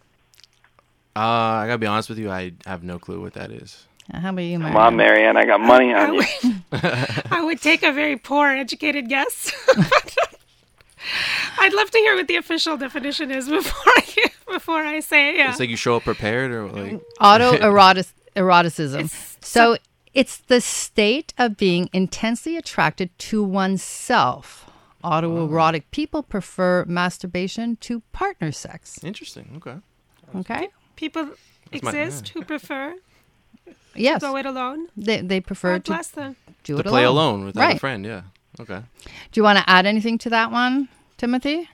Uh, 1.14 1.20
I 1.20 1.66
gotta 1.66 1.78
be 1.78 1.86
honest 1.86 2.08
with 2.10 2.18
you. 2.18 2.30
I 2.30 2.52
have 2.66 2.82
no 2.82 2.98
clue 2.98 3.20
what 3.20 3.32
that 3.34 3.50
is. 3.50 3.86
Uh, 4.12 4.20
How 4.20 4.30
about 4.30 4.42
you, 4.42 4.58
Come 4.58 4.72
Marianne? 4.72 4.86
on, 4.86 4.96
Marianne. 4.96 5.36
I 5.36 5.44
got 5.46 5.60
money 5.60 5.94
I 5.94 6.06
on 6.06 6.14
you. 6.14 6.22
would, 6.72 6.72
I 7.30 7.42
would 7.42 7.60
take 7.62 7.82
a 7.82 7.92
very 7.92 8.16
poor 8.16 8.48
educated 8.48 9.08
guess. 9.08 9.52
I'd 11.58 11.72
love 11.72 11.90
to 11.90 11.98
hear 11.98 12.16
what 12.16 12.26
the 12.28 12.36
official 12.36 12.76
definition 12.76 13.30
is 13.30 13.48
before 13.48 13.92
I 13.96 14.00
before 14.46 14.82
I 14.82 15.00
say 15.00 15.30
it. 15.30 15.36
Yeah. 15.36 15.50
It's 15.50 15.60
like 15.60 15.68
you 15.70 15.76
show 15.76 15.96
up 15.96 16.04
prepared, 16.04 16.50
or 16.50 16.68
like 16.68 17.00
Auto 17.20 17.52
erotic 17.68 18.06
eroticism. 18.34 19.00
It's 19.06 19.36
so 19.40 19.76
it's 20.14 20.38
the 20.38 20.60
state 20.60 21.34
of 21.38 21.56
being 21.56 21.88
intensely 21.92 22.56
attracted 22.56 23.16
to 23.18 23.42
oneself. 23.42 24.70
Autoerotic 25.04 25.82
oh. 25.82 25.88
people 25.92 26.22
prefer 26.22 26.84
masturbation 26.86 27.76
to 27.76 28.00
partner 28.12 28.50
sex. 28.50 28.98
interesting. 29.04 29.46
Okay. 29.58 29.76
Okay. 30.34 30.68
People 30.96 31.24
my- 31.26 31.32
exist 31.72 32.28
who 32.30 32.42
prefer 32.42 32.94
Yes, 33.94 34.20
go 34.20 34.36
it 34.36 34.46
alone. 34.46 34.88
they 34.96 35.20
they 35.20 35.40
prefer 35.40 35.74
God 35.74 35.84
to 35.84 35.90
bless 35.92 36.08
them. 36.08 36.36
do 36.64 36.74
To 36.74 36.80
it 36.80 36.86
play 36.86 37.04
alone. 37.04 37.34
alone 37.40 37.46
without 37.46 37.60
Right. 37.62 37.76
a 37.76 37.78
friend. 37.78 38.04
Yeah. 38.04 38.22
Okay. 38.58 38.80
Do 39.32 39.38
you 39.38 39.42
want 39.42 39.58
to 39.58 39.68
add 39.70 39.86
anything 39.86 40.18
to 40.18 40.30
that 40.30 40.50
one, 40.50 40.88
Timothy? 41.18 41.68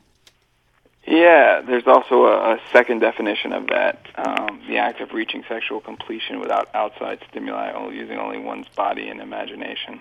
Yeah, 1.07 1.61
there's 1.63 1.87
also 1.87 2.27
a, 2.27 2.55
a 2.55 2.61
second 2.73 3.01
definition 3.01 3.53
of 3.53 3.67
that: 3.69 4.07
um, 4.17 4.63
the 4.69 4.79
act 4.79 5.01
of 5.01 5.13
reaching 5.13 5.45
sexual 5.49 5.81
completion 5.81 6.39
without 6.39 6.69
outside 6.75 7.19
stimuli, 7.29 7.73
only 7.73 7.97
using 7.97 8.19
only 8.19 8.39
one's 8.39 8.69
body 8.69 9.09
and 9.09 9.21
imagination, 9.21 10.01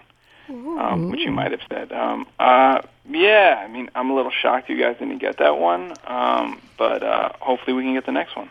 um, 0.49 1.09
which 1.09 1.21
you 1.21 1.31
might 1.31 1.51
have 1.51 1.61
said. 1.69 1.91
Um, 1.91 2.27
uh, 2.39 2.81
yeah, 3.09 3.63
I 3.63 3.67
mean, 3.67 3.89
I'm 3.95 4.11
a 4.11 4.15
little 4.15 4.31
shocked 4.31 4.69
you 4.69 4.77
guys 4.77 4.97
didn't 4.99 5.17
get 5.17 5.37
that 5.37 5.57
one, 5.57 5.93
um, 6.05 6.61
but 6.77 7.01
uh, 7.01 7.29
hopefully 7.39 7.73
we 7.73 7.83
can 7.83 7.93
get 7.93 8.05
the 8.05 8.11
next 8.11 8.35
one. 8.35 8.49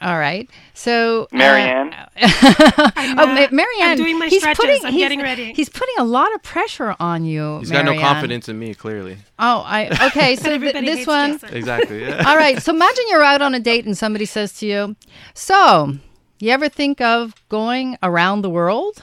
All 0.00 0.18
right. 0.18 0.48
So 0.74 1.22
uh, 1.32 1.36
Marianne, 1.36 1.94
I'm, 1.94 2.08
Oh, 3.18 3.22
uh, 3.22 3.26
Ma- 3.26 3.48
Marianne, 3.50 3.90
I'm 3.90 3.96
doing 3.96 4.18
my 4.18 4.28
he's 4.28 4.42
stretches. 4.42 4.58
putting, 4.64 4.84
I'm 4.84 4.92
he's, 4.92 5.00
getting 5.02 5.22
ready. 5.22 5.52
He's 5.54 5.70
putting 5.70 5.94
a 5.98 6.04
lot 6.04 6.34
of 6.34 6.42
pressure 6.42 6.94
on 7.00 7.24
you. 7.24 7.58
He's 7.60 7.70
got 7.70 7.84
no 7.86 7.98
confidence 7.98 8.48
in 8.48 8.58
me, 8.58 8.74
clearly. 8.74 9.16
Oh, 9.38 9.62
I 9.64 10.08
okay. 10.08 10.36
So 10.36 10.58
th- 10.58 10.72
this 10.74 10.96
hates 10.98 11.06
one. 11.06 11.32
Jason. 11.38 11.54
Exactly. 11.56 12.02
Yeah. 12.02 12.24
All 12.28 12.36
right. 12.36 12.62
So 12.62 12.74
imagine 12.74 13.04
you're 13.08 13.22
out 13.22 13.40
on 13.40 13.54
a 13.54 13.60
date 13.60 13.86
and 13.86 13.96
somebody 13.96 14.26
says 14.26 14.52
to 14.58 14.66
you, 14.66 14.96
"So, 15.32 15.94
you 16.40 16.50
ever 16.50 16.68
think 16.68 17.00
of 17.00 17.34
going 17.48 17.96
around 18.02 18.42
the 18.42 18.50
world? 18.50 19.02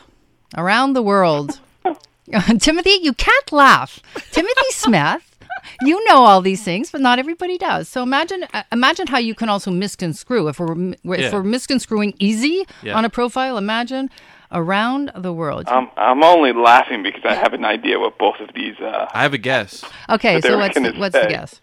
Around 0.55 0.93
the 0.93 1.01
world?" 1.03 1.59
Timothy, 2.59 2.99
you 3.01 3.13
can't 3.13 3.51
laugh. 3.51 3.99
Timothy 4.31 4.69
Smith. 4.69 5.32
You 5.81 6.03
know 6.05 6.17
all 6.25 6.41
these 6.41 6.63
things, 6.63 6.91
but 6.91 7.01
not 7.01 7.19
everybody 7.19 7.57
does. 7.57 7.89
So 7.89 8.03
imagine, 8.03 8.45
uh, 8.53 8.63
imagine 8.71 9.07
how 9.07 9.17
you 9.19 9.35
can 9.35 9.49
also 9.49 9.71
misconstrue. 9.71 10.47
If 10.47 10.59
we're 10.59 10.91
if 10.91 10.97
Yeah. 11.03 11.31
we're 11.33 11.43
misconstruing 11.43 12.13
easy 12.19 12.65
Yeah. 12.81 12.95
on 12.97 13.05
a 13.05 13.09
profile, 13.09 13.57
imagine 13.57 14.09
around 14.51 15.11
the 15.15 15.33
world. 15.33 15.67
um, 15.67 15.89
I'm 15.97 16.23
only 16.23 16.53
laughing 16.53 17.01
because 17.01 17.23
I 17.25 17.33
have 17.33 17.53
an 17.53 17.65
idea 17.65 17.99
what 17.99 18.17
both 18.19 18.39
of 18.39 18.49
these. 18.53 18.75
Uh, 18.79 19.07
I 19.13 19.23
have 19.23 19.33
a 19.33 19.37
guess. 19.39 19.83
okay, 20.09 20.39
so 20.41 20.57
what's 20.57 20.75
the, 20.75 20.93
what's 20.97 21.15
the 21.19 21.27
guess? 21.27 21.59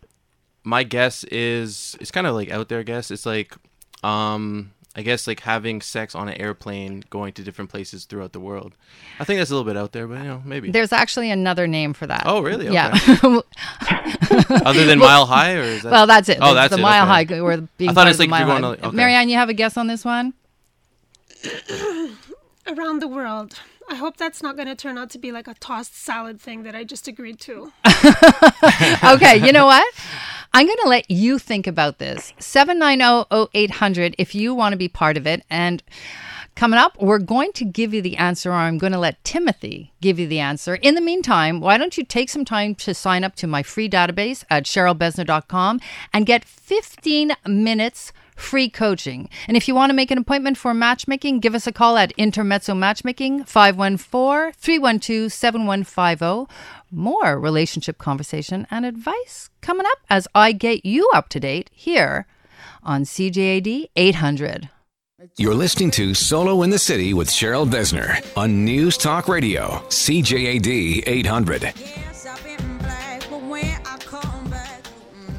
my 0.65 0.83
guess 0.83 1.25
is 1.25 1.97
it's 2.01 2.11
kind 2.11 2.27
of 2.27 2.35
like 2.35 2.51
out 2.51 2.69
there. 2.69 2.83
Guess 2.83 3.11
it's 3.11 3.25
like, 3.27 3.55
um, 4.03 4.73
I 4.96 5.03
guess 5.03 5.29
like 5.29 5.40
having 5.40 5.81
sex 5.81 6.16
on 6.16 6.29
an 6.29 6.35
airplane, 6.40 7.05
going 7.11 7.33
to 7.35 7.44
different 7.44 7.70
places 7.70 8.07
throughout 8.07 8.33
the 8.33 8.40
world. 8.40 8.74
I 9.20 9.24
think 9.24 9.38
that's 9.38 9.50
a 9.50 9.55
little 9.55 9.70
bit 9.70 9.76
out 9.76 9.92
there, 9.92 10.09
but 10.09 10.18
you 10.18 10.24
know, 10.24 10.42
maybe. 10.44 10.72
There's 10.72 10.92
actually 10.92 11.31
another 11.31 11.68
name 11.68 11.92
for 11.92 12.09
that. 12.09 12.24
Oh, 12.26 12.40
really? 12.40 12.72
Yeah. 12.72 12.98
Other 14.50 14.85
than 14.85 14.98
Mile 14.98 15.26
High, 15.26 15.55
or 15.55 15.62
is 15.62 15.83
that? 15.83 15.92
well, 15.92 16.07
that's 16.09 16.29
it. 16.29 16.38
Oh, 16.40 16.48
the, 16.48 16.55
that's 16.55 16.74
the 16.74 16.81
it, 16.81 16.83
mile 16.83 17.05
okay. 17.05 17.35
high. 17.35 17.40
Or 17.40 17.57
being 17.79 17.90
I 17.90 17.92
thought 17.92 18.09
it's 18.09 18.18
like 18.18 18.29
you're 18.31 18.38
mile 18.46 18.61
going 18.61 18.79
to- 18.79 18.88
okay. 18.88 18.96
Marianne, 18.96 19.29
you 19.29 19.37
have 19.37 19.48
a 19.48 19.55
guess 19.55 19.76
on 19.76 19.87
this 19.87 20.05
one? 20.05 20.35
Around 22.66 23.00
the 23.00 23.09
world. 23.09 23.61
I 23.88 23.96
hope 23.96 24.16
that's 24.16 24.40
not 24.40 24.55
going 24.55 24.68
to 24.68 24.76
turn 24.76 24.98
out 24.98 25.11
to 25.11 25.18
be 25.18 25.33
like 25.33 25.48
a 25.48 25.55
tossed 25.55 25.96
salad 25.96 26.40
thing 26.40 26.62
that 26.62 26.76
I 26.76 26.85
just 26.85 27.09
agreed 27.09 27.40
to. 27.40 27.72
okay, 29.05 29.44
you 29.44 29.53
know 29.53 29.66
what? 29.66 29.94
I'm 30.53 30.67
going 30.67 30.79
to 30.83 30.89
let 30.89 31.11
you 31.11 31.39
think 31.39 31.69
about 31.69 31.99
this. 31.99 32.35
790-0800 32.41 34.15
if 34.19 34.35
you 34.35 34.53
want 34.53 34.73
to 34.73 34.77
be 34.77 34.89
part 34.89 35.17
of 35.17 35.25
it. 35.27 35.45
And 35.49 35.81
coming 36.57 36.79
up, 36.79 37.01
we're 37.01 37.19
going 37.19 37.53
to 37.53 37.65
give 37.65 37.95
you 37.95 38.03
the 38.03 38.17
answer, 38.17 38.51
or 38.51 38.55
I'm 38.55 38.77
going 38.77 38.93
to 38.93 38.99
let 38.99 39.23
Timothy 39.23 39.93
give 40.01 40.19
you 40.19 40.27
the 40.27 40.41
answer. 40.41 40.75
In 40.75 40.97
the 40.97 41.01
meantime, 41.01 41.61
why 41.61 41.79
don't 41.79 41.97
you 41.97 42.05
take 42.05 42.29
some 42.29 42.45
time 42.45 42.75
to 42.77 42.95
sign 42.95 43.23
up 43.23 43.37
to 43.37 43.47
my 43.47 43.63
free 43.63 43.89
database 43.89 44.45
at 44.51 44.65
cherylbesner.com 44.65 45.81
and 46.13 46.27
get 46.27 46.45
15 46.45 47.33
minutes 47.47 48.13
free 48.41 48.69
coaching. 48.69 49.29
And 49.47 49.57
if 49.57 49.69
you 49.69 49.75
want 49.75 49.91
to 49.91 49.95
make 49.95 50.11
an 50.11 50.19
appointment 50.19 50.59
for 50.59 50.75
matchmaking, 50.75 51.41
give 51.41 51.55
us 51.55 51.67
a 51.67 51.73
call 51.73 51.97
at 51.97 52.13
Intermezzo 52.13 52.75
Matchmaking 52.75 53.45
514 53.45 54.53
312 54.55 55.33
7150. 55.33 56.53
More 56.92 57.38
relationship 57.38 57.98
conversation 57.98 58.66
and 58.68 58.85
advice 58.85 59.48
coming 59.61 59.87
up 59.87 59.98
as 60.09 60.26
I 60.35 60.50
get 60.50 60.85
you 60.85 61.09
up 61.14 61.29
to 61.29 61.38
date 61.38 61.70
here 61.72 62.26
on 62.83 63.05
CJAD 63.05 63.90
800. 63.94 64.68
You're 65.37 65.55
listening 65.55 65.92
to 65.92 66.14
Solo 66.14 66.62
in 66.62 66.70
the 66.70 66.81
City 66.81 67.14
with 67.14 67.29
Cheryl 67.29 67.70
Besner 67.70 68.20
on 68.37 68.64
News 68.64 68.96
Talk 68.96 69.29
Radio, 69.29 69.83
CJAD 69.88 71.05
800. 71.07 71.62
Yes, 71.62 72.26
I've 72.26 72.42
been 72.42 72.79
black, 72.79 73.20
but 73.31 73.40
when 73.42 73.81
I 73.87 73.96
come 73.98 74.50
back, 74.50 74.83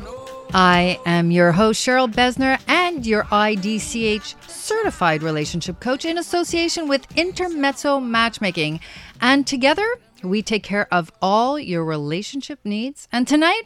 no. 0.02 0.46
I 0.54 1.00
am 1.06 1.32
your 1.32 1.52
host, 1.52 1.86
Cheryl 1.86 2.10
Besner, 2.10 2.62
and 2.70 3.06
your 3.06 3.24
IDCH 3.24 4.42
certified 4.50 5.22
relationship 5.22 5.82
coach 5.82 6.06
in 6.06 6.18
association 6.18 6.88
with 6.88 7.06
Intermezzo 7.18 8.00
Matchmaking. 8.00 8.80
And 9.20 9.46
together, 9.46 9.86
we 10.24 10.42
take 10.42 10.64
care 10.64 10.88
of 10.94 11.12
all 11.22 11.60
your 11.60 11.84
relationship 11.84 12.60
needs. 12.64 13.08
And 13.12 13.28
tonight, 13.28 13.64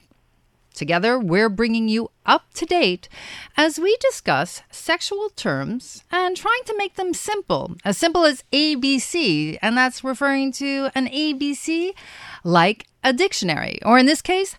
Together, 0.75 1.17
we're 1.17 1.49
bringing 1.49 1.87
you 1.87 2.11
up 2.25 2.53
to 2.53 2.65
date 2.65 3.07
as 3.55 3.79
we 3.79 3.95
discuss 4.01 4.61
sexual 4.69 5.29
terms 5.29 6.03
and 6.11 6.35
trying 6.35 6.63
to 6.65 6.75
make 6.77 6.95
them 6.95 7.13
simple, 7.13 7.75
as 7.85 7.97
simple 7.97 8.25
as 8.25 8.43
ABC, 8.51 9.57
and 9.61 9.77
that's 9.77 10.03
referring 10.03 10.51
to 10.51 10.89
an 10.93 11.07
ABC 11.07 11.93
like 12.43 12.87
a 13.05 13.13
dictionary, 13.13 13.79
or 13.85 13.97
in 13.97 14.05
this 14.05 14.21
case, 14.21 14.57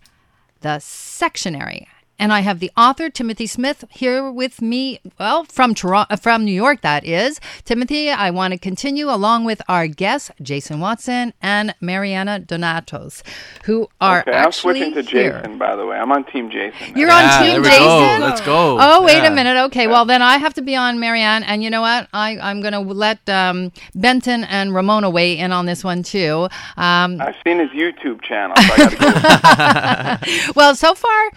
the 0.63 0.79
sextionary. 0.79 1.87
And 2.19 2.33
I 2.33 2.41
have 2.41 2.61
the 2.61 2.71
author 2.77 3.11
Timothy 3.11 3.47
Smith 3.47 3.85
here 3.91 4.31
with 4.33 4.63
me. 4.63 5.01
Well, 5.19 5.45
from 5.45 5.75
Toronto, 5.75 6.17
from 6.17 6.45
New 6.45 6.53
York, 6.55 6.81
that 6.81 7.05
is. 7.05 7.41
Timothy, 7.65 8.11
I 8.11 8.31
want 8.31 8.53
to 8.53 8.59
continue 8.59 9.11
along 9.11 9.45
with 9.45 9.61
our 9.69 9.87
guests, 9.87 10.31
Jason 10.41 10.81
Watson 10.81 11.35
and 11.43 11.75
Mariana 11.81 12.41
Donatos, 12.41 13.23
who 13.65 13.89
are 14.01 14.21
Okay, 14.21 14.33
I'm 14.33 14.51
switching 14.53 14.95
to 14.95 15.03
here. 15.03 15.33
Jason, 15.43 15.59
by 15.59 15.77
the 15.77 15.85
way. 15.85 15.99
I'm 15.99 16.11
on 16.11 16.25
Team 16.25 16.51
Jason. 16.51 16.93
now. 16.95 16.99
You're 16.99 17.09
Yeah, 17.09 17.17
on 17.17 17.43
there 17.45 17.53
Team 17.55 17.63
we 17.63 17.69
Jason. 17.69 17.85
go. 17.85 18.19
Let's 18.27 18.41
go. 18.41 18.79
Oh, 18.81 19.03
wait 19.05 19.19
Yeah. 19.19 19.27
a 19.33 19.35
minute. 19.35 19.57
Okay, 19.67 19.87
well 19.87 20.07
then 20.07 20.23
I 20.23 20.39
have 20.39 20.55
to 20.55 20.63
be 20.63 20.75
on 20.75 20.99
Marianne, 20.99 21.43
and 21.43 21.63
you 21.63 21.69
know 21.69 21.83
what? 21.83 22.09
I 22.15 22.39
I'm 22.39 22.63
gonna 22.63 22.81
let 22.81 23.29
um, 23.29 23.73
Benton 23.95 24.45
and 24.45 24.75
Ramona 24.75 25.11
weigh 25.11 25.37
in 25.39 25.53
on 25.53 25.67
this 25.67 25.85
one 25.85 26.03
too. 26.03 26.49
Um, 26.79 27.21
I've 27.21 27.37
seen 27.47 27.59
his 27.59 27.71
YouTube 27.71 28.23
channel, 28.23 28.57
so 28.57 28.73
I 28.73 28.77
got 28.79 30.21
to 30.21 30.27
go. 30.47 30.53
well, 30.57 30.75
so 30.75 30.95
far, 30.95 31.31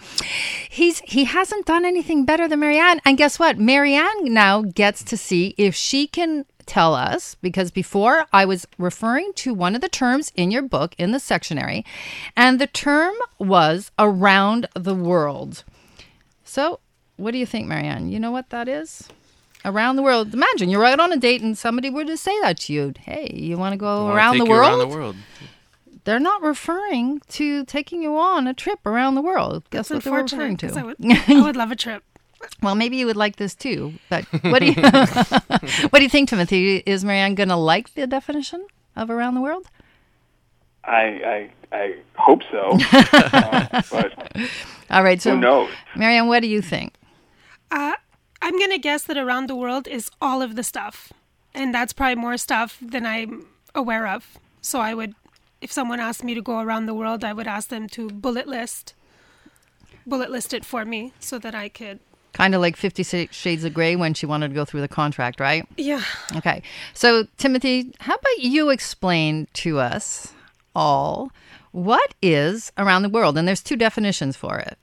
he's 0.80 1.00
he 1.00 1.24
hasn't 1.24 1.66
done 1.66 1.84
anything 1.84 2.24
better 2.24 2.48
than 2.48 2.60
Marianne. 2.60 3.00
And 3.04 3.18
guess 3.18 3.38
what? 3.38 3.58
Marianne 3.58 4.32
now 4.32 4.62
gets 4.62 5.04
to 5.04 5.16
see 5.16 5.54
if 5.58 5.74
she 5.74 6.06
can 6.06 6.46
tell 6.66 6.94
us 6.94 7.36
because 7.42 7.70
before 7.70 8.26
I 8.32 8.44
was 8.44 8.66
referring 8.78 9.32
to 9.34 9.52
one 9.52 9.74
of 9.74 9.82
the 9.82 9.88
terms 9.88 10.32
in 10.36 10.50
your 10.50 10.62
book 10.62 10.94
in 10.98 11.12
the 11.12 11.18
sextionary, 11.18 11.84
and 12.36 12.58
the 12.58 12.66
term 12.66 13.14
was 13.38 13.90
around 13.98 14.68
the 14.74 14.94
world. 14.94 15.64
So, 16.44 16.80
what 17.16 17.32
do 17.32 17.38
you 17.38 17.46
think, 17.46 17.68
Marianne? 17.68 18.10
You 18.10 18.18
know 18.18 18.30
what 18.30 18.50
that 18.50 18.66
is? 18.66 19.08
Around 19.64 19.96
the 19.96 20.02
world. 20.02 20.32
Imagine 20.32 20.70
you're 20.70 20.86
out 20.86 21.00
on 21.00 21.12
a 21.12 21.18
date 21.18 21.42
and 21.42 21.58
somebody 21.58 21.90
were 21.90 22.06
to 22.06 22.16
say 22.16 22.40
that 22.40 22.60
to 22.60 22.72
you. 22.72 22.94
Hey, 22.98 23.30
you 23.34 23.58
want 23.58 23.74
to 23.74 23.76
go 23.76 24.08
around 24.08 24.38
the 24.38 24.46
world? 24.46 24.80
Around 24.80 24.90
the 24.90 24.96
world. 24.96 25.16
They're 26.04 26.18
not 26.20 26.42
referring 26.42 27.20
to 27.30 27.64
taking 27.64 28.02
you 28.02 28.16
on 28.16 28.46
a 28.46 28.54
trip 28.54 28.80
around 28.86 29.14
the 29.14 29.22
world. 29.22 29.64
Guess 29.70 29.90
what 29.90 30.02
they're 30.04 30.12
referring 30.12 30.52
Unfortunate, 30.52 30.60
'cause 30.60 30.76
I 30.76 30.80
to? 30.80 30.86
would, 30.86 31.38
I 31.38 31.46
would 31.46 31.56
love 31.56 31.70
a 31.70 31.76
trip. 31.76 32.02
well, 32.62 32.74
maybe 32.74 32.96
you 32.96 33.06
would 33.06 33.16
like 33.16 33.36
this 33.36 33.54
too. 33.54 33.94
But 34.08 34.24
what 34.42 34.60
do 34.60 34.66
you 34.66 34.74
what 35.90 35.98
do 35.98 36.02
you 36.02 36.08
think, 36.08 36.28
Timothy? 36.28 36.78
Is 36.86 37.04
Marianne 37.04 37.34
going 37.34 37.48
to 37.50 37.56
like 37.56 37.94
the 37.94 38.06
definition 38.06 38.66
of 38.96 39.10
around 39.10 39.34
the 39.34 39.40
world? 39.40 39.66
I, 40.84 41.50
I, 41.72 41.76
I 41.76 41.94
hope 42.16 42.40
so. 42.50 42.78
Uh, 42.92 43.82
but 43.90 44.12
All 44.90 45.02
right. 45.04 45.20
So, 45.20 45.34
who 45.34 45.40
knows? 45.40 45.70
Marianne, 45.94 46.26
what 46.26 46.40
do 46.40 46.48
you 46.48 46.62
think? 46.62 46.94
Uh, 47.70 47.92
I'm 48.42 48.56
going 48.58 48.70
to 48.70 48.78
guess 48.78 49.02
that 49.04 49.18
around 49.18 49.46
the 49.48 49.54
world 49.54 49.86
is 49.86 50.10
all 50.22 50.40
of 50.40 50.56
the 50.56 50.62
stuff. 50.62 51.12
And 51.54 51.74
that's 51.74 51.92
probably 51.92 52.14
more 52.14 52.36
stuff 52.38 52.78
than 52.80 53.04
I'm 53.04 53.44
aware 53.74 54.06
of. 54.06 54.38
So 54.62 54.80
I 54.80 54.94
would, 54.94 55.14
if 55.60 55.70
someone 55.70 56.00
asked 56.00 56.24
me 56.24 56.34
to 56.34 56.42
go 56.42 56.60
around 56.60 56.86
the 56.86 56.94
world, 56.94 57.24
I 57.24 57.32
would 57.32 57.46
ask 57.46 57.68
them 57.68 57.88
to 57.88 58.08
bullet 58.08 58.46
list, 58.46 58.94
bullet 60.06 60.30
list 60.30 60.54
it 60.54 60.64
for 60.64 60.84
me 60.84 61.12
so 61.20 61.38
that 61.38 61.54
I 61.54 61.68
could. 61.68 62.00
Kind 62.32 62.54
of 62.54 62.60
like 62.60 62.76
Fifty 62.76 63.02
Shades 63.02 63.64
of 63.64 63.74
Grey 63.74 63.96
when 63.96 64.14
she 64.14 64.24
wanted 64.24 64.48
to 64.48 64.54
go 64.54 64.64
through 64.64 64.82
the 64.82 64.88
contract, 64.88 65.40
right? 65.40 65.66
Yeah. 65.76 66.02
Okay. 66.36 66.62
So, 66.94 67.26
Timothy, 67.38 67.92
how 67.98 68.14
about 68.14 68.38
you 68.38 68.70
explain 68.70 69.48
to 69.54 69.80
us 69.80 70.32
all 70.74 71.32
what 71.72 72.14
is 72.22 72.70
around 72.78 73.02
the 73.02 73.08
world? 73.08 73.36
And 73.36 73.48
there's 73.48 73.62
two 73.62 73.76
definitions 73.76 74.36
for 74.36 74.58
it. 74.58 74.78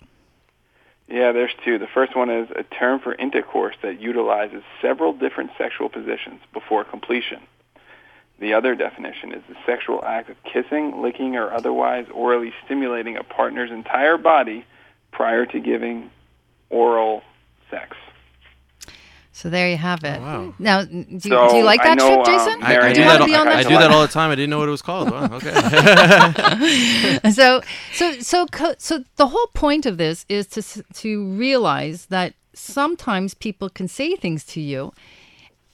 Yeah, 1.07 1.31
there's 1.31 1.53
two. 1.63 1.77
The 1.77 1.87
first 1.87 2.17
one 2.17 2.29
is 2.29 2.49
a 2.53 2.63
term 2.63 2.99
for 2.99 3.15
intercourse 3.15 3.77
that 3.81 4.01
utilizes 4.01 4.61
several 4.81 5.13
different 5.13 5.51
sexual 5.57 5.87
positions 5.87 6.41
before 6.51 6.83
completion. 6.83 7.39
The 8.39 8.53
other 8.53 8.75
definition 8.75 9.33
is 9.33 9.41
the 9.49 9.55
sexual 9.65 10.03
act 10.05 10.29
of 10.29 10.37
kissing, 10.43 11.01
licking, 11.01 11.35
or 11.35 11.51
otherwise 11.51 12.05
orally 12.13 12.53
stimulating 12.65 13.17
a 13.17 13.23
partner's 13.23 13.71
entire 13.71 14.17
body 14.17 14.63
prior 15.11 15.45
to 15.47 15.59
giving 15.59 16.11
oral 16.69 17.23
sex. 17.71 17.95
So 19.31 19.49
there 19.51 19.69
you 19.69 19.77
have 19.77 20.03
it. 20.03 20.19
wow. 20.19 20.53
Now, 20.57 20.83
do 20.83 21.05
you, 21.09 21.19
So, 21.19 21.49
do 21.49 21.57
you 21.57 21.63
like 21.63 21.83
that 21.83 21.97
know, 21.99 22.23
trip, 22.23 22.27
um, 22.27 22.45
Jason? 22.47 22.63
I, 22.63 22.77
I 22.77 22.87
do 22.89 22.95
do 22.95 23.01
you 23.01 23.07
that. 23.07 23.19
want 23.19 23.31
to 23.31 23.37
all- 23.39 23.47
I 23.49 23.63
do 23.63 23.69
that 23.77 23.91
all 23.91 24.01
the 24.01 24.07
time. 24.07 24.31
I 24.31 24.35
didn't 24.35 24.49
know 24.49 24.57
what 24.59 24.67
it 24.67 24.71
was 24.71 24.81
called. 24.81 25.11
Wow. 25.11 25.29
Okay. 25.31 25.53
so 27.31 27.61
so 27.93 28.11
so 28.19 28.45
so 28.79 29.03
the 29.17 29.27
whole 29.27 29.47
point 29.53 29.85
of 29.85 29.97
this 29.97 30.25
is 30.27 30.47
to 30.47 30.83
to 30.93 31.27
realize 31.33 32.07
that 32.07 32.33
sometimes 32.53 33.33
people 33.35 33.69
can 33.69 33.87
say 33.87 34.15
things 34.15 34.43
to 34.45 34.59
you 34.61 34.91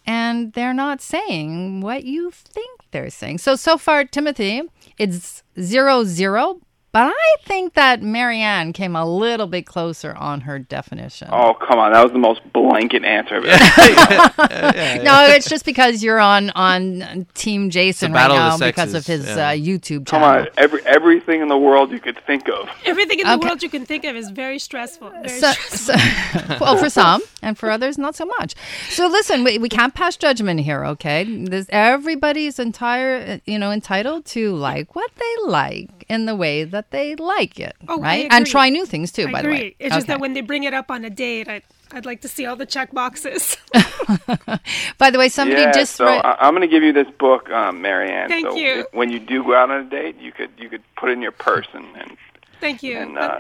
and 0.06 0.54
they're 0.54 0.74
not 0.74 1.02
saying 1.02 1.82
what 1.82 2.04
you 2.04 2.32
think 2.32 2.82
they're 2.92 3.10
saying. 3.10 3.38
So 3.40 3.56
so 3.56 3.78
far 3.78 4.06
timothy 4.06 4.62
it's 4.98 5.44
zero 5.60 6.04
zero 6.04 6.60
but 6.94 7.12
i 7.14 7.36
think 7.44 7.74
that 7.74 8.02
marianne 8.02 8.72
came 8.72 8.96
a 8.96 9.06
little 9.06 9.48
bit 9.48 9.66
closer 9.66 10.14
on 10.16 10.42
her 10.42 10.58
definition 10.58 11.28
Oh, 11.32 11.54
come 11.54 11.80
on. 11.80 11.92
That 11.94 12.04
was 12.04 12.12
the 12.14 12.20
most 12.20 12.42
blanket 12.54 13.04
answer 13.04 13.36
I've 13.36 13.46
ever 13.46 15.04
no 15.04 15.26
it's 15.26 15.50
just 15.50 15.66
because 15.66 16.02
you're 16.04 16.20
on 16.20 16.50
on 16.52 17.26
team 17.34 17.70
jason 17.70 18.14
right 18.14 18.28
battle 18.30 18.38
of 18.38 18.60
now 18.60 18.66
because 18.68 18.94
of 18.94 19.06
his 19.06 19.26
yeah. 19.26 19.50
uh, 19.50 19.52
youtube 19.52 20.06
Come 20.06 20.24
on. 20.24 20.48
Every, 20.58 20.86
everything 20.86 21.42
in 21.42 21.48
the 21.48 21.58
world 21.58 21.92
you 21.92 22.00
could 22.00 22.18
think 22.26 22.48
of. 22.48 22.70
Everything 22.86 23.20
in 23.20 23.26
the 23.28 23.34
Okay. 23.34 23.48
world 23.48 23.64
you 23.64 23.70
can 23.70 23.86
think 23.86 24.06
of 24.06 24.16
is 24.16 24.30
very 24.30 24.60
stressful. 24.60 25.10
Very 25.10 25.30
so, 25.30 25.52
stressful. 25.52 25.96
so- 25.96 26.58
well, 26.62 26.78
for 26.78 26.90
some, 26.90 27.22
and 27.42 27.58
for 27.58 27.70
others, 27.72 27.98
not 27.98 28.16
so 28.16 28.26
much. 28.26 28.54
So, 28.90 29.08
listen, 29.08 29.44
we, 29.44 29.58
we 29.58 29.70
can't 29.70 29.94
pass 29.94 30.16
judgment 30.16 30.60
here, 30.60 30.86
okay? 30.86 31.24
This, 31.24 31.66
everybody's 31.70 32.60
entire, 32.60 33.42
you 33.46 33.58
know, 33.58 33.72
entitled 33.72 34.26
to 34.28 34.54
like 34.56 34.96
what 34.96 35.10
they 35.16 35.36
like 35.48 36.03
in 36.10 36.26
the 36.26 36.36
way 36.36 36.64
that 36.64 36.92
they 36.92 37.16
like 37.16 37.60
it, 37.60 37.76
Oh, 37.88 38.00
right? 38.00 38.28
And 38.32 38.46
try 38.46 38.70
new 38.70 38.86
things 38.86 39.12
too, 39.12 39.28
I 39.28 39.32
by 39.32 39.40
agree. 39.40 39.56
the 39.58 39.64
way. 39.64 39.76
It's 39.80 39.96
just 39.96 40.08
that 40.08 40.20
when 40.20 40.34
they 40.34 40.42
bring 40.42 40.64
it 40.64 40.74
up 40.74 40.90
on 40.92 41.04
a 41.06 41.10
date, 41.10 41.48
I, 41.48 41.62
I'd 41.92 42.06
like 42.06 42.22
to 42.22 42.28
see 42.28 42.46
all 42.46 42.56
the 42.56 42.66
check 42.66 42.92
boxes. 42.94 43.58
by 44.98 45.10
the 45.12 45.18
way, 45.20 45.30
somebody 45.30 45.62
yeah, 45.62 45.72
just 45.72 45.96
so 45.96 46.06
read- 46.06 46.22
I, 46.26 46.36
I'm 46.40 46.54
going 46.54 46.62
to 46.62 46.68
give 46.68 46.84
you 46.84 46.94
this 46.94 47.10
book, 47.18 47.50
um, 47.50 47.82
Marianne. 47.82 48.30
Thank 48.30 48.48
so 48.48 48.56
you. 48.56 48.80
if- 48.82 48.88
when 48.94 49.10
you 49.12 49.20
do 49.20 49.44
go 49.44 49.56
out 49.56 49.70
on 49.72 49.82
a 49.86 49.90
date, 49.90 50.18
you 50.20 50.32
could 50.32 50.50
you 50.58 50.70
could 50.70 50.82
put 50.96 51.10
it 51.10 51.14
in 51.14 51.22
your 51.22 51.32
purse 51.32 51.68
and, 51.74 51.86
and 51.98 52.18
Thank 52.60 52.82
you. 52.84 52.98
and 52.98 53.18
uh, 53.18 53.40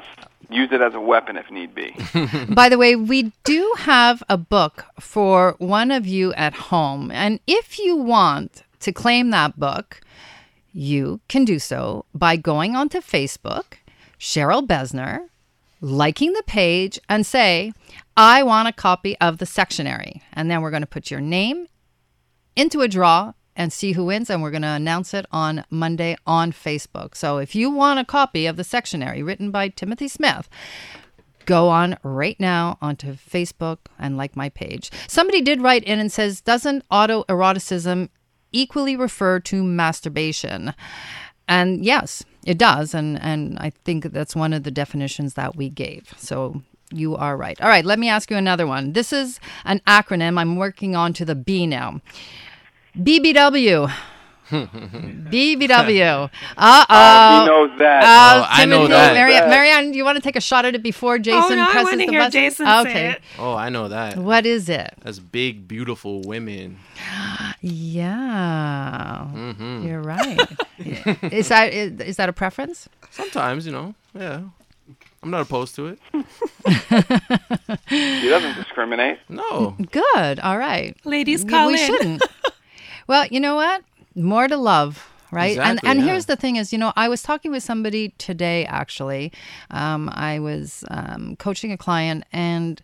use 0.49 0.69
it 0.71 0.81
as 0.81 0.93
a 0.93 0.99
weapon 0.99 1.37
if 1.37 1.49
need 1.49 1.73
be. 1.73 1.95
By 2.49 2.69
the 2.69 2.77
way, 2.77 2.95
we 2.95 3.31
do 3.43 3.73
have 3.79 4.21
a 4.29 4.37
book 4.37 4.85
for 4.99 5.55
one 5.59 5.91
of 5.91 6.05
you 6.05 6.33
at 6.33 6.53
home. 6.53 7.09
And 7.11 7.39
if 7.47 7.79
you 7.79 7.95
want 7.95 8.63
to 8.81 8.91
claim 8.91 9.29
that 9.31 9.57
book, 9.59 10.01
you 10.73 11.21
can 11.29 11.45
do 11.45 11.59
so 11.59 12.05
by 12.13 12.35
going 12.35 12.75
onto 12.75 12.99
Facebook, 12.99 13.75
Cheryl 14.19 14.65
Besner, 14.65 15.27
liking 15.79 16.33
the 16.33 16.43
page, 16.43 16.99
and 17.07 17.25
say, 17.25 17.71
I 18.17 18.43
want 18.43 18.67
a 18.67 18.73
copy 18.73 19.17
of 19.19 19.37
the 19.37 19.45
sextionary. 19.45 20.21
And 20.33 20.49
then 20.49 20.61
we're 20.61 20.71
going 20.71 20.81
to 20.81 20.87
put 20.87 21.11
your 21.11 21.21
name 21.21 21.67
into 22.55 22.81
a 22.81 22.87
draw 22.87 23.33
and 23.55 23.71
see 23.71 23.91
who 23.91 24.05
wins. 24.05 24.29
And 24.29 24.41
we're 24.41 24.51
going 24.51 24.63
to 24.63 24.67
announce 24.69 25.13
it 25.13 25.25
on 25.31 25.63
Monday 25.69 26.15
on 26.25 26.51
Facebook. 26.51 27.15
So 27.15 27.37
if 27.37 27.53
you 27.53 27.69
want 27.69 27.99
a 27.99 28.05
copy 28.05 28.45
of 28.45 28.55
the 28.55 28.63
sextionary 28.63 29.25
written 29.25 29.51
by 29.51 29.69
Timothy 29.69 30.07
Smith, 30.07 30.49
go 31.45 31.69
on 31.69 31.97
right 32.03 32.39
now 32.39 32.77
onto 32.81 33.13
Facebook 33.13 33.79
and 33.99 34.17
like 34.17 34.35
my 34.35 34.49
page. 34.49 34.89
Somebody 35.07 35.41
did 35.41 35.61
write 35.61 35.83
in 35.83 35.99
and 35.99 36.11
says, 36.11 36.41
doesn't 36.41 36.87
autoeroticism 36.89 38.09
equally 38.53 38.95
refer 38.95 39.39
to 39.41 39.63
masturbation? 39.63 40.73
And 41.47 41.83
yes, 41.83 42.23
it 42.45 42.57
does. 42.57 42.93
And, 42.93 43.21
and 43.21 43.57
I 43.59 43.71
think 43.83 44.05
that's 44.05 44.35
one 44.35 44.53
of 44.53 44.63
the 44.63 44.71
definitions 44.71 45.33
that 45.33 45.55
we 45.55 45.69
gave. 45.69 46.13
So 46.17 46.61
you 46.91 47.15
are 47.15 47.35
right. 47.35 47.59
All 47.61 47.67
right, 47.67 47.85
let 47.85 47.99
me 47.99 48.09
ask 48.09 48.29
you 48.29 48.37
another 48.37 48.67
one. 48.67 48.93
This 48.93 49.11
is 49.11 49.39
an 49.65 49.81
acronym. 49.87 50.39
I'm 50.39 50.55
working 50.55 50.95
on 50.95 51.13
to 51.13 51.25
the 51.25 51.35
B 51.35 51.67
now. 51.67 52.01
BBW. 52.97 53.91
BBW. 54.51 56.25
Uh 56.25 56.29
Oh, 56.57 56.85
oh. 56.89 57.41
he 57.41 57.47
knows 57.47 57.79
that. 57.79 58.03
Oh, 58.03 58.45
I 58.49 58.65
know 58.65 58.87
that. 58.87 59.13
Marianne, 59.13 59.49
Marianne, 59.49 59.91
do 59.91 59.97
you 59.97 60.03
want 60.05 60.17
to 60.17 60.21
take 60.21 60.35
a 60.35 60.41
shot 60.41 60.65
at 60.65 60.75
it 60.75 60.83
before 60.83 61.17
Jason 61.17 61.57
no, 61.57 61.63
I 61.63 61.71
presses 61.71 61.85
wanna 61.91 61.97
the 62.05 62.11
hear 62.11 62.19
button? 62.19 62.31
Jason 62.31 62.65
say 62.65 62.79
okay. 62.81 63.09
it. 63.11 63.21
Oh, 63.39 63.53
I 63.55 63.69
know 63.69 63.87
that. 63.87 64.17
What 64.17 64.45
is 64.45 64.67
it? 64.69 64.93
That's 65.03 65.19
big, 65.19 65.67
beautiful 65.67 66.21
women. 66.21 66.79
Yeah, 67.65 69.25
Mm-hmm. 69.33 69.87
you're 69.87 70.01
right. 70.15 70.37
is 71.31 71.47
that 71.47 71.71
is, 71.73 71.99
is 72.01 72.17
that 72.17 72.27
a 72.27 72.33
preference? 72.33 72.89
Sometimes, 73.11 73.65
you 73.65 73.71
know, 73.71 73.95
yeah. 74.13 74.41
I'm 75.23 75.29
not 75.31 75.41
opposed 75.41 75.75
to 75.75 75.87
it. 75.87 75.99
He 77.87 78.29
doesn't 78.29 78.55
discriminate. 78.55 79.19
No. 79.29 79.75
Good. 79.91 80.39
All 80.39 80.57
right. 80.57 80.97
Ladies, 81.05 81.43
We- 81.45 81.49
call 81.49 81.67
we 81.67 81.73
in. 81.73 81.79
shouldn't. 81.87 82.23
well, 83.07 83.25
you 83.27 83.39
know 83.39 83.55
what? 83.55 83.83
More 84.15 84.47
to 84.47 84.57
love, 84.57 85.11
right? 85.31 85.57
and 85.57 85.79
Exactly, 85.79 85.89
and 85.89 85.99
yeah. 85.99 86.05
here's 86.05 86.25
the 86.25 86.35
thing: 86.35 86.55
is 86.57 86.71
you 86.71 86.79
know, 86.79 86.93
I 86.95 87.09
was 87.09 87.23
talking 87.23 87.51
with 87.51 87.63
somebody 87.63 88.09
today. 88.17 88.65
Actually, 88.65 89.31
um, 89.71 90.09
I 90.13 90.39
was 90.39 90.83
um, 90.89 91.35
coaching 91.37 91.71
a 91.71 91.77
client, 91.77 92.23
and 92.31 92.81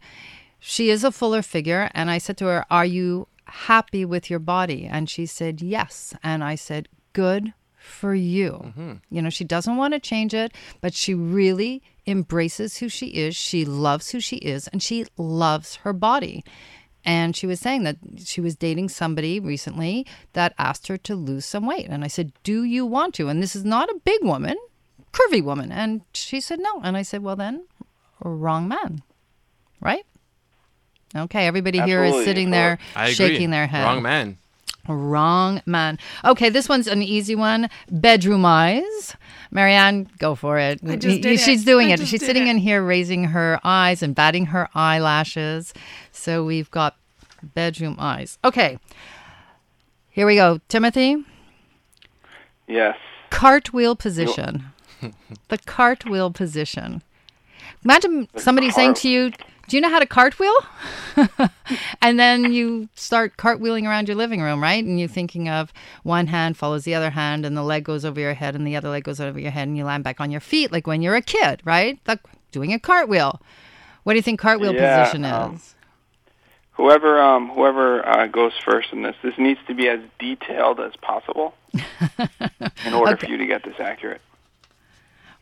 she 0.60 0.90
is 0.90 1.04
a 1.04 1.12
fuller 1.12 1.42
figure. 1.42 1.90
And 1.94 2.10
I 2.10 2.18
said 2.18 2.38
to 2.38 2.46
her, 2.46 2.66
"Are 2.70 2.86
you 2.86 3.28
happy 3.46 4.06
with 4.06 4.30
your 4.30 4.40
body?" 4.40 4.86
And 4.86 5.10
she 5.10 5.26
said, 5.26 5.62
"Yes." 5.62 6.16
And 6.24 6.44
I 6.44 6.56
said, 6.56 6.88
"Good." 7.14 7.54
For 7.82 8.14
you. 8.14 8.74
You 9.10 9.22
know, 9.22 9.30
she 9.30 9.46
doesn't 9.46 9.78
want 9.78 9.94
to 9.94 10.00
change 10.00 10.34
it, 10.34 10.54
but 10.80 10.94
she 10.94 11.14
really 11.16 11.82
embraces 12.06 12.78
who 12.78 12.90
she 12.90 13.08
is. 13.08 13.36
She 13.36 13.66
loves 13.66 14.12
who 14.12 14.20
she 14.20 14.36
is, 14.36 14.68
and 14.68 14.84
she 14.84 15.06
loves 15.18 15.78
her 15.78 15.94
body. 15.94 16.44
And 17.06 17.36
she 17.36 17.48
was 17.48 17.60
saying 17.60 17.84
that 17.84 17.98
she 18.26 18.42
was 18.42 18.56
dating 18.56 18.90
somebody 18.90 19.40
recently 19.40 20.06
that 20.34 20.54
asked 20.58 20.88
her 20.88 20.98
to 20.98 21.16
lose 21.16 21.46
some 21.46 21.66
weight. 21.66 21.88
And 21.90 22.04
I 22.04 22.08
said, 22.08 22.34
Do 22.44 22.64
you 22.64 22.86
want 22.86 23.14
to? 23.16 23.30
And 23.30 23.42
this 23.42 23.56
is 23.56 23.64
not 23.64 23.90
a 23.90 24.02
big 24.04 24.24
woman, 24.24 24.58
curvy 25.14 25.44
woman. 25.44 25.72
And 25.72 26.02
she 26.14 26.42
said, 26.42 26.60
No. 26.60 26.82
And 26.84 26.98
I 26.98 27.04
said, 27.04 27.24
Well, 27.24 27.36
then, 27.36 27.66
wrong 28.22 28.68
man. 28.68 29.02
Right? 29.82 30.06
Okay, 31.16 31.48
everybody 31.48 31.82
here 31.82 32.04
is 32.04 32.24
sitting 32.24 32.52
there 32.52 32.78
I 32.96 33.06
agree. 33.06 33.16
shaking 33.16 33.50
their 33.50 33.66
head. 33.66 33.84
Wrong 33.84 34.04
man. 34.04 34.38
Wrong 34.88 35.62
man. 35.66 36.00
Okay, 36.26 36.50
this 36.50 36.70
one's 36.70 36.88
an 36.88 37.02
easy 37.02 37.36
one. 37.36 37.70
Bedroom 37.90 38.46
eyes. 38.46 39.16
Marianne, 39.52 40.10
go 40.20 40.36
for 40.36 40.60
it. 40.60 40.80
I 40.88 40.96
just 40.96 41.22
did 41.22 41.40
She's 41.40 41.64
it. 41.64 41.66
doing 41.66 41.90
I 41.90 41.94
it. 41.96 42.06
She's 42.08 42.24
sitting 42.26 42.48
it. 42.48 42.52
in 42.52 42.58
here 42.60 42.84
raising 42.84 43.26
her 43.26 43.60
eyes 43.64 44.04
and 44.04 44.14
batting 44.14 44.48
her 44.48 44.70
eyelashes. 44.76 45.74
So 46.12 46.44
we've 46.46 46.70
got 46.72 46.96
bedroom 47.56 47.96
eyes. 47.98 48.38
Okay. 48.44 48.78
Here 50.10 50.26
we 50.28 50.36
go. 50.36 50.60
Timothy, 50.70 51.24
Yes. 52.68 52.98
cartwheel 53.32 53.96
position. 53.96 54.66
the 55.48 55.58
cartwheel 55.60 56.32
position. 56.32 57.02
Imagine 57.84 58.28
somebody 58.36 58.70
saying 58.70 58.96
to 58.96 59.10
you, 59.10 59.32
Do 59.70 59.78
you 59.78 59.82
know 59.82 59.90
how 59.90 60.00
to 60.00 60.06
cartwheel? 60.08 60.54
and 62.02 62.20
then 62.20 62.52
you 62.52 62.90
start 62.96 63.38
cartwheeling 63.38 63.86
around 63.88 64.08
your 64.08 64.18
living 64.18 64.42
room, 64.42 64.62
right? 64.64 64.84
And 64.84 65.00
you're 65.00 65.08
thinking 65.08 65.48
of 65.48 65.72
one 66.04 66.28
hand 66.28 66.58
follows 66.58 66.84
the 66.86 66.96
other 66.96 67.12
hand, 67.12 67.46
and 67.46 67.56
the 67.56 67.62
leg 67.64 67.84
goes 67.84 68.04
over 68.04 68.20
your 68.20 68.34
head, 68.34 68.56
and 68.56 68.66
the 68.66 68.76
other 68.76 68.90
leg 68.90 69.04
goes 69.04 69.20
over 69.22 69.40
your 69.40 69.52
head, 69.52 69.68
and 69.68 69.78
you 69.78 69.86
land 69.86 70.04
back 70.04 70.20
on 70.20 70.32
your 70.32 70.42
feet 70.42 70.72
like 70.72 70.88
when 70.88 71.02
you're 71.02 71.16
a 71.16 71.22
kid, 71.22 71.62
right? 71.66 72.00
Like 72.08 72.20
doing 72.52 72.74
a 72.74 72.80
cartwheel. 72.80 73.40
What 74.04 74.14
do 74.14 74.18
you 74.18 74.24
think 74.24 74.40
cartwheel 74.40 74.74
Yeah, 74.74 75.04
position 75.04 75.24
is? 75.24 75.32
um, 75.34 75.62
Whoever 76.72 77.22
um, 77.22 77.50
whoever 77.50 78.08
uh, 78.08 78.28
goes 78.28 78.54
first 78.64 78.94
in 78.94 79.02
this, 79.04 79.16
this 79.22 79.38
needs 79.38 79.60
to 79.68 79.74
be 79.76 79.88
as 79.90 80.00
detailed 80.18 80.80
as 80.80 80.94
possible 81.02 81.54
in 82.86 82.94
order 82.94 83.14
Okay. 83.14 83.26
for 83.28 83.32
you 83.32 83.38
to 83.38 83.46
get 83.46 83.64
this 83.64 83.76
accurate. 83.80 84.22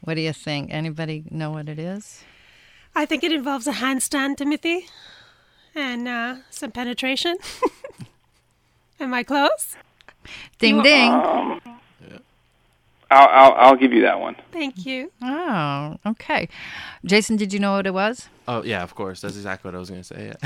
what 0.02 0.16
do 0.16 0.22
you 0.22 0.34
think? 0.34 0.70
Anybody 0.74 1.24
know 1.30 1.52
what 1.52 1.70
it 1.70 1.78
is? 1.80 2.24
I 2.98 3.06
think 3.06 3.24
it 3.24 3.32
involves 3.32 3.68
a 3.68 3.74
handstand, 3.74 4.38
Timothy, 4.38 4.88
and 5.76 6.08
uh, 6.08 6.38
some 6.50 6.72
penetration. 6.72 7.38
Am 9.00 9.14
I 9.14 9.22
close? 9.24 9.78
Ding 10.58 10.78
You- 10.78 10.84
ding. 10.84 11.12
Um, 11.12 11.77
I'll, 13.10 13.28
I'll 13.30 13.54
I'll 13.54 13.76
give 13.76 13.94
you 13.94 14.02
that 14.02 14.20
one. 14.20 14.36
Thank 14.52 14.86
you. 14.86 15.12
oh, 15.22 15.96
okay. 16.06 16.50
Jason, 17.06 17.38
did 17.38 17.54
you 17.54 17.60
know 17.60 17.74
what 17.74 17.88
it 17.88 17.94
was? 17.94 18.28
Oh 18.50 18.64
yeah, 18.64 18.84
of 18.84 18.96
course. 18.96 19.22
That's 19.22 19.36
exactly 19.36 19.70
what 19.70 19.76
I 19.76 19.80
was 19.80 19.90
gonna 19.90 20.04
say. 20.04 20.28
Yeah. 20.28 20.34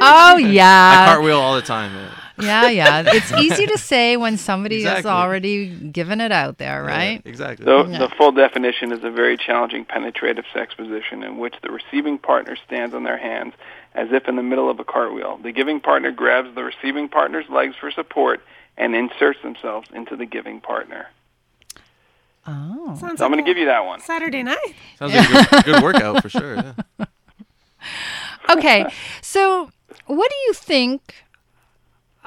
oh 0.00 0.36
I 0.36 0.38
yeah. 0.38 1.06
cartwheel 1.06 1.38
all 1.38 1.54
the 1.56 1.62
time. 1.62 1.94
Yeah. 1.94 2.10
Yeah, 2.36 2.68
yeah. 2.70 3.02
It's 3.14 3.32
easy 3.32 3.66
to 3.66 3.78
say 3.78 4.16
when 4.16 4.36
somebody 4.38 4.82
has 4.82 4.98
Exactly. 4.98 5.10
already 5.10 5.68
given 5.90 6.20
it 6.20 6.32
out 6.32 6.58
there, 6.58 6.82
right? 6.82 7.22
Yeah, 7.24 7.30
exactly. 7.30 7.64
The, 7.64 7.84
Yeah. 7.88 7.98
the 7.98 8.08
full 8.16 8.32
definition 8.32 8.90
is 8.92 9.04
a 9.04 9.10
very 9.10 9.36
challenging 9.36 9.84
penetrative 9.84 10.44
sex 10.52 10.74
position 10.74 11.22
in 11.22 11.38
which 11.38 11.54
the 11.62 11.70
receiving 11.70 12.18
partner 12.18 12.56
stands 12.66 12.94
on 12.94 13.04
their 13.04 13.18
hands 13.18 13.54
as 13.94 14.08
if 14.10 14.26
in 14.28 14.34
the 14.36 14.42
middle 14.42 14.68
of 14.68 14.80
a 14.80 14.84
cartwheel. 14.84 15.38
The 15.42 15.52
giving 15.52 15.78
partner 15.80 16.10
grabs 16.10 16.54
the 16.54 16.64
receiving 16.64 17.08
partner's 17.08 17.48
legs 17.48 17.76
for 17.78 17.90
support 17.92 18.40
and 18.76 18.96
inserts 18.96 19.38
themselves 19.42 19.88
into 19.94 20.16
the 20.16 20.26
giving 20.26 20.60
partner. 20.60 21.06
Oh. 22.46 22.96
Sounds 22.98 23.18
So 23.18 23.24
I'm 23.24 23.30
like 23.30 23.38
going 23.38 23.44
to 23.44 23.50
give 23.50 23.58
you 23.58 23.66
that 23.66 23.84
one. 23.86 24.00
Saturday 24.00 24.42
night. 24.42 24.74
Sounds 24.98 25.14
like 25.14 25.28
a 25.28 25.50
good, 25.50 25.64
good 25.74 25.82
workout 25.82 26.22
for 26.22 26.28
sure. 26.28 26.56
Yeah. 26.56 26.74
Okay. 28.50 28.84
So, 29.22 29.70
what 30.06 30.30
do 30.30 30.36
you 30.46 30.52
think 30.52 31.14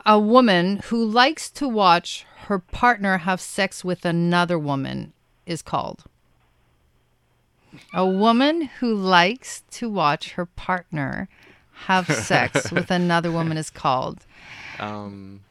a 0.06 0.20
woman 0.20 0.78
who 0.86 1.06
likes 1.06 1.50
to 1.52 1.68
watch 1.68 2.26
her 2.46 2.58
partner 2.60 3.20
have 3.20 3.40
sex 3.40 3.84
with 3.84 4.04
another 4.04 4.58
woman 4.58 5.14
is 5.46 5.62
called? 5.62 6.06
A 7.94 8.06
woman 8.06 8.62
who 8.80 8.96
likes 8.96 9.64
to 9.72 9.90
watch 9.90 10.32
her 10.34 10.46
partner 10.46 11.30
have 11.86 12.08
sex 12.08 12.72
with 12.72 12.90
another 12.90 13.32
woman 13.32 13.58
is 13.58 13.70
called. 13.70 14.26
Um, 14.80 15.42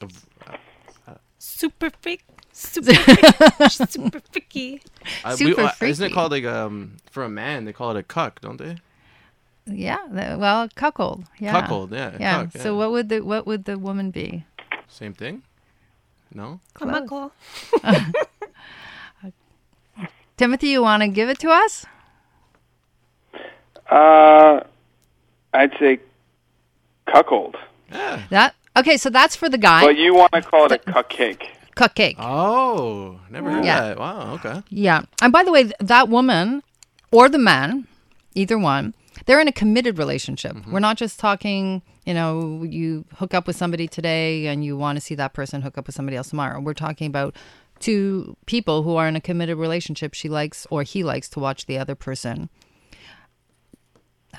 Super 0.00 0.10
freak. 0.10 0.60
Super 1.38 1.90
freak. 2.00 2.24
super 3.90 4.20
freaky. 4.32 4.82
I, 5.24 5.34
Super 5.34 5.62
uh, 5.62 5.72
isn't 5.80 6.06
it 6.10 6.12
called 6.12 6.32
like 6.32 6.44
um 6.44 6.96
for 7.10 7.24
a 7.24 7.28
man 7.28 7.64
they 7.64 7.72
call 7.72 7.90
it 7.92 7.96
a 7.96 8.02
cuck, 8.02 8.40
don't 8.40 8.58
they? 8.58 8.76
Yeah, 9.66 9.98
the- 10.10 10.36
well, 10.38 10.68
cuckold. 10.74 11.24
Yeah. 11.38 11.52
Cuckold, 11.60 11.92
yeah. 11.92 12.16
Yeah. 12.18 12.44
cuck, 12.44 12.62
So 12.62 12.76
what 12.76 12.90
would 12.90 13.08
the 13.08 13.20
what 13.20 13.46
would 13.46 13.64
the 13.64 13.78
woman 13.78 14.10
be? 14.10 14.44
Same 14.88 15.14
thing. 15.14 15.42
No. 16.34 16.60
Kamaco. 16.74 17.30
Timothy, 20.36 20.68
you 20.68 20.82
want 20.82 21.02
to 21.02 21.08
give 21.08 21.28
it 21.28 21.38
to 21.40 21.50
us? 21.50 21.84
Uh, 23.90 24.60
I'd 25.52 25.72
say 25.78 26.00
cuckold. 27.06 27.56
Yeah. 27.90 28.22
That 28.30 28.54
okay? 28.76 28.96
So 28.96 29.10
that's 29.10 29.34
for 29.36 29.48
the 29.48 29.58
guy. 29.58 29.82
But 29.84 29.96
you 29.96 30.14
want 30.14 30.32
to 30.32 30.42
call 30.42 30.66
it 30.66 30.72
a 30.72 30.78
cupcake. 30.78 31.42
Cupcake. 31.80 32.16
Oh, 32.18 33.18
never 33.30 33.50
heard 33.50 33.64
Yeah. 33.64 33.80
that. 33.80 33.98
Wow. 33.98 34.34
Okay. 34.34 34.62
Yeah. 34.68 35.02
And 35.22 35.32
by 35.32 35.42
the 35.42 35.50
way, 35.52 35.70
that 35.80 36.08
woman 36.10 36.62
or 37.10 37.28
the 37.28 37.38
man, 37.38 37.86
either 38.34 38.58
one, 38.58 38.94
they're 39.24 39.40
in 39.40 39.48
a 39.48 39.52
committed 39.52 39.98
relationship. 39.98 40.52
Mm-hmm. 40.52 40.72
We're 40.72 40.80
not 40.80 40.96
just 40.98 41.18
talking, 41.18 41.82
you 42.04 42.12
know, 42.14 42.62
you 42.64 43.04
hook 43.16 43.32
up 43.32 43.46
with 43.46 43.56
somebody 43.56 43.88
today 43.88 44.46
and 44.46 44.62
you 44.64 44.76
want 44.76 44.96
to 44.96 45.00
see 45.00 45.14
that 45.14 45.32
person 45.32 45.62
hook 45.62 45.78
up 45.78 45.86
with 45.86 45.94
somebody 45.96 46.16
else 46.16 46.30
tomorrow. 46.30 46.60
We're 46.60 46.74
talking 46.74 47.06
about 47.06 47.34
two 47.78 48.36
people 48.44 48.82
who 48.82 48.96
are 48.96 49.08
in 49.08 49.16
a 49.16 49.20
committed 49.20 49.56
relationship, 49.56 50.12
she 50.12 50.28
likes 50.28 50.66
or 50.70 50.82
he 50.82 51.02
likes 51.02 51.28
to 51.30 51.40
watch 51.40 51.64
the 51.66 51.78
other 51.78 51.94
person 51.94 52.50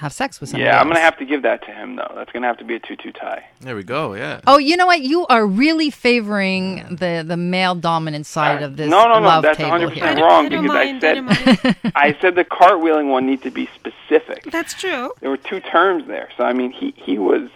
have 0.02 0.12
sex 0.14 0.40
with 0.42 0.50
somebody 0.50 0.66
Yeah, 0.66 0.80
I'm 0.82 0.88
else. 0.88 0.96
gonna 0.96 1.06
have 1.06 1.18
to 1.20 1.26
give 1.26 1.42
that 1.44 1.64
to 1.66 1.72
him 1.72 1.96
though. 1.96 2.12
That's 2.16 2.32
gonna 2.32 2.48
have 2.48 2.58
to 2.58 2.64
be 2.66 2.76
a 2.76 2.80
two-two 2.80 3.12
tie. 3.14 3.46
There 3.62 3.76
we 3.76 3.84
go. 3.84 4.14
Yeah. 4.16 4.42
Oh, 4.48 4.58
you 4.58 4.76
know 4.76 4.86
what? 4.88 5.02
You 5.02 5.26
are 5.28 5.46
really 5.46 5.90
favoring 5.90 6.96
the 6.96 7.24
the 7.26 7.38
male 7.38 7.76
dominant 7.76 8.26
side 8.26 8.62
of 8.64 8.78
this 8.78 8.90
no, 8.90 9.04
no, 9.08 9.20
no, 9.20 9.28
love 9.28 9.44
that's 9.44 9.58
table 9.58 9.72
100% 9.78 9.92
here. 9.94 10.04
I 10.06 10.14
wrong 10.22 10.46
I 10.46 10.50
don't 10.50 10.64
because 10.64 10.76
I 10.76 10.84
mind. 10.86 11.04
I, 11.04 11.14
don't 11.14 11.36
said- 11.62 11.76
I 11.96 12.18
said 12.20 12.36
the 12.36 12.44
cartwheeling 12.46 13.10
one 13.10 13.26
needs 13.28 13.44
to 13.44 13.52
be 13.52 13.70
specific. 13.76 14.44
That's 14.52 14.74
true. 14.74 15.12
There 15.22 15.30
were 15.30 15.38
two 15.38 15.60
terms 15.60 16.08
there, 16.08 16.30
so 16.38 16.44
I 16.44 16.54
mean, 16.54 16.72
he 16.72 16.94
he 16.98 17.18
was 17.18 17.50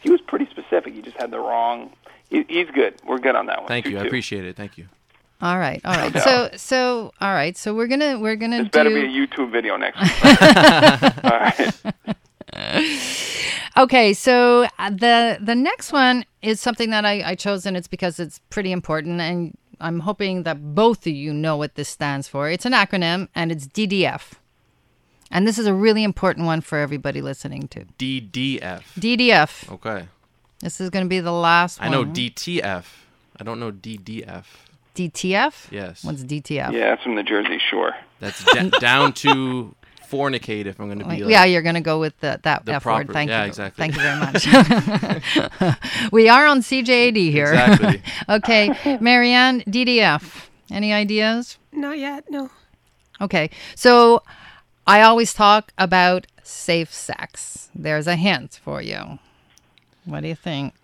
he 0.00 0.10
was 0.10 0.20
pretty 0.20 0.46
specific. 0.50 0.94
He 0.94 1.02
just 1.02 1.16
had 1.16 1.30
the 1.30 1.38
wrong. 1.40 1.90
He, 2.28 2.44
he's 2.48 2.68
good. 2.70 2.94
We're 3.06 3.18
good 3.18 3.36
on 3.36 3.46
that 3.46 3.58
one. 3.60 3.68
Thank 3.68 3.86
you. 3.86 3.98
I 3.98 4.02
2-2. 4.02 4.06
appreciate 4.06 4.44
it. 4.44 4.56
Thank 4.56 4.76
you. 4.78 4.86
All 5.42 5.58
right, 5.58 5.80
all 5.84 5.94
right. 5.94 6.12
So 6.22 6.50
so 6.56 7.12
all 7.20 7.34
right. 7.34 7.56
So 7.56 7.74
we're 7.74 7.86
gonna 7.88 8.18
we're 8.18 8.36
gonna 8.36 8.62
This 8.62 8.70
better 8.70 8.88
do. 8.90 8.94
be 8.94 9.06
a 9.06 9.26
YouTube 9.26 9.50
video 9.52 9.76
next 9.76 10.00
week. 10.02 11.24
All 11.24 11.38
right. 11.38 11.72
Okay, 13.76 14.14
so 14.14 14.66
uh, 14.78 14.90
the 14.90 15.36
the 15.40 15.54
next 15.54 15.92
one 15.92 16.24
is 16.40 16.60
something 16.60 16.88
that 16.90 17.04
I, 17.04 17.22
I 17.30 17.34
chose, 17.34 17.66
and 17.66 17.76
it's 17.76 17.88
because 17.88 18.18
it's 18.18 18.38
pretty 18.48 18.72
important, 18.72 19.20
and 19.20 19.56
I'm 19.80 20.00
hoping 20.00 20.44
that 20.44 20.74
both 20.74 21.06
of 21.06 21.12
you 21.12 21.34
know 21.34 21.58
what 21.58 21.74
this 21.74 21.88
stands 21.90 22.26
for. 22.28 22.48
It's 22.48 22.64
an 22.64 22.72
acronym, 22.72 23.28
and 23.34 23.52
it's 23.52 23.66
DDF, 23.66 24.32
and 25.30 25.46
this 25.46 25.58
is 25.58 25.66
a 25.66 25.74
really 25.74 26.02
important 26.04 26.46
one 26.46 26.62
for 26.62 26.78
everybody 26.78 27.20
listening 27.20 27.68
to. 27.68 27.84
DDF. 27.98 28.82
DDF. 28.98 29.70
Okay. 29.72 30.08
This 30.60 30.80
is 30.80 30.88
going 30.88 31.04
to 31.04 31.08
be 31.10 31.20
the 31.20 31.32
last 31.32 31.82
I 31.82 31.90
know 31.90 32.06
DTF. 32.06 32.84
I 33.38 33.44
don't 33.44 33.60
know 33.60 33.70
DDF. 33.72 34.44
DTF. 34.96 35.70
Yes. 35.70 36.02
What's 36.04 36.22
DTF? 36.24 36.72
Yeah, 36.72 36.90
that's 36.90 37.02
from 37.02 37.14
the 37.14 37.22
Jersey 37.22 37.60
Shore. 37.70 37.94
That's 38.20 38.42
da- 38.44 38.70
down 38.80 39.12
to 39.14 39.74
fornicate 40.10 40.66
if 40.66 40.78
I'm 40.80 40.86
going 40.86 41.00
to 41.00 41.04
be 41.04 41.22
like, 41.22 41.30
yeah, 41.30 41.44
you're 41.44 41.62
going 41.62 41.74
to 41.74 41.80
go 41.80 41.98
with 42.00 42.18
the, 42.20 42.40
that 42.44 42.64
The 42.64 42.74
F 42.74 42.84
word. 42.86 43.06
proper- 43.06 43.12
Thank 43.12 43.30
yeah, 43.30 43.42
you. 43.42 43.48
exactly. 43.48 43.82
Thank 43.88 43.96
you 43.96 44.02
very 44.02 44.18
much. 44.18 45.72
we 46.12 46.28
are 46.28 46.46
on 46.46 46.60
CJAD 46.60 47.16
here. 47.30 47.52
Exactly. 47.52 48.02
okay, 48.28 48.98
Marianne, 49.00 49.62
DDF. 49.62 50.46
Any 50.70 50.92
ideas? 50.92 51.58
Not 51.72 51.98
yet. 51.98 52.24
No. 52.30 52.50
Okay, 53.20 53.50
so 53.74 54.22
I 54.86 55.02
always 55.02 55.32
talk 55.34 55.72
about 55.78 56.26
safe 56.42 56.92
sex. 56.92 57.68
There's 57.74 58.06
a 58.06 58.16
hint 58.16 58.60
for 58.62 58.80
you. 58.80 59.18
What 60.04 60.20
do 60.20 60.28
you 60.28 60.34
think? 60.36 60.74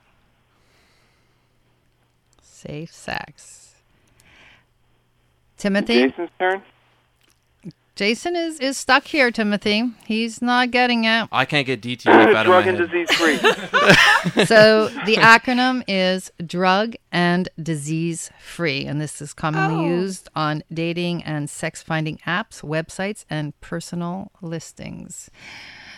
Safe 2.43 2.93
sex. 2.93 3.62
Timothy? 5.63 6.09
Jason's 6.09 6.31
turn. 6.41 6.63
Jason 7.95 8.35
is, 8.35 8.59
is 8.59 8.77
stuck 8.79 9.05
here, 9.05 9.31
Timothy. 9.31 9.93
He's 10.07 10.43
not 10.43 10.71
getting 10.73 11.05
it. 11.05 11.29
I 11.31 11.45
can't 11.45 11.67
get 11.67 11.81
DTF 11.83 12.07
out 12.09 12.27
of 12.29 12.33
my 12.35 12.43
Drug 12.43 12.67
and 12.67 12.79
head. 12.79 12.91
disease 12.91 13.17
free. 13.17 13.39
So 14.47 14.89
the 15.05 15.17
acronym 15.17 15.83
is 15.87 16.33
drug 16.45 16.95
and 17.13 17.49
disease 17.63 18.31
free, 18.41 18.87
and 18.87 19.01
this 19.01 19.21
is 19.23 19.33
commonly 19.35 19.85
Oh. 19.85 19.89
used 19.89 20.29
on 20.35 20.63
dating 20.73 21.23
and 21.25 21.49
sex 21.51 21.83
finding 21.83 22.19
apps, 22.27 22.63
websites, 22.63 23.25
and 23.31 23.59
personal 23.61 24.31
listings. 24.41 25.31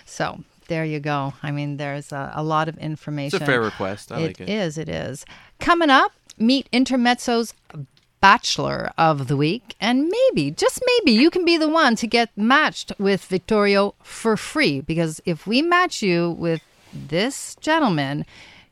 So 0.04 0.40
there 0.68 0.84
you 0.84 1.00
go. 1.00 1.34
I 1.42 1.52
mean, 1.52 1.76
there's 1.78 2.12
a, 2.12 2.32
a 2.34 2.42
lot 2.42 2.68
of 2.68 2.76
information. 2.78 3.36
It's 3.36 3.42
a 3.42 3.46
fair 3.46 3.60
request. 3.62 4.10
I 4.12 4.18
like 4.18 4.40
it. 4.40 4.48
It 4.48 4.52
is. 4.52 4.78
It 4.78 4.88
is. 4.88 5.24
Coming 5.60 5.90
up, 5.90 6.12
meet 6.38 6.68
Intermezzo's 6.72 7.54
Bachelor 8.24 8.90
of 8.96 9.28
the 9.28 9.36
Week, 9.36 9.76
and 9.82 10.08
maybe, 10.08 10.50
just 10.50 10.80
maybe, 10.86 11.12
you 11.12 11.28
can 11.28 11.44
be 11.44 11.58
the 11.58 11.68
one 11.68 11.94
to 11.96 12.06
get 12.06 12.30
matched 12.34 12.90
with 12.98 13.22
Vittorio 13.26 13.94
for 14.02 14.38
free. 14.38 14.80
Because 14.80 15.20
if 15.26 15.46
we 15.46 15.60
match 15.60 16.00
you 16.00 16.30
with 16.30 16.62
this 16.90 17.54
gentleman, 17.56 18.24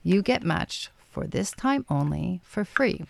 you 0.02 0.22
get 0.22 0.42
matched 0.42 0.88
for 1.10 1.26
this 1.26 1.50
time 1.50 1.84
only 1.90 2.40
for 2.42 2.64
free. 2.64 3.04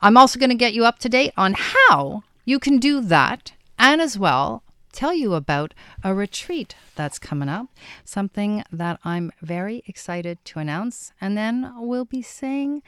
I'm 0.00 0.16
also 0.16 0.40
going 0.40 0.50
to 0.50 0.56
get 0.56 0.74
you 0.74 0.84
up 0.84 0.98
to 0.98 1.08
date 1.08 1.32
on 1.36 1.54
how 1.56 2.24
you 2.44 2.58
can 2.58 2.78
do 2.78 3.00
that, 3.02 3.52
and 3.78 4.00
as 4.00 4.18
well 4.18 4.64
tell 4.90 5.14
you 5.14 5.34
about 5.34 5.72
a 6.02 6.12
retreat 6.12 6.74
that's 6.96 7.20
coming 7.20 7.48
up, 7.48 7.68
something 8.04 8.64
that 8.72 8.98
I'm 9.04 9.30
very 9.40 9.84
excited 9.86 10.44
to 10.46 10.58
announce. 10.58 11.12
And 11.20 11.38
then 11.38 11.72
we'll 11.76 12.04
be 12.04 12.22
saying 12.22 12.82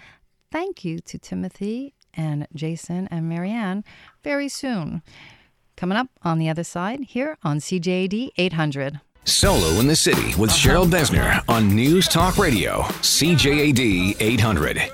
thank 0.50 0.84
you 0.84 0.98
to 0.98 1.16
Timothy 1.16 1.94
and 2.18 2.46
Jason 2.54 3.09
and 3.11 3.28
Marianne 3.28 3.85
very 4.22 4.48
soon. 4.48 5.00
Coming 5.76 5.96
up 5.96 6.09
on 6.22 6.38
the 6.38 6.50
other 6.50 6.64
side 6.64 7.00
here 7.04 7.38
on 7.42 7.61
CJAD 7.61 8.33
800. 8.37 9.00
Solo 9.24 9.78
in 9.78 9.87
the 9.87 9.96
City 9.96 10.35
with 10.37 10.50
uh-huh. 10.50 10.59
Cheryl 10.59 10.90
Besner 10.90 11.42
on 11.48 11.74
News 11.74 12.09
Talk 12.09 12.37
Radio, 12.37 12.83
CJAD 13.00 14.16
800. 14.18 14.90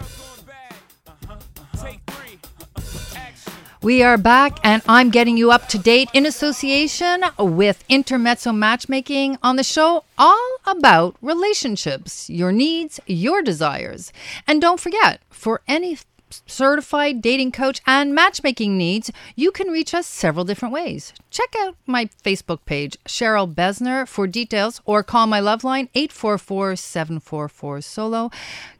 We 3.80 4.02
are 4.02 4.16
back, 4.16 4.58
and 4.64 4.80
I'm 4.88 5.10
getting 5.10 5.36
you 5.36 5.50
up 5.50 5.68
to 5.68 5.78
date 5.78 6.08
in 6.14 6.24
association 6.24 7.22
with 7.38 7.84
Intermezzo 7.90 8.50
Matchmaking 8.50 9.36
on 9.42 9.56
the 9.56 9.62
show, 9.62 10.04
all 10.16 10.56
about 10.66 11.16
relationships, 11.20 12.30
your 12.30 12.50
needs, 12.50 12.98
your 13.06 13.42
desires. 13.42 14.10
And 14.46 14.62
don't 14.62 14.80
forget, 14.80 15.20
for 15.28 15.60
any 15.68 15.98
certified 16.46 17.22
dating 17.22 17.52
coach 17.52 17.80
and 17.86 18.14
matchmaking 18.14 18.76
needs, 18.76 19.10
you 19.36 19.50
can 19.50 19.68
reach 19.68 19.94
us 19.94 20.06
several 20.06 20.44
different 20.44 20.74
ways. 20.74 21.12
Check 21.30 21.54
out 21.58 21.76
my 21.86 22.06
Facebook 22.24 22.64
page, 22.64 22.96
Cheryl 23.06 23.52
Besner, 23.52 24.06
for 24.06 24.26
details, 24.26 24.80
or 24.84 25.02
call 25.02 25.26
my 25.26 25.40
love 25.40 25.64
line, 25.64 25.88
844 25.94 26.76
744 26.76 27.80
Solo 27.80 28.30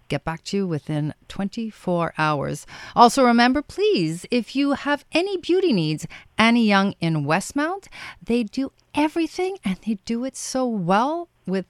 get 0.09 0.24
back 0.24 0.44
to 0.44 0.57
you 0.59 0.66
within 0.66 1.14
24 1.28 2.14
hours. 2.18 2.66
Also, 2.94 3.24
remember, 3.24 3.62
please, 3.62 4.26
if 4.30 4.54
you 4.54 4.72
have 4.72 5.04
any 5.12 5.37
beauty 5.37 5.72
needs, 5.72 6.07
Annie 6.38 6.66
Young 6.66 6.94
in 7.00 7.24
Westmount, 7.24 7.88
they 8.22 8.42
do 8.42 8.70
everything 8.94 9.59
and 9.64 9.76
they 9.87 9.98
do 10.04 10.24
it 10.24 10.37
so 10.37 10.66
well 10.66 11.28
with 11.46 11.66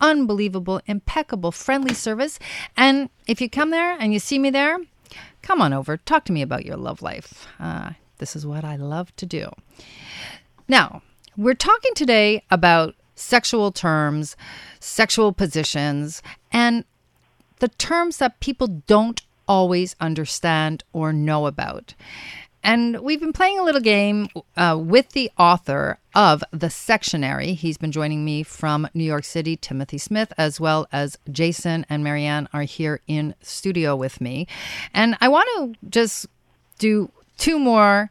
unbelievable, 0.00 0.80
impeccable, 0.86 1.50
friendly 1.50 1.94
service. 1.94 2.38
And 2.76 3.10
if 3.26 3.40
you 3.40 3.50
come 3.50 3.70
there 3.70 3.96
and 3.98 4.12
you 4.12 4.18
see 4.18 4.38
me 4.38 4.50
there, 4.50 4.78
come 5.42 5.60
on 5.60 5.72
over, 5.72 5.96
talk 5.96 6.24
to 6.26 6.32
me 6.32 6.42
about 6.42 6.64
your 6.64 6.76
love 6.76 7.02
life. 7.02 7.46
Uh, 7.58 7.92
this 8.18 8.36
is 8.36 8.46
what 8.46 8.64
I 8.64 8.76
love 8.76 9.14
to 9.16 9.26
do. 9.26 9.50
Now, 10.68 11.02
we're 11.36 11.54
talking 11.54 11.94
today 11.94 12.42
about 12.50 12.94
sexual 13.14 13.72
terms, 13.72 14.36
sexual 14.80 15.32
positions, 15.32 16.22
and 16.52 16.84
the 17.58 17.68
terms 17.68 18.18
that 18.18 18.40
people 18.40 18.66
don't 18.66 19.22
always 19.46 19.96
understand 20.00 20.84
or 20.92 21.12
know 21.12 21.46
about. 21.46 21.94
And 22.62 23.00
we've 23.00 23.20
been 23.20 23.32
playing 23.32 23.58
a 23.58 23.62
little 23.62 23.80
game 23.80 24.28
uh, 24.56 24.76
with 24.80 25.10
the 25.10 25.30
author 25.38 25.98
of 26.14 26.42
The 26.50 26.66
Sextionary. 26.66 27.54
He's 27.54 27.78
been 27.78 27.92
joining 27.92 28.24
me 28.24 28.42
from 28.42 28.88
New 28.94 29.04
York 29.04 29.24
City, 29.24 29.56
Timothy 29.56 29.98
Smith, 29.98 30.32
as 30.36 30.60
well 30.60 30.86
as 30.92 31.18
Jason 31.30 31.86
and 31.88 32.02
Marianne 32.02 32.48
are 32.52 32.62
here 32.62 33.00
in 33.06 33.34
studio 33.40 33.94
with 33.94 34.20
me. 34.20 34.46
And 34.92 35.16
I 35.20 35.28
want 35.28 35.48
to 35.56 35.88
just 35.88 36.26
do 36.78 37.10
two 37.36 37.58
more 37.58 38.10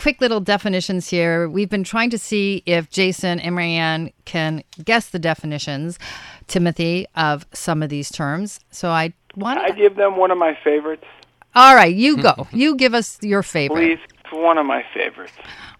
quick 0.00 0.20
little 0.20 0.40
definitions 0.40 1.08
here. 1.08 1.48
We've 1.48 1.68
been 1.68 1.84
trying 1.84 2.10
to 2.10 2.18
see 2.18 2.62
if 2.64 2.90
Jason 2.90 3.38
and 3.38 3.54
Marianne 3.54 4.12
can 4.24 4.64
guess 4.82 5.10
the 5.10 5.18
definitions, 5.18 5.98
Timothy, 6.46 7.06
of 7.14 7.46
some 7.52 7.82
of 7.82 7.90
these 7.90 8.10
terms. 8.10 8.60
So 8.70 8.88
I 8.88 9.12
want 9.36 9.58
I 9.58 9.70
give 9.70 9.96
them 9.96 10.16
one 10.16 10.30
of 10.30 10.38
my 10.38 10.58
favorites. 10.64 11.04
All 11.54 11.74
right, 11.74 11.94
you 11.94 12.16
go. 12.18 12.46
you 12.52 12.76
give 12.76 12.94
us 12.94 13.18
your 13.22 13.42
favorite. 13.42 13.76
Please, 13.76 13.98
it's 14.20 14.32
one 14.32 14.58
of 14.58 14.66
my 14.66 14.84
favorites. 14.94 15.32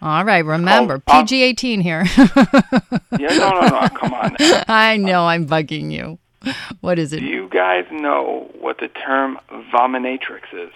All 0.03 0.25
right, 0.25 0.45
remember 0.45 1.03
Oh, 1.07 1.21
PG 1.23 1.43
18 1.43 1.81
here. 1.81 2.05
Yeah, 2.17 3.37
no, 3.37 3.51
no, 3.51 3.61
no. 3.69 3.89
Come 3.91 4.15
on. 4.15 4.37
Now. 4.41 4.65
I 4.69 4.97
know 4.97 5.27
I'm 5.27 5.47
bugging 5.47 5.93
you. 5.93 6.19
What 6.81 6.99
is 6.99 7.13
it? 7.13 7.21
Do 7.21 7.27
you 7.27 7.49
guys 7.51 7.85
know 7.93 8.51
what 8.59 8.79
the 8.79 8.89
term 8.89 9.39
vominatrix 9.51 10.43
is? 10.55 10.73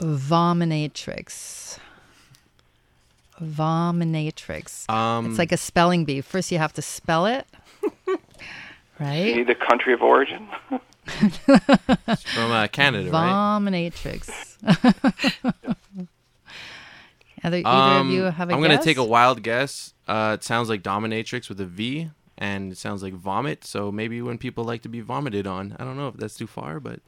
Vominatrix. 0.00 1.78
Vominatrix. 3.42 4.88
Um, 4.90 5.30
it's 5.30 5.38
like 5.38 5.52
a 5.52 5.56
spelling 5.56 6.04
bee. 6.04 6.20
First, 6.20 6.52
you 6.52 6.58
have 6.58 6.74
to 6.74 6.82
spell 6.82 7.24
it, 7.26 7.46
right? 9.00 9.34
See 9.34 9.42
the 9.44 9.54
country 9.54 9.94
of 9.94 10.02
origin? 10.02 10.46
From 11.10 12.50
uh, 12.52 12.66
Canada, 12.68 13.10
right? 13.10 13.30
Vominatrix. 13.30 14.56
Either, 17.42 17.56
either 17.56 17.68
Um, 17.68 18.08
of 18.08 18.12
you 18.12 18.22
have 18.24 18.50
a 18.50 18.52
I'm 18.54 18.60
gonna 18.60 18.82
take 18.82 18.98
a 18.98 19.04
wild 19.04 19.42
guess. 19.42 19.94
Uh, 20.06 20.36
it 20.38 20.44
sounds 20.44 20.68
like 20.68 20.82
dominatrix 20.82 21.48
with 21.48 21.58
a 21.60 21.64
V, 21.64 22.10
and 22.36 22.70
it 22.72 22.76
sounds 22.76 23.02
like 23.02 23.14
vomit. 23.14 23.64
So 23.64 23.90
maybe 23.90 24.20
when 24.20 24.36
people 24.36 24.62
like 24.64 24.82
to 24.82 24.90
be 24.90 25.00
vomited 25.00 25.46
on, 25.46 25.74
I 25.78 25.84
don't 25.84 25.96
know 25.96 26.08
if 26.08 26.16
that's 26.16 26.34
too 26.34 26.46
far, 26.46 26.80
but 26.80 27.00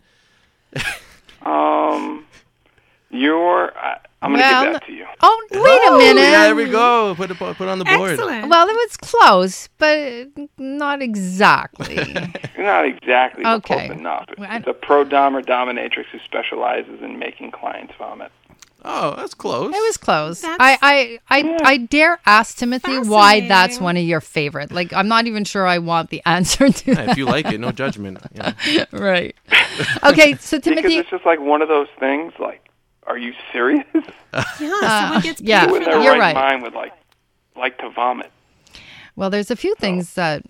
Um, 1.42 2.24
You're. 3.12 3.76
I, 3.76 3.98
I'm 4.22 4.30
gonna 4.32 4.42
Well, 4.42 4.64
give 4.64 4.72
that 4.74 4.86
to 4.86 4.92
you. 4.92 5.06
Oh, 5.20 5.46
wait 5.50 5.58
a 5.58 5.62
Oh, 5.64 5.98
minute. 5.98 6.20
Yeah, 6.22 6.44
there 6.44 6.54
we 6.54 6.66
go. 6.68 7.14
Put 7.16 7.30
it 7.30 7.38
put 7.38 7.60
it 7.60 7.68
on 7.68 7.78
the 7.80 7.84
board. 7.84 8.12
Excellent. 8.12 8.48
Well, 8.48 8.68
it 8.68 8.72
was 8.72 8.96
close, 8.96 9.68
but 9.78 10.28
not 10.58 11.02
exactly. 11.02 11.96
Not 12.58 12.84
exactly 12.84 13.42
but 13.42 13.56
Okay. 13.56 13.86
close 13.88 13.98
enough. 13.98 14.26
It's 14.38 14.66
a 14.68 14.72
pro 14.72 15.02
dom 15.02 15.34
or 15.36 15.42
dominatrix 15.42 16.04
who 16.12 16.20
specializes 16.24 17.02
in 17.02 17.18
making 17.18 17.50
clients 17.50 17.92
vomit. 17.98 18.30
Oh, 18.84 19.14
that's 19.16 19.34
close. 19.34 19.74
It 19.74 19.78
was 19.78 19.96
close. 19.96 20.42
That's- 20.42 20.58
I, 20.60 21.18
I, 21.28 21.38
I, 21.40 21.58
I 21.64 21.76
dare 21.78 22.20
ask 22.26 22.56
Timothy 22.56 22.98
why 22.98 23.46
that's 23.48 23.80
one 23.80 23.96
of 23.96 24.04
your 24.04 24.20
favorite. 24.20 24.70
Like, 24.70 24.92
I'm 24.92 25.08
not 25.08 25.26
even 25.26 25.44
sure 25.44 25.66
I 25.66 25.78
want 25.78 26.10
the 26.10 26.22
answer 26.26 26.68
to 26.70 26.90
Yeah, 26.92 27.10
if 27.10 27.16
you 27.18 27.24
like 27.26 27.46
it, 27.46 27.58
no 27.58 27.72
judgment. 27.72 28.18
Yeah. 28.32 28.84
Right. 28.92 29.34
Okay, 30.04 30.36
so 30.36 30.58
Timothy. 30.58 30.60
Because 30.60 30.62
Timothy, 30.62 30.96
it's 30.98 31.10
just 31.10 31.26
like 31.26 31.40
one 31.40 31.62
of 31.62 31.68
those 31.68 31.88
things. 31.98 32.32
Like, 32.38 32.64
are 33.06 33.18
you 33.18 33.32
serious? 33.52 33.86
yeah, 34.60 34.80
someone 35.00 35.22
gets 35.22 35.40
yeah. 35.40 35.64
for 35.64 35.70
Who 35.70 35.76
in 35.76 35.84
their. 35.84 36.00
You're 36.00 36.12
right, 36.12 36.34
right. 36.34 36.34
mind 36.34 36.62
would 36.62 36.74
like 36.74 36.92
like 37.56 37.78
to 37.78 37.90
vomit? 37.90 38.30
well, 39.16 39.30
there's 39.30 39.50
a 39.50 39.56
few 39.56 39.74
things 39.74 40.14
that 40.14 40.44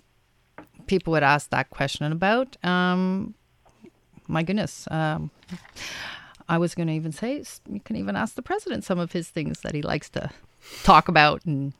people 0.87 1.11
would 1.11 1.23
ask 1.23 1.49
that 1.49 1.69
question 1.69 2.11
about. 2.11 2.57
Um, 2.63 3.35
my 4.27 4.43
goodness. 4.43 4.87
Um, 4.89 5.31
I 6.47 6.57
was 6.57 6.75
going 6.75 6.87
to 6.87 6.93
even 6.93 7.11
say 7.11 7.43
you 7.69 7.79
can 7.79 7.95
even 7.95 8.15
ask 8.15 8.35
the 8.35 8.41
president 8.41 8.83
some 8.83 8.99
of 8.99 9.11
his 9.11 9.29
things 9.29 9.61
that 9.61 9.73
he 9.73 9.81
likes 9.81 10.09
to 10.11 10.29
talk 10.83 11.07
about 11.07 11.43
and 11.45 11.73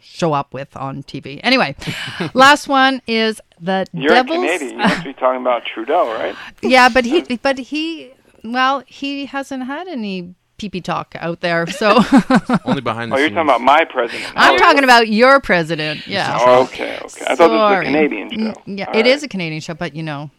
show 0.00 0.32
up 0.32 0.54
with 0.54 0.76
on 0.76 1.02
TV. 1.02 1.40
Anyway, 1.42 1.76
last 2.34 2.68
one 2.68 3.02
is 3.06 3.40
the 3.60 3.86
You're 3.92 4.10
devil's. 4.10 4.38
Canadian. 4.38 4.70
You 4.70 4.78
must 4.78 5.04
be 5.04 5.12
talking 5.12 5.40
about 5.40 5.64
Trudeau, 5.64 6.12
right? 6.14 6.34
Yeah, 6.62 6.88
but 6.88 7.04
he, 7.04 7.36
but 7.36 7.58
he, 7.58 8.12
well, 8.44 8.82
he 8.86 9.26
hasn't 9.26 9.64
had 9.64 9.88
any 9.88 10.34
pee 10.58 10.68
pee 10.68 10.80
talk 10.80 11.14
out 11.18 11.40
there. 11.40 11.66
So 11.68 12.00
Only 12.64 12.80
behind 12.90 13.12
the 13.12 13.16
Oh, 13.16 13.18
you're 13.18 13.28
scenes. 13.28 13.36
talking 13.36 13.48
about 13.48 13.60
my 13.60 13.84
president. 13.84 14.32
I'm 14.36 14.54
Oh, 14.54 14.58
talking 14.58 14.84
about 14.84 15.08
your 15.08 15.40
president. 15.40 16.06
Yeah. 16.06 16.36
Oh, 16.40 16.62
okay, 16.64 16.98
okay. 17.02 17.24
I 17.26 17.34
thought 17.36 17.38
this 17.38 17.38
was 17.38 17.48
Sorry. 17.48 17.86
a 17.86 17.88
Canadian 17.92 18.30
show. 18.30 18.62
Yeah, 18.66 18.86
All 18.86 18.96
it 18.96 19.06
is 19.06 19.16
right. 19.22 19.22
a 19.24 19.28
Canadian 19.28 19.60
show, 19.60 19.74
but 19.74 19.94
you 19.94 20.02
know, 20.02 20.30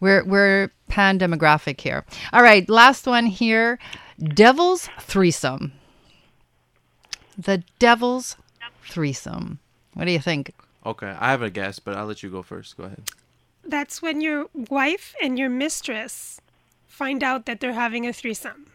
we're 0.00 0.24
we're 0.24 0.70
pan 0.88 1.18
demographic 1.18 1.80
here. 1.80 2.04
All 2.32 2.42
right, 2.42 2.68
last 2.68 3.06
one 3.06 3.26
here. 3.26 3.78
Devil's 4.18 4.88
threesome. 5.00 5.72
The 7.38 7.62
devil's 7.78 8.36
threesome. 8.84 9.60
What 9.94 10.04
do 10.04 10.12
you 10.12 10.18
think? 10.18 10.52
Okay, 10.84 11.14
I 11.18 11.30
have 11.30 11.42
a 11.42 11.50
guess, 11.50 11.78
but 11.78 11.94
I'll 11.96 12.06
let 12.06 12.22
you 12.22 12.30
go 12.30 12.42
first. 12.42 12.76
Go 12.76 12.84
ahead. 12.84 13.02
That's 13.64 14.02
when 14.02 14.20
your 14.20 14.46
wife 14.54 15.14
and 15.22 15.38
your 15.38 15.48
mistress 15.50 16.40
find 17.00 17.22
out 17.24 17.46
that 17.46 17.60
they're 17.60 17.80
having 17.84 18.04
a 18.06 18.12
threesome 18.12 18.70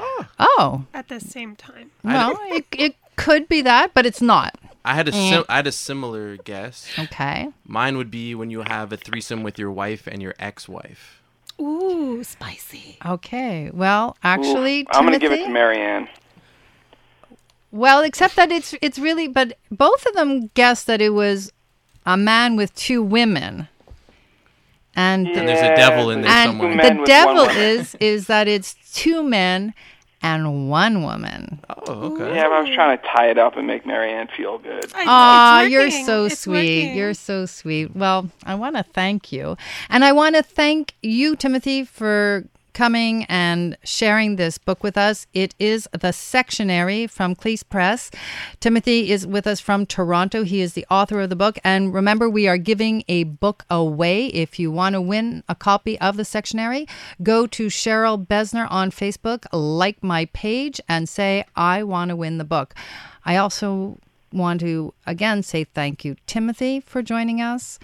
ah. 0.00 0.28
Oh, 0.38 0.86
at 0.94 1.08
the 1.08 1.20
same 1.20 1.56
time. 1.56 1.90
well, 2.02 2.36
it, 2.42 2.64
it 2.72 2.96
could 3.16 3.48
be 3.48 3.62
that, 3.62 3.92
but 3.94 4.06
it's 4.06 4.22
not. 4.22 4.58
I 4.84 4.94
had 4.94 5.08
a 5.08 5.12
sim- 5.12 5.44
I 5.48 5.56
had 5.56 5.66
a 5.66 5.72
similar 5.72 6.36
guess. 6.38 6.88
Okay. 6.98 7.48
Mine 7.66 7.98
would 7.98 8.10
be 8.10 8.34
when 8.34 8.50
you 8.50 8.62
have 8.62 8.92
a 8.92 8.96
threesome 8.96 9.42
with 9.42 9.58
your 9.58 9.70
wife 9.70 10.06
and 10.06 10.22
your 10.22 10.34
ex-wife. 10.38 11.22
Ooh, 11.60 12.24
spicy. 12.24 12.96
Okay. 13.04 13.70
Well, 13.72 14.10
Ooh, 14.10 14.20
actually, 14.22 14.86
I'm 14.90 15.04
going 15.04 15.12
to 15.12 15.18
give 15.18 15.32
it 15.32 15.44
to 15.44 15.50
Marianne. 15.50 16.08
Well, 17.70 18.02
except 18.02 18.36
that 18.36 18.50
it's 18.50 18.74
it's 18.80 18.98
really, 18.98 19.28
but 19.28 19.58
both 19.70 20.06
of 20.06 20.14
them 20.14 20.50
guessed 20.54 20.86
that 20.86 21.02
it 21.02 21.10
was 21.10 21.52
a 22.06 22.16
man 22.16 22.56
with 22.56 22.74
two 22.74 23.02
women, 23.02 23.68
and 24.96 25.26
And 25.28 25.48
there's 25.48 25.60
a 25.60 25.76
devil 25.76 26.10
in 26.10 26.22
there 26.22 26.30
and 26.30 26.50
somewhere. 26.50 26.72
Two 26.90 27.00
the 27.00 27.04
devil 27.06 27.44
is 27.44 27.94
is 28.00 28.26
that 28.26 28.48
it's 28.48 28.74
two 28.92 29.22
men 29.22 29.72
and 30.22 30.68
one 30.68 31.02
woman. 31.02 31.60
Oh, 31.86 32.12
okay. 32.14 32.34
Yeah, 32.34 32.44
but 32.44 32.52
I 32.52 32.60
was 32.60 32.70
trying 32.74 32.98
to 32.98 33.04
tie 33.04 33.30
it 33.30 33.38
up 33.38 33.56
and 33.56 33.66
make 33.66 33.86
Marianne 33.86 34.28
feel 34.36 34.58
good. 34.58 34.84
I 34.94 35.04
know, 35.04 35.10
Ah, 35.10 35.62
you're 35.62 35.90
so 35.90 36.26
It's 36.26 36.40
sweet. 36.40 36.54
working. 36.88 36.96
You're 36.96 37.14
so 37.14 37.46
sweet. 37.46 37.96
Well, 37.96 38.30
I 38.44 38.54
want 38.54 38.76
to 38.76 38.82
thank 38.82 39.32
you. 39.32 39.56
And 39.88 40.04
I 40.04 40.12
want 40.12 40.36
to 40.36 40.42
thank 40.42 40.94
you, 41.02 41.36
Timothy, 41.36 41.84
for 41.84 42.44
coming 42.72 43.24
and 43.24 43.76
sharing 43.84 44.36
this 44.36 44.58
book 44.58 44.82
with 44.82 44.96
us. 44.96 45.26
It 45.32 45.54
is 45.58 45.88
The 45.92 46.08
Sextionary 46.08 47.08
from 47.08 47.34
Cleis 47.34 47.62
Press. 47.68 48.10
Timothy 48.60 49.10
is 49.10 49.26
with 49.26 49.46
us 49.46 49.60
from 49.60 49.86
Toronto. 49.86 50.44
He 50.44 50.60
is 50.60 50.74
the 50.74 50.86
author 50.90 51.20
of 51.20 51.30
the 51.30 51.36
book. 51.36 51.58
And 51.64 51.92
remember, 51.94 52.28
we 52.28 52.48
are 52.48 52.58
giving 52.58 53.04
a 53.08 53.24
book 53.24 53.64
away. 53.70 54.26
If 54.26 54.58
you 54.58 54.70
want 54.70 54.94
to 54.94 55.00
win 55.00 55.42
a 55.48 55.54
copy 55.54 55.98
of 56.00 56.16
The 56.16 56.22
Sextionary, 56.22 56.88
go 57.22 57.46
to 57.46 57.66
Cheryl 57.66 58.26
Besner 58.26 58.66
on 58.70 58.90
Facebook, 58.90 59.46
like 59.52 60.02
my 60.02 60.26
page, 60.26 60.80
and 60.88 61.08
say, 61.08 61.44
I 61.56 61.82
want 61.82 62.10
to 62.10 62.16
win 62.16 62.38
the 62.38 62.44
book. 62.44 62.74
I 63.24 63.36
also 63.36 63.98
want 64.32 64.60
to 64.60 64.94
again 65.06 65.42
say 65.42 65.64
thank 65.64 66.04
you, 66.04 66.16
Timothy, 66.26 66.80
for 66.80 67.02
joining 67.02 67.40
us, 67.40 67.78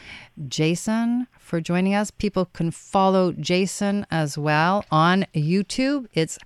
Jason, 0.48 1.26
for 1.38 1.60
joining 1.60 1.94
us. 1.94 2.10
People 2.10 2.46
can 2.46 2.70
follow 2.70 3.32
Jason 3.32 4.06
as 4.10 4.38
well 4.38 4.84
on 4.90 5.26
YouTube. 5.34 6.06
It's 6.14 6.38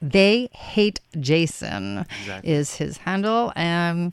they 0.00 0.48
hate 0.52 1.00
Jason 1.20 2.04
is 2.42 2.74
his 2.74 2.96
handle. 2.98 3.52
Um, 3.54 4.10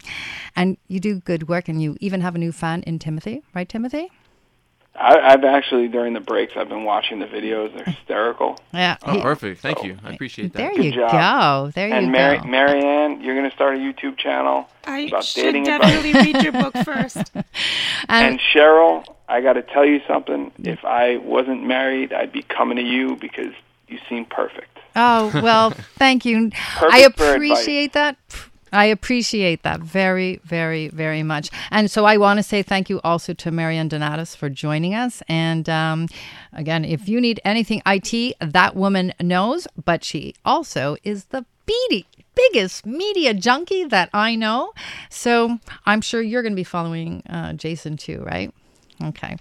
and 0.55 0.77
you 0.87 0.99
do 0.99 1.19
good 1.19 1.49
work, 1.49 1.67
and 1.67 1.81
you 1.81 1.97
even 1.99 2.21
have 2.21 2.35
a 2.35 2.37
new 2.37 2.51
fan 2.51 2.83
in 2.83 2.99
Timothy, 2.99 3.41
right, 3.55 3.67
Timothy? 3.67 4.11
I, 4.95 5.17
I've 5.33 5.43
actually, 5.45 5.87
during 5.87 6.13
the 6.13 6.19
breaks, 6.19 6.53
I've 6.57 6.67
been 6.67 6.83
watching 6.83 7.19
the 7.19 7.25
videos. 7.25 7.73
They're 7.73 7.85
hysterical. 7.85 8.59
Yeah. 8.73 8.97
Oh, 9.03 9.13
he- 9.13 9.21
perfect. 9.21 9.61
Thank 9.61 9.83
you. 9.83 9.97
I 10.03 10.09
oh, 10.09 10.13
appreciate 10.13 10.51
that. 10.53 10.57
there 10.59 10.73
Good 10.75 10.85
you 10.85 10.91
job. 10.91 11.11
go. 11.11 11.71
There 11.73 11.93
and 11.93 12.07
you 12.07 12.11
Mary, 12.11 12.37
go. 12.37 12.41
And 12.43 12.51
Marianne, 12.51 13.21
you're 13.21 13.35
going 13.35 13.49
to 13.49 13.55
start 13.55 13.75
a 13.75 13.79
YouTube 13.79 14.17
channel 14.17 14.67
I 14.85 14.99
about 15.01 15.23
should 15.23 15.43
dating 15.43 15.63
definitely 15.65 16.09
advice. 16.11 16.25
read 16.33 16.43
your 16.43 16.51
book 16.51 16.73
first. 16.83 17.17
and 17.35 17.43
And 18.09 18.39
Cheryl, 18.53 19.05
I 19.29 19.39
got 19.41 19.53
to 19.53 19.61
tell 19.61 19.85
you 19.85 20.01
something. 20.07 20.51
If 20.59 20.83
I 20.83 21.17
wasn't 21.17 21.63
married, 21.65 22.11
I'd 22.11 22.31
be 22.33 22.41
coming 22.43 22.75
to 22.77 22.83
you 22.83 23.15
because 23.15 23.53
you 23.87 23.99
seem 24.09 24.25
perfect. 24.25 24.79
Oh, 24.95 25.31
well, 25.41 25.69
thank 25.95 26.25
you. 26.25 26.51
I 26.81 27.03
Perfect 27.03 27.17
for 27.17 27.33
appreciate 27.35 27.93
that. 27.93 28.17
I 28.71 28.85
appreciate 28.85 29.63
that 29.63 29.79
very, 29.81 30.39
very, 30.43 30.87
very 30.89 31.23
much. 31.23 31.49
And 31.71 31.89
so 31.89 32.05
I 32.05 32.17
want 32.17 32.37
to 32.37 32.43
say 32.43 32.61
thank 32.63 32.89
you 32.89 32.99
also 33.03 33.33
to 33.33 33.51
Marianne 33.51 33.89
Donatus 33.89 34.35
for 34.35 34.49
joining 34.49 34.93
us. 34.95 35.21
And 35.27 35.67
um, 35.69 36.07
again, 36.53 36.85
if 36.85 37.07
you 37.09 37.19
need 37.21 37.39
anything 37.45 37.81
IT, 37.85 38.35
that 38.39 38.75
woman 38.75 39.13
knows, 39.21 39.67
but 39.83 40.03
she 40.03 40.35
also 40.45 40.97
is 41.03 41.25
the 41.25 41.45
beady, 41.65 42.05
biggest 42.35 42.85
media 42.85 43.33
junkie 43.33 43.83
that 43.85 44.09
I 44.13 44.35
know. 44.35 44.73
So 45.09 45.59
I'm 45.85 46.01
sure 46.01 46.21
you're 46.21 46.41
going 46.41 46.53
to 46.53 46.55
be 46.59 46.63
following 46.63 47.23
uh, 47.29 47.53
Jason 47.53 47.97
too, 47.97 48.23
right? 48.23 48.53
Okay. 49.03 49.37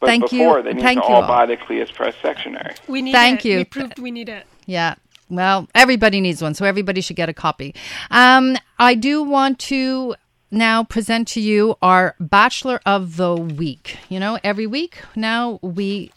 But 0.00 0.06
Thank 0.06 0.32
you. 0.32 0.40
before, 0.40 0.62
they 0.62 0.74
need 0.74 0.82
Thank 0.82 1.02
to 1.02 1.08
you 1.08 1.14
all 1.14 1.22
all. 1.22 1.28
buy 1.28 1.46
the 1.46 1.56
Cleis 1.56 1.92
Press 1.92 2.14
sextionary. 2.22 2.76
We 2.88 3.00
need 3.00 3.12
Thank 3.12 3.44
it. 3.44 3.48
you. 3.48 3.56
We 3.58 3.64
proved 3.64 3.98
we 3.98 4.10
need 4.10 4.28
it. 4.28 4.46
Yeah. 4.66 4.96
Well, 5.30 5.68
everybody 5.74 6.20
needs 6.20 6.42
one, 6.42 6.54
so 6.54 6.64
everybody 6.64 7.00
should 7.00 7.16
get 7.16 7.28
a 7.28 7.34
copy. 7.34 7.74
Um, 8.10 8.56
I 8.78 8.94
do 8.94 9.22
want 9.22 9.58
to 9.60 10.14
now 10.50 10.84
present 10.84 11.28
to 11.28 11.40
you 11.40 11.76
our 11.82 12.14
Bachelor 12.20 12.80
of 12.86 13.16
the 13.16 13.34
Week. 13.34 13.98
You 14.08 14.20
know, 14.20 14.38
every 14.44 14.66
week 14.66 14.98
now 15.16 15.58
we 15.62 16.12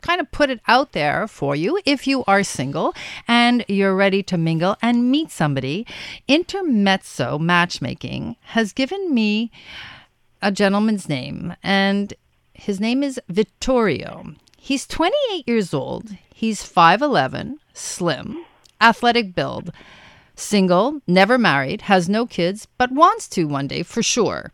kind 0.00 0.20
of 0.20 0.30
put 0.32 0.50
it 0.50 0.60
out 0.66 0.92
there 0.92 1.28
for 1.28 1.54
you 1.54 1.78
if 1.84 2.06
you 2.06 2.24
are 2.26 2.42
single 2.42 2.94
and 3.28 3.64
you're 3.68 3.94
ready 3.94 4.22
to 4.24 4.38
mingle 4.38 4.76
and 4.82 5.10
meet 5.10 5.30
somebody. 5.30 5.86
Intermezzo 6.26 7.38
Matchmaking 7.38 8.36
has 8.42 8.72
given 8.72 9.14
me 9.14 9.50
a 10.42 10.50
gentleman's 10.50 11.08
name, 11.08 11.54
and 11.62 12.14
his 12.54 12.80
name 12.80 13.02
is 13.02 13.20
Vittorio. 13.28 14.34
He's 14.56 14.86
28 14.86 15.46
years 15.46 15.74
old. 15.74 16.10
He's 16.34 16.62
5'11, 16.62 17.56
slim, 17.72 18.44
athletic 18.80 19.34
build, 19.34 19.72
single, 20.34 21.00
never 21.06 21.38
married, 21.38 21.82
has 21.82 22.08
no 22.08 22.26
kids, 22.26 22.66
but 22.78 22.92
wants 22.92 23.28
to 23.28 23.44
one 23.44 23.66
day 23.66 23.82
for 23.82 24.02
sure. 24.02 24.52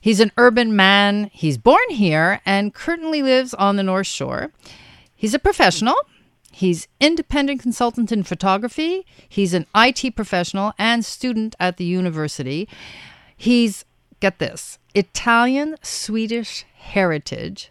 He's 0.00 0.20
an 0.20 0.32
urban 0.36 0.76
man. 0.76 1.30
He's 1.32 1.58
born 1.58 1.90
here 1.90 2.40
and 2.46 2.74
currently 2.74 3.22
lives 3.22 3.54
on 3.54 3.76
the 3.76 3.82
North 3.82 4.06
Shore. 4.06 4.52
He's 5.14 5.34
a 5.34 5.38
professional. 5.38 5.96
He's 6.52 6.88
independent 7.00 7.60
consultant 7.60 8.10
in 8.12 8.22
photography. 8.22 9.06
He's 9.28 9.54
an 9.54 9.66
IT 9.74 10.16
professional 10.16 10.72
and 10.78 11.04
student 11.04 11.54
at 11.60 11.76
the 11.76 11.84
university. 11.84 12.68
He's 13.36 13.84
get 14.20 14.38
this, 14.38 14.78
Italian 14.94 15.76
Swedish 15.82 16.64
heritage, 16.76 17.70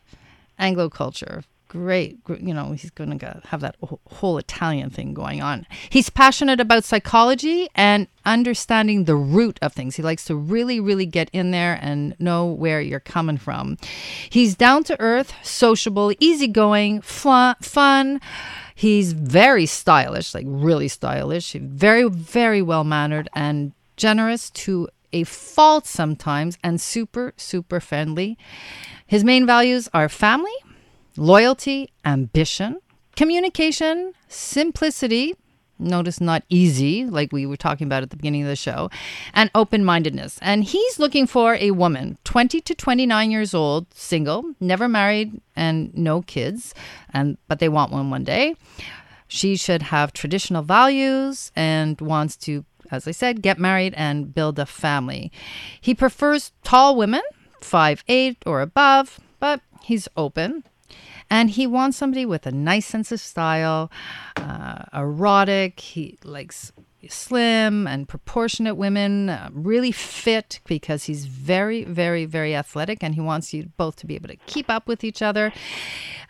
Anglo 0.58 0.90
culture. 0.90 1.44
Great. 1.68 2.20
You 2.28 2.54
know, 2.54 2.72
he's 2.72 2.90
going 2.92 3.18
to 3.18 3.42
have 3.46 3.62
that 3.62 3.76
whole 3.82 4.38
Italian 4.38 4.90
thing 4.90 5.14
going 5.14 5.42
on. 5.42 5.66
He's 5.90 6.10
passionate 6.10 6.60
about 6.60 6.84
psychology 6.84 7.70
and 7.76 8.08
understanding 8.26 9.06
the 9.06 9.16
root 9.16 9.60
of 9.62 9.74
things. 9.74 9.96
He 9.96 10.04
likes 10.04 10.26
to 10.26 10.36
really, 10.36 10.80
really 10.80 11.06
get 11.06 11.30
in 11.32 11.52
there 11.52 11.80
and 11.82 12.16
know 12.20 12.46
where 12.46 12.82
you're 12.82 13.00
coming 13.00 13.38
from. 13.38 13.78
He's 14.30 14.56
down 14.56 14.84
to 14.86 15.00
earth, 15.00 15.34
sociable, 15.44 16.14
easygoing, 16.20 17.02
fun. 17.02 18.22
He's 18.76 19.14
very 19.14 19.66
stylish, 19.66 20.34
like 20.34 20.46
really 20.48 20.88
stylish, 20.88 21.54
very, 21.54 22.08
very 22.10 22.62
well 22.62 22.84
mannered 22.84 23.30
and 23.34 23.74
generous 23.96 24.50
to 24.52 24.88
a 25.14 25.24
fault 25.24 25.88
sometimes, 25.88 26.58
and 26.62 26.82
super, 26.82 27.34
super 27.38 27.80
friendly. 27.80 28.38
His 29.08 29.24
main 29.24 29.46
values 29.46 29.88
are 29.94 30.10
family, 30.10 30.52
loyalty, 31.18 31.90
ambition, 32.06 32.80
communication, 33.16 34.14
simplicity. 34.28 35.36
Notice 35.80 36.20
not 36.20 36.44
easy, 36.50 37.06
like 37.06 37.32
we 37.32 37.46
were 37.46 37.58
talking 37.58 37.86
about 37.86 38.02
at 38.02 38.10
the 38.10 38.18
beginning 38.18 38.42
of 38.42 38.48
the 38.48 38.56
show, 38.56 38.90
and 39.34 39.52
open 39.54 39.86
mindedness. 39.86 40.40
And 40.42 40.64
he's 40.64 40.98
looking 40.98 41.28
for 41.28 41.56
a 41.56 41.70
woman, 41.70 42.18
20 42.24 42.62
to 42.62 42.74
29 42.74 43.30
years 43.30 43.54
old, 43.54 43.94
single, 43.94 44.56
never 44.60 44.88
married, 44.88 45.40
and 45.56 45.96
no 45.96 46.24
kids, 46.24 46.74
and 47.14 47.38
but 47.48 47.60
they 47.60 47.70
want 47.70 47.92
one 47.92 48.10
one 48.10 48.24
day. 48.24 48.56
She 49.28 49.56
should 49.56 49.84
have 49.84 50.14
traditional 50.14 50.64
values 50.64 51.52
and 51.56 52.00
wants 52.02 52.38
to, 52.38 52.66
as 52.90 53.08
I 53.08 53.12
said, 53.12 53.42
get 53.44 53.60
married 53.60 53.94
and 53.96 54.34
build 54.34 54.58
a 54.58 54.66
family. 54.66 55.32
He 55.80 55.94
prefers 55.94 56.54
tall 56.64 56.96
women, 56.96 57.22
five 57.62 58.04
eight 58.08 58.38
or 58.48 58.62
above, 58.62 59.20
but 59.40 59.62
he's 59.84 60.08
open. 60.18 60.64
And 61.30 61.50
he 61.50 61.68
wants 61.68 61.98
somebody 61.98 62.26
with 62.26 62.46
a 62.46 62.52
nice 62.52 62.86
sense 62.86 63.12
of 63.12 63.20
style, 63.20 63.92
uh, 64.36 64.84
erotic. 64.94 65.80
He 65.80 66.18
likes 66.24 66.72
slim 67.10 67.88
and 67.88 68.08
proportionate 68.08 68.76
women, 68.76 69.30
uh, 69.30 69.50
really 69.54 69.92
fit 69.92 70.60
because 70.66 71.06
he's 71.06 71.26
very, 71.26 71.84
very, 71.84 72.26
very 72.26 72.56
athletic 72.56 73.04
and 73.04 73.16
he 73.16 73.22
wants 73.22 73.54
you 73.54 73.70
both 73.78 73.96
to 73.98 74.06
be 74.06 74.16
able 74.16 74.28
to 74.30 74.36
keep 74.48 74.70
up 74.70 74.88
with 74.88 75.04
each 75.04 75.22
other. 75.22 75.54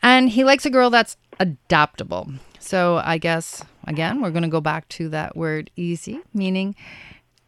And 0.03 0.29
he 0.29 0.43
likes 0.43 0.65
a 0.65 0.69
girl 0.69 0.89
that's 0.89 1.17
adaptable. 1.39 2.29
So 2.59 3.01
I 3.03 3.17
guess, 3.17 3.63
again, 3.87 4.21
we're 4.21 4.31
going 4.31 4.43
to 4.43 4.49
go 4.49 4.61
back 4.61 4.87
to 4.89 5.09
that 5.09 5.35
word 5.35 5.71
easy, 5.75 6.19
meaning 6.33 6.75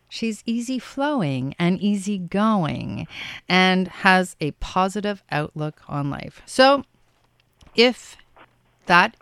she's 0.08 0.42
easy 0.46 0.80
flowing 0.80 1.56
and 1.60 1.80
easy 1.80 2.18
going 2.18 3.08
and 3.48 3.88
has 3.88 4.36
a 4.40 4.52
positive 4.52 5.24
outlook 5.30 5.82
on 5.88 6.10
life. 6.10 6.42
So 6.46 6.84
if 7.80 8.18
that 8.88 9.16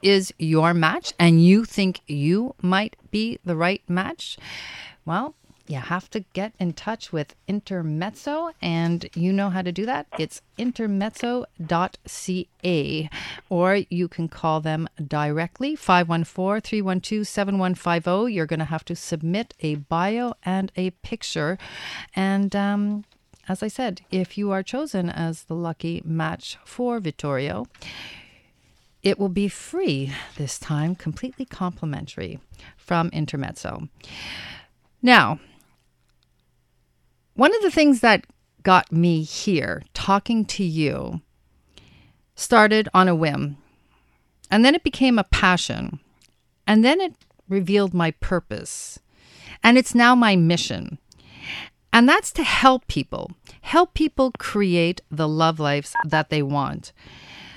is 0.00 0.32
your 0.38 0.72
match 0.72 1.12
and 1.18 1.44
you 1.44 1.64
think 1.64 2.00
you 2.06 2.54
might 2.62 2.94
be 3.10 3.40
the 3.44 3.56
right 3.56 3.82
match, 3.88 4.38
well, 5.04 5.34
you 5.66 5.78
have 5.78 6.08
to 6.10 6.20
get 6.32 6.52
in 6.58 6.72
touch 6.72 7.12
with 7.12 7.34
Intermezzo, 7.46 8.50
and 8.60 9.08
you 9.14 9.32
know 9.32 9.50
how 9.50 9.62
to 9.62 9.70
do 9.70 9.86
that. 9.86 10.08
It's 10.18 10.42
intermezzo.ca, 10.58 13.10
or 13.48 13.76
you 13.88 14.08
can 14.08 14.28
call 14.28 14.60
them 14.60 14.88
directly 15.06 15.76
514 15.76 16.60
312 16.60 17.26
7150. 17.26 18.32
You're 18.32 18.46
going 18.46 18.58
to 18.58 18.64
have 18.64 18.84
to 18.86 18.96
submit 18.96 19.54
a 19.60 19.76
bio 19.76 20.34
and 20.44 20.72
a 20.76 20.90
picture. 20.90 21.56
And 22.16 22.56
um, 22.56 23.04
as 23.48 23.62
I 23.62 23.68
said, 23.68 24.02
if 24.10 24.38
you 24.38 24.50
are 24.50 24.62
chosen 24.62 25.10
as 25.10 25.44
the 25.44 25.54
lucky 25.54 26.02
match 26.04 26.58
for 26.64 27.00
Vittorio, 27.00 27.66
it 29.02 29.18
will 29.18 29.28
be 29.28 29.48
free 29.48 30.12
this 30.36 30.58
time, 30.58 30.94
completely 30.94 31.44
complimentary 31.44 32.38
from 32.76 33.08
Intermezzo. 33.08 33.88
Now, 35.02 35.40
one 37.34 37.54
of 37.54 37.62
the 37.62 37.70
things 37.70 38.00
that 38.00 38.26
got 38.62 38.92
me 38.92 39.22
here 39.22 39.82
talking 39.94 40.44
to 40.44 40.64
you 40.64 41.22
started 42.34 42.88
on 42.92 43.08
a 43.08 43.14
whim, 43.14 43.56
and 44.50 44.64
then 44.64 44.74
it 44.74 44.84
became 44.84 45.18
a 45.18 45.24
passion, 45.24 46.00
and 46.66 46.84
then 46.84 47.00
it 47.00 47.14
revealed 47.48 47.94
my 47.94 48.10
purpose, 48.10 48.98
and 49.62 49.78
it's 49.78 49.94
now 49.94 50.14
my 50.14 50.36
mission. 50.36 50.98
And 51.92 52.08
that's 52.08 52.32
to 52.32 52.44
help 52.44 52.86
people, 52.86 53.32
help 53.62 53.94
people 53.94 54.32
create 54.38 55.00
the 55.10 55.28
love 55.28 55.58
lives 55.58 55.94
that 56.06 56.30
they 56.30 56.42
want. 56.42 56.92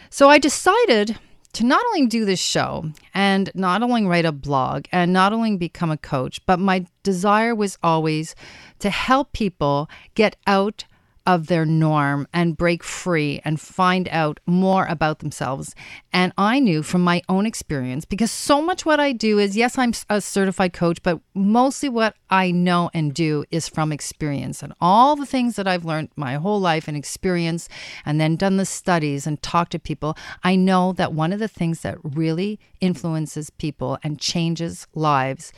So 0.09 0.29
I 0.29 0.39
decided 0.39 1.17
to 1.53 1.63
not 1.63 1.85
only 1.87 2.07
do 2.07 2.25
this 2.25 2.39
show 2.39 2.85
and 3.13 3.51
not 3.53 3.83
only 3.83 4.05
write 4.05 4.25
a 4.25 4.31
blog 4.31 4.85
and 4.91 5.13
not 5.13 5.33
only 5.33 5.55
become 5.55 5.91
a 5.91 5.97
coach, 5.97 6.43
but 6.47 6.59
my 6.59 6.85
desire 7.03 7.53
was 7.53 7.77
always 7.83 8.35
to 8.79 8.89
help 8.89 9.33
people 9.33 9.87
get 10.15 10.35
out 10.47 10.85
of 11.25 11.47
their 11.47 11.65
norm 11.65 12.27
and 12.33 12.57
break 12.57 12.83
free 12.83 13.39
and 13.45 13.59
find 13.59 14.09
out 14.09 14.39
more 14.45 14.85
about 14.85 15.19
themselves. 15.19 15.73
And 16.11 16.33
I 16.37 16.59
knew 16.59 16.83
from 16.83 17.01
my 17.01 17.21
own 17.29 17.45
experience, 17.45 18.03
because 18.03 18.31
so 18.31 18.61
much 18.61 18.85
what 18.85 18.99
I 18.99 19.13
do 19.13 19.39
is 19.39 19.55
yes, 19.55 19.77
I'm 19.77 19.93
a 20.09 20.19
certified 20.19 20.73
coach, 20.73 21.01
but 21.01 21.21
mostly 21.33 21.87
what 21.87 22.15
I 22.29 22.51
know 22.51 22.89
and 22.93 23.13
do 23.13 23.45
is 23.51 23.69
from 23.69 23.91
experience 23.91 24.61
and 24.61 24.73
all 24.81 25.15
the 25.15 25.25
things 25.25 25.55
that 25.55 25.67
I've 25.67 25.85
learned 25.85 26.09
my 26.15 26.35
whole 26.35 26.59
life 26.59 26.87
and 26.87 26.97
experience, 26.97 27.69
and 28.05 28.19
then 28.19 28.35
done 28.35 28.57
the 28.57 28.65
studies 28.65 29.25
and 29.25 29.41
talked 29.41 29.71
to 29.71 29.79
people. 29.79 30.17
I 30.43 30.55
know 30.55 30.91
that 30.93 31.13
one 31.13 31.31
of 31.31 31.39
the 31.39 31.47
things 31.47 31.81
that 31.81 31.97
really 32.03 32.59
influences 32.81 33.49
people 33.49 33.97
and 34.03 34.19
changes 34.19 34.87
lives 34.93 35.53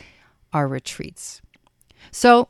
are 0.53 0.67
retreats. 0.67 1.41
So, 2.11 2.49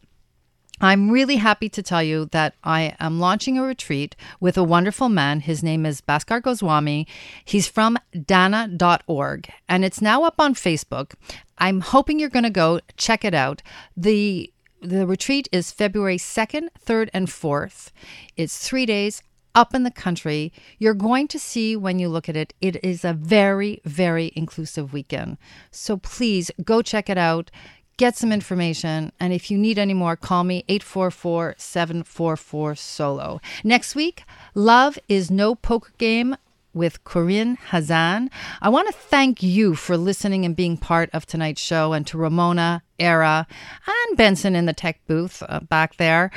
I'm 0.82 1.10
really 1.10 1.38
happy 1.38 1.70
to 1.70 1.82
tell 1.82 2.04
you 2.04 2.26
that 2.32 2.56
I 2.64 2.96
am 3.00 3.20
launching 3.20 3.58
a 3.58 3.64
retreat 3.64 4.16
with 4.40 4.58
a 4.58 4.64
wonderful 4.64 5.08
man. 5.08 5.40
His 5.40 5.64
name 5.64 5.86
is 5.86 6.02
Bhaskar 6.02 6.42
Goswami. 6.42 7.08
He's 7.46 7.68
from 7.68 7.98
dana.org 8.26 9.50
and 9.70 9.86
it's 9.86 10.02
now 10.02 10.24
up 10.24 10.36
on 10.40 10.54
Facebook. 10.54 11.14
I'm 11.58 11.80
hoping 11.80 12.20
you're 12.20 12.30
going 12.30 12.44
to 12.44 12.50
go 12.50 12.82
check 12.98 13.24
it 13.24 13.34
out. 13.34 13.62
The 13.96 14.52
the 14.82 15.08
retreat 15.08 15.50
is 15.52 15.72
February 15.72 16.18
2nd, 16.18 16.68
3rd, 16.86 17.10
and 17.12 17.28
4th. 17.28 17.92
It's 18.38 18.68
three 18.68 18.86
days 18.86 19.24
up 19.56 19.74
in 19.74 19.84
the 19.84 19.90
country. 19.90 20.52
You're 20.78 20.94
going 20.94 21.28
to 21.30 21.40
see 21.40 21.76
when 21.76 21.98
you 21.98 22.10
look 22.10 22.30
at 22.30 22.36
it, 22.36 22.54
it 22.62 22.84
is 22.84 23.04
a 23.04 23.14
very, 23.14 23.82
very 23.86 24.32
inclusive 24.36 24.94
weekend. 24.94 25.38
So 25.72 25.98
please 25.98 26.52
go 26.64 26.82
check 26.82 27.10
it 27.10 27.18
out 27.18 27.50
get 27.98 28.16
some 28.16 28.32
information. 28.32 29.12
And 29.20 29.34
if 29.34 29.50
you 29.50 29.58
need 29.58 29.78
any 29.78 29.94
more, 29.94 30.16
call 30.16 30.44
me 30.44 30.64
844 30.68 31.56
744 31.58 32.76
solo. 32.76 33.42
Next 33.64 33.96
week, 33.96 34.24
Love 34.54 35.00
is 35.08 35.32
No 35.32 35.56
Poker 35.56 35.92
Game 35.98 36.36
with 36.74 37.04
Corinne 37.06 37.58
Hazan. 37.70 38.30
I 38.62 38.70
want 38.70 38.88
to 38.88 38.94
thank 38.94 39.42
you 39.42 39.76
for 39.76 39.96
listening 39.98 40.46
and 40.46 40.56
being 40.56 40.78
part 40.78 41.10
of 41.14 41.26
tonight's 41.26 41.62
show, 41.62 41.94
and 41.94 42.06
to 42.08 42.18
Ramona, 42.18 42.84
Era, 43.00 43.48
and 43.88 44.18
Benson 44.18 44.56
in 44.56 44.66
the 44.66 44.74
tech 44.74 45.00
booth 45.08 45.42
uh, 45.48 45.62
back 45.62 45.96
there. 45.96 46.32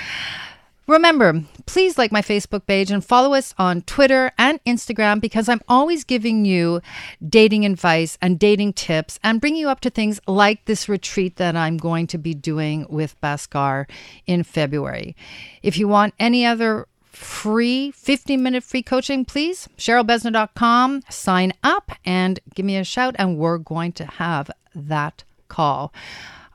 Remember, 0.88 1.42
please 1.66 1.98
like 1.98 2.10
my 2.10 2.22
Facebook 2.22 2.66
page 2.66 2.90
and 2.90 3.04
follow 3.04 3.34
us 3.34 3.54
on 3.58 3.82
Twitter 3.82 4.32
and 4.38 4.58
Instagram 4.64 5.20
because 5.20 5.46
I'm 5.46 5.60
always 5.68 6.02
giving 6.02 6.46
you 6.46 6.80
dating 7.28 7.66
advice 7.66 8.16
and 8.22 8.38
dating 8.38 8.72
tips 8.72 9.20
and 9.22 9.38
bringing 9.38 9.60
you 9.60 9.68
up 9.68 9.80
to 9.80 9.90
things 9.90 10.18
like 10.26 10.64
this 10.64 10.88
retreat 10.88 11.36
that 11.36 11.54
I'm 11.54 11.76
going 11.76 12.06
to 12.06 12.16
be 12.16 12.32
doing 12.32 12.86
with 12.88 13.20
Bhaskar 13.20 13.84
in 14.26 14.44
February. 14.44 15.14
If 15.62 15.76
you 15.76 15.88
want 15.88 16.14
any 16.18 16.46
other 16.46 16.88
free 17.12 17.90
15 17.90 18.42
minute 18.42 18.64
free 18.64 18.82
coaching, 18.82 19.26
please, 19.26 19.68
CherylBesner.com, 19.76 21.02
sign 21.10 21.52
up 21.62 21.92
and 22.06 22.40
give 22.54 22.64
me 22.64 22.78
a 22.78 22.84
shout, 22.84 23.14
and 23.18 23.36
we're 23.36 23.58
going 23.58 23.92
to 23.92 24.06
have 24.06 24.50
that 24.74 25.22
call. 25.48 25.92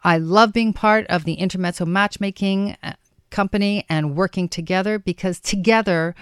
I 0.04 0.18
love 0.18 0.52
being 0.54 0.74
part 0.74 1.06
of 1.08 1.24
the 1.24 1.36
Intermezzo 1.36 1.86
matchmaking 1.86 2.76
uh, 2.84 2.94
company 3.34 3.84
and 3.90 4.16
working 4.16 4.48
together 4.48 4.98
because 4.98 5.42
together, 5.42 6.16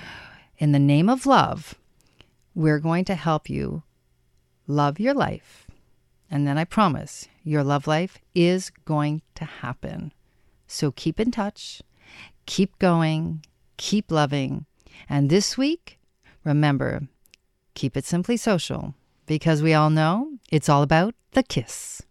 in 0.58 0.72
the 0.72 0.80
name 0.80 1.10
of 1.10 1.28
love, 1.28 1.76
we're 2.56 2.80
going 2.80 3.06
to 3.06 3.16
help 3.16 3.50
you 3.50 3.84
love 4.66 5.00
your 5.00 5.14
life. 5.14 5.68
And 6.32 6.48
then 6.48 6.58
I 6.58 6.64
promise 6.64 7.28
your 7.44 7.64
love 7.64 7.86
life 7.86 8.18
is 8.34 8.72
going 8.86 9.22
to 9.36 9.46
happen. 9.46 10.14
So 10.68 10.92
keep 10.92 11.20
in 11.20 11.32
touch, 11.32 11.82
keep 12.46 12.80
going, 12.80 13.46
keep 13.76 14.10
loving. 14.10 14.66
And 15.10 15.30
this 15.30 15.58
week, 15.58 16.00
remember, 16.46 17.02
keep 17.76 17.98
it 17.98 18.06
simply 18.06 18.38
social 18.38 18.96
because 19.26 19.62
we 19.62 19.74
all 19.74 19.90
know 19.90 20.38
it's 20.50 20.70
all 20.70 20.82
about 20.82 21.14
the 21.34 21.44
kiss. 21.44 22.02